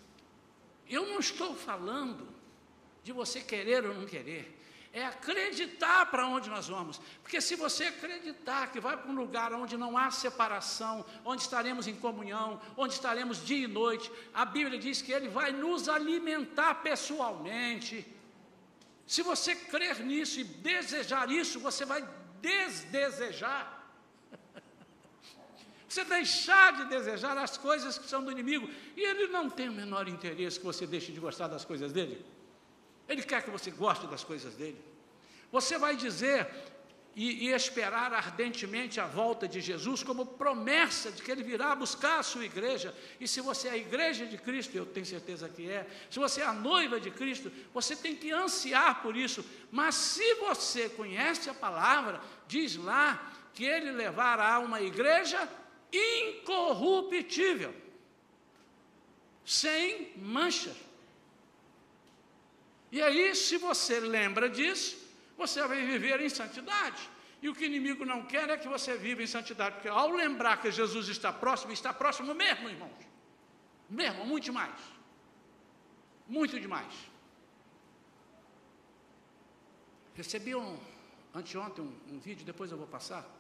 eu 0.88 1.06
não 1.06 1.18
estou 1.18 1.54
falando 1.54 2.26
de 3.04 3.12
você 3.12 3.42
querer 3.42 3.84
ou 3.84 3.94
não 3.94 4.06
querer. 4.06 4.58
É 4.90 5.04
acreditar 5.04 6.06
para 6.06 6.26
onde 6.26 6.48
nós 6.48 6.66
vamos. 6.68 6.98
Porque 7.22 7.42
se 7.42 7.54
você 7.56 7.84
acreditar 7.84 8.72
que 8.72 8.80
vai 8.80 8.96
para 8.96 9.10
um 9.10 9.14
lugar 9.14 9.52
onde 9.52 9.76
não 9.76 9.98
há 9.98 10.10
separação, 10.10 11.04
onde 11.22 11.42
estaremos 11.42 11.86
em 11.86 11.94
comunhão, 11.94 12.58
onde 12.74 12.94
estaremos 12.94 13.44
dia 13.44 13.66
e 13.66 13.68
noite, 13.68 14.10
a 14.32 14.46
Bíblia 14.46 14.78
diz 14.78 15.02
que 15.02 15.12
Ele 15.12 15.28
vai 15.28 15.52
nos 15.52 15.90
alimentar 15.90 16.76
pessoalmente. 16.76 18.06
Se 19.06 19.20
você 19.20 19.54
crer 19.54 20.00
nisso 20.00 20.40
e 20.40 20.44
desejar 20.44 21.30
isso, 21.30 21.60
você 21.60 21.84
vai 21.84 22.02
desdesejar. 22.40 23.75
Você 25.96 26.04
deixar 26.04 26.74
de 26.74 26.84
desejar 26.90 27.38
as 27.38 27.56
coisas 27.56 27.96
que 27.96 28.06
são 28.06 28.22
do 28.22 28.30
inimigo, 28.30 28.68
e 28.94 29.00
ele 29.00 29.28
não 29.28 29.48
tem 29.48 29.70
o 29.70 29.72
menor 29.72 30.06
interesse 30.06 30.58
que 30.58 30.66
você 30.66 30.86
deixe 30.86 31.10
de 31.10 31.18
gostar 31.18 31.48
das 31.48 31.64
coisas 31.64 31.90
dele. 31.90 32.22
Ele 33.08 33.22
quer 33.22 33.42
que 33.42 33.48
você 33.48 33.70
goste 33.70 34.06
das 34.06 34.22
coisas 34.22 34.54
dele. 34.56 34.78
Você 35.50 35.78
vai 35.78 35.96
dizer 35.96 36.46
e, 37.14 37.46
e, 37.46 37.50
esperar 37.50 38.12
ardentemente 38.12 39.00
a 39.00 39.06
volta 39.06 39.48
de 39.48 39.58
Jesus 39.62 40.02
como 40.02 40.26
promessa 40.26 41.10
de 41.10 41.22
que 41.22 41.32
ele 41.32 41.42
virá 41.42 41.74
buscar 41.74 42.18
a 42.18 42.22
sua 42.22 42.44
igreja. 42.44 42.94
E 43.18 43.26
se 43.26 43.40
você 43.40 43.68
é 43.68 43.70
a 43.70 43.76
igreja 43.78 44.26
de 44.26 44.36
Cristo, 44.36 44.76
eu 44.76 44.84
tenho 44.84 45.06
certeza 45.06 45.48
que 45.48 45.66
é, 45.66 45.86
se 46.10 46.18
você 46.18 46.42
é 46.42 46.44
a 46.44 46.52
noiva 46.52 47.00
de 47.00 47.10
Cristo, 47.10 47.50
você 47.72 47.96
tem 47.96 48.14
que 48.14 48.30
ansiar 48.30 49.00
por 49.00 49.16
isso. 49.16 49.42
Mas 49.72 49.94
se 49.94 50.34
você 50.34 50.90
conhece 50.90 51.48
a 51.48 51.54
palavra, 51.54 52.20
diz 52.46 52.76
lá 52.76 53.32
que 53.54 53.64
ele 53.64 53.92
levará 53.92 54.58
uma 54.58 54.82
igreja 54.82 55.48
incorruptível, 55.96 57.74
sem 59.44 60.12
manchas. 60.16 60.76
E 62.90 63.02
aí, 63.02 63.34
se 63.34 63.56
você 63.56 64.00
lembra 64.00 64.48
disso, 64.48 64.96
você 65.36 65.66
vai 65.66 65.84
viver 65.84 66.20
em 66.20 66.28
santidade. 66.28 67.10
E 67.42 67.48
o 67.48 67.54
que 67.54 67.64
o 67.64 67.66
inimigo 67.66 68.04
não 68.04 68.22
quer 68.22 68.48
é 68.48 68.56
que 68.56 68.68
você 68.68 68.96
viva 68.96 69.22
em 69.22 69.26
santidade, 69.26 69.76
porque 69.76 69.88
ao 69.88 70.10
lembrar 70.10 70.60
que 70.60 70.70
Jesus 70.70 71.08
está 71.08 71.32
próximo, 71.32 71.72
está 71.72 71.92
próximo 71.92 72.34
mesmo, 72.34 72.68
irmãos. 72.68 73.06
Mesmo, 73.88 74.24
muito 74.24 74.44
demais. 74.44 74.74
Muito 76.26 76.58
demais. 76.58 76.92
Recebi 80.14 80.54
um, 80.54 80.78
anteontem 81.34 81.84
um, 81.84 82.14
um 82.14 82.18
vídeo, 82.18 82.44
depois 82.44 82.72
eu 82.72 82.78
vou 82.78 82.86
passar 82.86 83.35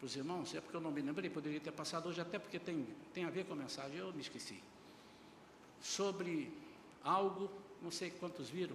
para 0.00 0.06
os 0.06 0.16
irmãos, 0.16 0.54
é 0.54 0.60
porque 0.62 0.74
eu 0.74 0.80
não 0.80 0.90
me 0.90 1.02
lembrei, 1.02 1.28
poderia 1.28 1.60
ter 1.60 1.72
passado 1.72 2.08
hoje, 2.08 2.18
até 2.18 2.38
porque 2.38 2.58
tem, 2.58 2.86
tem 3.12 3.26
a 3.26 3.30
ver 3.30 3.44
com 3.44 3.52
a 3.52 3.56
mensagem, 3.56 3.98
eu 3.98 4.10
me 4.14 4.22
esqueci. 4.22 4.58
Sobre 5.78 6.50
algo, 7.04 7.50
não 7.82 7.90
sei 7.90 8.10
quantos 8.10 8.48
viram, 8.48 8.74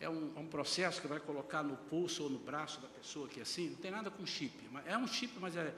é 0.00 0.08
um, 0.08 0.32
é 0.34 0.40
um, 0.40 0.46
processo 0.46 0.98
que 1.02 1.06
vai 1.06 1.20
colocar 1.20 1.62
no 1.62 1.76
pulso 1.76 2.22
ou 2.22 2.30
no 2.30 2.38
braço 2.38 2.80
da 2.80 2.88
pessoa 2.88 3.28
que 3.28 3.38
é 3.38 3.42
assim, 3.42 3.68
não 3.68 3.76
tem 3.76 3.90
nada 3.90 4.10
com 4.10 4.24
chip. 4.24 4.54
É 4.86 4.96
um 4.96 5.06
chip, 5.06 5.38
mas 5.38 5.54
é 5.56 5.74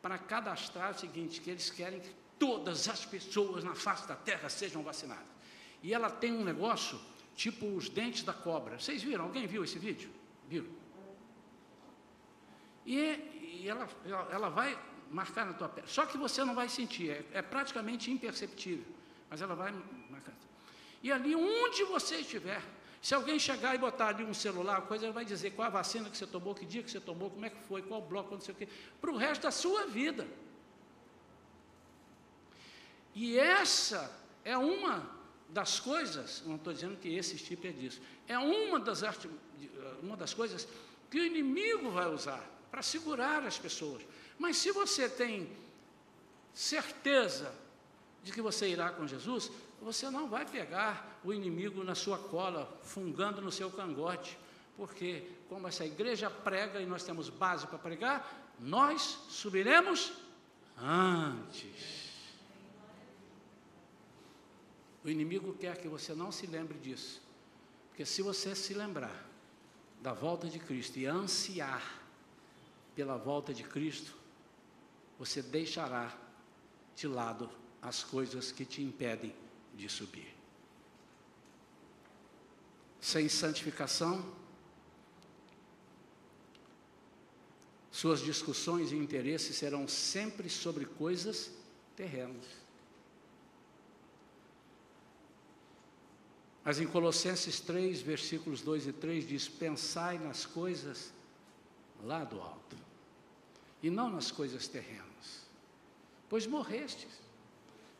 para 0.00 0.16
cadastrar 0.16 0.92
o 0.92 0.98
seguinte, 0.98 1.42
que 1.42 1.50
eles 1.50 1.68
querem 1.68 2.00
que 2.00 2.10
todas 2.38 2.88
as 2.88 3.04
pessoas 3.04 3.62
na 3.62 3.74
face 3.74 4.08
da 4.08 4.16
terra 4.16 4.48
sejam 4.48 4.82
vacinadas. 4.82 5.26
E 5.82 5.92
ela 5.92 6.08
tem 6.08 6.32
um 6.32 6.42
negócio, 6.42 6.98
tipo 7.36 7.66
os 7.66 7.90
dentes 7.90 8.22
da 8.22 8.32
cobra. 8.32 8.80
Vocês 8.80 9.02
viram? 9.02 9.26
Alguém 9.26 9.46
viu 9.46 9.62
esse 9.62 9.78
vídeo? 9.78 10.10
Viram? 10.48 10.68
E, 12.86 13.43
e 13.64 13.68
ela, 13.70 13.88
ela, 14.30 14.50
vai 14.50 14.78
marcar 15.10 15.46
na 15.46 15.54
tua 15.54 15.70
pele. 15.70 15.86
Só 15.88 16.04
que 16.04 16.18
você 16.18 16.44
não 16.44 16.54
vai 16.54 16.68
sentir, 16.68 17.08
é, 17.10 17.24
é 17.32 17.40
praticamente 17.40 18.10
imperceptível. 18.10 18.84
Mas 19.30 19.40
ela 19.40 19.54
vai 19.54 19.72
marcar. 20.10 20.34
E 21.02 21.10
ali 21.10 21.34
onde 21.34 21.82
você 21.84 22.16
estiver, 22.16 22.62
se 23.00 23.14
alguém 23.14 23.38
chegar 23.38 23.74
e 23.74 23.78
botar 23.78 24.08
ali 24.08 24.22
um 24.22 24.34
celular, 24.34 24.82
coisa, 24.82 25.10
vai 25.10 25.24
dizer 25.24 25.52
qual 25.52 25.66
a 25.66 25.70
vacina 25.70 26.10
que 26.10 26.18
você 26.18 26.26
tomou, 26.26 26.54
que 26.54 26.66
dia 26.66 26.82
que 26.82 26.90
você 26.90 27.00
tomou, 27.00 27.30
como 27.30 27.46
é 27.46 27.48
que 27.48 27.58
foi, 27.62 27.80
qual 27.80 28.02
bloco, 28.02 28.34
não 28.34 28.40
sei 28.40 28.52
o 28.52 28.56
quê, 28.58 28.68
para 29.00 29.10
o 29.10 29.16
resto 29.16 29.42
da 29.42 29.50
sua 29.50 29.86
vida. 29.86 30.28
E 33.14 33.38
essa 33.38 34.14
é 34.44 34.58
uma 34.58 35.10
das 35.48 35.80
coisas, 35.80 36.42
não 36.44 36.56
estou 36.56 36.72
dizendo 36.72 36.98
que 36.98 37.08
esse 37.08 37.38
tipo 37.38 37.66
é 37.66 37.70
disso, 37.72 38.02
é 38.28 38.38
uma 38.38 38.78
das, 38.78 39.02
uma 40.02 40.18
das 40.18 40.34
coisas 40.34 40.68
que 41.10 41.18
o 41.18 41.24
inimigo 41.24 41.90
vai 41.90 42.08
usar 42.12 42.53
para 42.74 42.82
segurar 42.82 43.44
as 43.44 43.56
pessoas. 43.56 44.02
Mas 44.36 44.56
se 44.56 44.72
você 44.72 45.08
tem 45.08 45.48
certeza 46.52 47.54
de 48.24 48.32
que 48.32 48.42
você 48.42 48.68
irá 48.68 48.90
com 48.90 49.06
Jesus, 49.06 49.48
você 49.80 50.10
não 50.10 50.28
vai 50.28 50.44
pegar 50.44 51.20
o 51.22 51.32
inimigo 51.32 51.84
na 51.84 51.94
sua 51.94 52.18
cola, 52.18 52.80
fungando 52.82 53.40
no 53.40 53.52
seu 53.52 53.70
cangote, 53.70 54.36
porque 54.76 55.22
como 55.48 55.68
essa 55.68 55.86
igreja 55.86 56.28
prega 56.28 56.80
e 56.80 56.86
nós 56.86 57.04
temos 57.04 57.28
base 57.28 57.64
para 57.68 57.78
pregar, 57.78 58.52
nós 58.58 59.20
subiremos 59.28 60.12
antes. 60.76 62.10
O 65.04 65.08
inimigo 65.08 65.54
quer 65.54 65.76
que 65.76 65.86
você 65.86 66.12
não 66.12 66.32
se 66.32 66.44
lembre 66.48 66.76
disso, 66.76 67.22
porque 67.90 68.04
se 68.04 68.20
você 68.20 68.52
se 68.56 68.74
lembrar 68.74 69.24
da 70.02 70.12
volta 70.12 70.48
de 70.48 70.58
Cristo 70.58 70.98
e 70.98 71.06
ansiar 71.06 72.02
pela 72.94 73.16
volta 73.16 73.52
de 73.52 73.64
Cristo, 73.64 74.14
você 75.18 75.42
deixará 75.42 76.16
de 76.94 77.06
lado 77.06 77.50
as 77.82 78.02
coisas 78.02 78.52
que 78.52 78.64
te 78.64 78.82
impedem 78.82 79.34
de 79.74 79.88
subir. 79.88 80.34
Sem 83.00 83.28
santificação, 83.28 84.24
suas 87.90 88.20
discussões 88.20 88.92
e 88.92 88.96
interesses 88.96 89.56
serão 89.56 89.86
sempre 89.86 90.48
sobre 90.48 90.84
coisas 90.84 91.50
terrenas. 91.94 92.44
Mas 96.64 96.80
em 96.80 96.86
Colossenses 96.86 97.60
3, 97.60 98.00
versículos 98.00 98.62
2 98.62 98.86
e 98.86 98.92
3 98.92 99.28
diz: 99.28 99.48
Pensai 99.48 100.18
nas 100.18 100.46
coisas 100.46 101.12
lá 102.04 102.24
do 102.24 102.40
alto, 102.40 102.76
e 103.82 103.90
não 103.90 104.10
nas 104.10 104.30
coisas 104.30 104.68
terrenas, 104.68 105.46
pois 106.28 106.46
morrestes, 106.46 107.20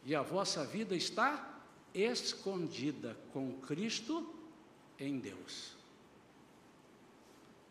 e 0.04 0.14
a 0.14 0.22
vossa 0.22 0.64
vida 0.64 0.94
está 0.94 1.60
escondida 1.94 3.16
com 3.32 3.60
Cristo 3.60 4.34
em 4.98 5.18
Deus. 5.18 5.72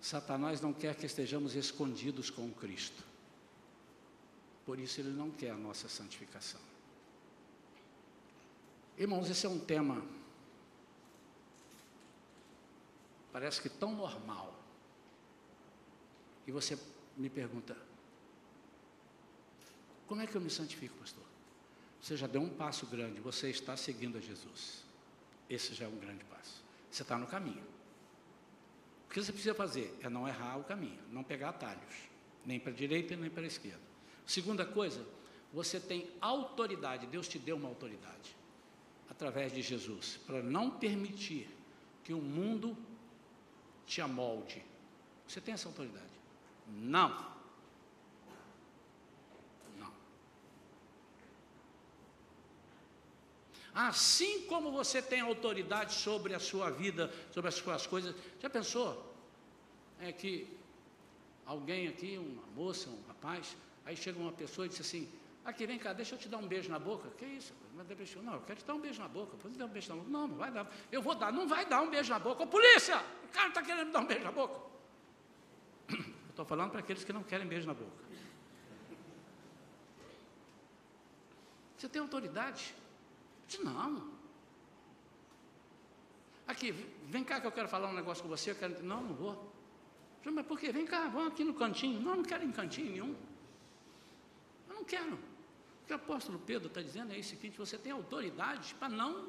Satanás 0.02 0.60
não 0.60 0.74
quer 0.74 0.96
que 0.96 1.06
estejamos 1.06 1.56
escondidos 1.56 2.30
com 2.30 2.52
Cristo. 2.52 3.04
Por 4.66 4.80
isso 4.80 5.00
ele 5.00 5.12
não 5.12 5.32
quer 5.32 5.52
a 5.52 5.58
nossa 5.58 5.88
santificação. 5.88 6.60
Irmãos, 8.98 9.30
esse 9.30 9.46
é 9.46 9.50
um 9.50 9.60
tema 9.60 10.04
parece 13.34 13.60
que 13.60 13.68
tão 13.68 13.96
normal. 13.96 14.54
E 16.46 16.52
você 16.52 16.78
me 17.18 17.30
pergunta: 17.30 17.76
como 20.08 20.22
é 20.22 20.28
que 20.28 20.36
eu 20.36 20.42
me 20.42 20.50
santifico, 20.50 20.96
pastor? 20.98 21.24
Você 22.02 22.18
já 22.18 22.28
deu 22.28 22.42
um 22.42 22.50
passo 22.50 22.86
grande, 22.86 23.22
você 23.22 23.50
está 23.50 23.78
seguindo 23.78 24.18
a 24.18 24.22
Jesus. 24.22 24.84
Esse 25.50 25.74
já 25.74 25.86
é 25.86 25.88
um 25.88 25.98
grande 25.98 26.24
passo. 26.26 26.64
Você 26.92 27.02
está 27.02 27.18
no 27.18 27.26
caminho. 27.28 27.64
O 29.06 29.14
que 29.14 29.24
você 29.24 29.32
precisa 29.32 29.56
fazer 29.56 29.98
é 30.02 30.10
não 30.10 30.28
errar 30.28 30.58
o 30.58 30.64
caminho, 30.64 31.00
não 31.12 31.24
pegar 31.24 31.50
atalhos, 31.50 31.96
nem 32.46 32.60
para 32.60 32.72
a 32.72 32.76
direita 32.76 33.16
nem 33.16 33.30
para 33.30 33.44
a 33.44 33.48
esquerda. 33.48 33.82
Segunda 34.26 34.66
coisa, 34.66 35.06
você 35.54 35.80
tem 35.80 36.10
autoridade, 36.20 37.06
Deus 37.08 37.28
te 37.28 37.38
deu 37.38 37.56
uma 37.56 37.70
autoridade, 37.70 38.36
através 39.10 39.54
de 39.54 39.62
Jesus, 39.62 40.20
para 40.26 40.42
não 40.42 40.72
permitir 40.72 41.48
que 42.04 42.14
o 42.14 42.22
mundo 42.22 42.76
te 43.86 44.02
amolde. 44.02 44.64
Você 45.28 45.40
tem 45.40 45.54
essa 45.54 45.68
autoridade? 45.68 46.13
Não. 46.68 47.34
Assim 53.74 54.46
como 54.46 54.72
você 54.72 55.02
tem 55.02 55.22
autoridade 55.22 55.94
sobre 55.94 56.36
a 56.36 56.40
sua 56.40 56.70
vida, 56.70 57.12
sobre 57.32 57.50
as 57.50 57.56
suas 57.56 57.88
coisas. 57.88 58.16
Já 58.40 58.48
pensou? 58.48 59.12
É 60.00 60.12
que 60.12 60.48
alguém 61.44 61.88
aqui, 61.88 62.18
uma 62.18 62.46
moça, 62.56 62.90
um 62.90 63.02
rapaz, 63.08 63.58
aí 63.84 63.98
chega 63.98 64.20
uma 64.20 64.32
pessoa 64.32 64.68
e 64.68 64.70
diz 64.70 64.80
assim: 64.80 65.10
Aqui, 65.44 65.66
vem 65.66 65.80
cá, 65.80 65.92
deixa 65.92 66.14
eu 66.14 66.20
te 66.20 66.30
dar 66.30 66.38
um 66.38 66.48
beijo 66.48 66.70
na 66.70 66.78
boca. 66.78 67.10
Que 67.18 67.26
isso? 67.26 67.54
Não, 68.22 68.34
eu 68.36 68.42
quero 68.42 68.60
te 68.60 68.66
dar 68.66 68.76
um 68.76 68.80
beijo 68.80 69.02
na 69.02 69.08
boca. 69.08 69.36
Pode 69.38 69.58
dar 69.58 69.66
um 69.66 69.70
beijo 69.70 69.90
na 69.90 69.96
boca. 69.96 70.10
Não, 70.10 70.28
não 70.28 70.38
vai 70.38 70.52
dar. 70.52 70.72
Eu 70.92 71.02
vou 71.02 71.16
dar, 71.16 71.34
não 71.34 71.48
vai 71.48 71.66
dar 71.66 71.82
um 71.82 71.90
beijo 71.90 72.12
na 72.12 72.20
boca. 72.20 72.44
Ô, 72.44 72.48
polícia! 72.48 73.04
O 73.26 73.28
cara 73.30 73.50
está 73.50 73.64
querendo 73.64 73.88
me 73.88 73.92
dar 73.92 74.02
um 74.02 74.06
beijo 74.06 74.24
na 74.24 74.32
boca. 74.32 74.73
Estou 76.34 76.46
falando 76.46 76.72
para 76.72 76.80
aqueles 76.80 77.04
que 77.04 77.14
não 77.14 77.22
querem 77.22 77.46
beijo 77.46 77.68
na 77.68 77.76
boca. 77.76 77.92
Você 81.78 81.88
tem 81.88 82.02
autoridade? 82.02 82.74
Disse, 83.48 83.64
não. 83.64 84.10
Aqui, 86.48 86.72
vem 87.06 87.24
cá 87.24 87.40
que 87.40 87.46
eu 87.46 87.52
quero 87.52 87.68
falar 87.68 87.88
um 87.88 87.94
negócio 87.94 88.24
com 88.24 88.30
você. 88.30 88.50
Eu 88.50 88.56
quero... 88.56 88.84
Não, 88.84 89.04
não 89.04 89.14
vou. 89.14 89.54
Mas 90.26 90.44
por 90.48 90.60
quê? 90.60 90.72
Vem 90.72 90.88
cá, 90.88 91.08
vamos 91.08 91.34
aqui 91.34 91.44
no 91.44 91.54
cantinho. 91.54 92.02
Não, 92.02 92.16
não 92.16 92.24
quero 92.24 92.44
em 92.44 92.52
cantinho 92.52 92.90
nenhum. 92.90 93.16
Eu 94.68 94.74
não 94.74 94.84
quero. 94.84 95.14
O 95.14 95.86
que 95.86 95.94
o 95.94 95.98
apóstolo 95.98 96.40
Pedro 96.40 96.68
está 96.68 96.82
dizendo 96.82 97.14
é 97.14 97.20
o 97.20 97.24
seguinte: 97.24 97.60
você 97.60 97.78
tem 97.78 97.92
autoridade 97.92 98.74
para 98.74 98.90
não 98.90 99.28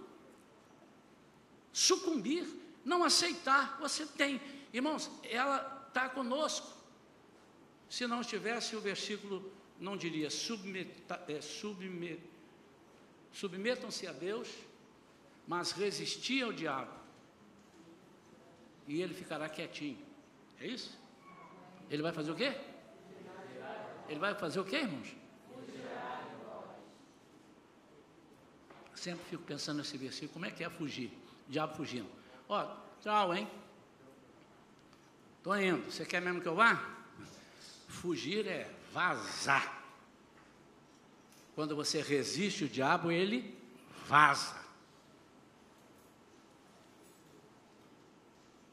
sucumbir, 1.71 2.49
não 2.83 3.05
aceitar. 3.05 3.79
Você 3.79 4.07
tem. 4.07 4.41
Irmãos, 4.73 5.11
ela 5.23 5.85
está 5.89 6.09
conosco. 6.09 6.84
Se 7.95 8.09
não 8.09 8.23
estivesse, 8.23 8.75
o 8.75 8.81
versículo 8.81 9.53
não 9.79 9.97
diria 9.97 10.29
submeta, 10.29 11.23
é, 11.29 11.41
submet, 11.41 12.21
submetam-se 13.33 14.09
a 14.09 14.13
Deus, 14.13 14.49
mas 15.47 15.71
resisti 15.71 16.43
ao 16.43 16.53
diabo, 16.53 16.93
e 18.89 19.01
ele 19.01 19.15
ficará 19.15 19.49
quietinho. 19.49 20.05
É 20.61 20.67
isso? 20.67 20.99
Ele 21.89 22.03
vai 22.03 22.13
fazer 22.13 22.33
o 22.33 22.35
quê? 22.35 22.57
Ele 24.09 24.19
vai 24.19 24.35
fazer 24.35 24.59
o 24.59 24.65
quê, 24.65 24.79
irmãos? 24.79 25.15
Sempre 28.93 29.25
fico 29.27 29.45
pensando 29.45 29.79
nesse 29.79 29.97
versículo, 29.97 30.33
como 30.33 30.47
é 30.47 30.51
que 30.51 30.65
é 30.65 30.69
fugir? 30.69 31.17
Diabo 31.49 31.77
fugindo. 31.77 32.11
Ó, 32.49 32.77
tchau, 33.01 33.33
hein? 33.33 33.49
Estou 35.39 35.57
indo. 35.61 35.89
Você 35.89 36.05
quer 36.05 36.21
mesmo 36.21 36.41
que 36.41 36.49
eu 36.49 36.57
vá? 36.57 36.94
Fugir 38.05 38.47
é 38.47 38.71
vazar. 38.93 39.83
Quando 41.55 41.75
você 41.75 42.03
resiste 42.03 42.65
o 42.65 42.69
diabo, 42.69 43.11
ele 43.11 43.57
vaza. 44.07 44.63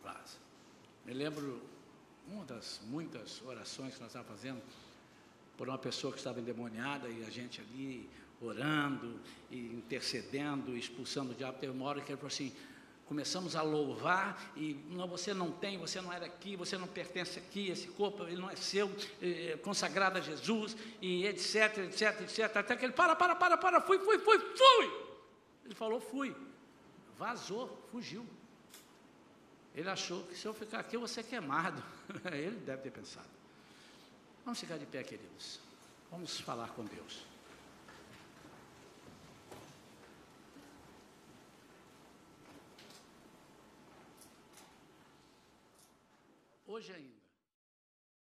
Vaza. 0.03 0.38
Me 1.05 1.13
lembro 1.13 1.61
uma 2.27 2.43
das 2.43 2.82
muitas 2.84 3.41
orações 3.43 3.93
que 3.93 4.01
nós 4.01 4.09
estávamos 4.09 4.38
fazendo 4.38 4.61
por 5.55 5.69
uma 5.69 5.77
pessoa 5.77 6.11
que 6.11 6.19
estava 6.19 6.41
endemoniada 6.41 7.07
e 7.07 7.23
a 7.23 7.29
gente 7.29 7.61
ali 7.61 8.09
orando 8.41 9.17
e 9.49 9.55
intercedendo, 9.57 10.75
expulsando 10.75 11.32
o 11.32 11.36
diabo. 11.36 11.57
Teve 11.57 11.71
uma 11.71 11.86
hora 11.86 12.01
que 12.01 12.11
ele 12.11 12.17
falou 12.17 12.27
assim: 12.27 12.53
começamos 13.12 13.57
a 13.57 13.62
louvar 13.62 14.41
e 14.55 14.74
não, 14.89 15.05
você 15.05 15.34
não 15.34 15.51
tem, 15.51 15.78
você 15.78 15.99
não 15.99 16.14
era 16.14 16.28
aqui, 16.28 16.55
você 16.55 16.78
não 16.78 16.88
pertence 16.88 17.38
aqui, 17.38 17.70
esse 17.70 17.89
corpo 17.89 18.24
ele 18.24 18.38
não 18.38 18.49
é 18.49 18.55
seu, 18.55 18.89
é, 19.22 19.59
consagrado 19.62 20.18
a 20.18 20.22
Jesus 20.22 20.78
e 21.01 21.26
etc, 21.26 21.80
etc, 21.80 22.22
etc, 22.22 22.55
até 22.55 22.74
que 22.74 22.86
ele 22.86 22.93
para, 22.93 23.14
para, 23.14 23.36
para, 23.36 23.57
para, 23.57 23.82
fui, 23.82 23.99
fui, 23.99 24.18
fui, 24.18 24.39
fui. 24.39 25.18
Ele 25.66 25.76
falou 25.76 25.99
fui, 25.99 26.34
vazou, 27.20 27.86
fugiu. 27.91 28.26
Ele 29.76 29.89
achou 29.89 30.24
que 30.24 30.38
se 30.38 30.45
eu 30.45 30.53
ficar 30.53 30.80
aqui 30.80 30.95
eu 30.95 31.01
vou 31.01 31.09
ser 31.09 31.24
queimado. 31.24 31.84
Ele 32.32 32.57
deve 32.62 32.84
ter 32.84 32.91
pensado. 32.91 33.28
Vamos 34.45 34.59
ficar 34.59 34.78
de 34.78 34.86
pé, 34.86 35.03
queridos. 35.03 35.59
Vamos 36.09 36.39
falar 36.39 36.70
com 36.70 36.86
Deus. 36.86 37.30
Hoje 46.72 46.93
ainda. 46.93 47.20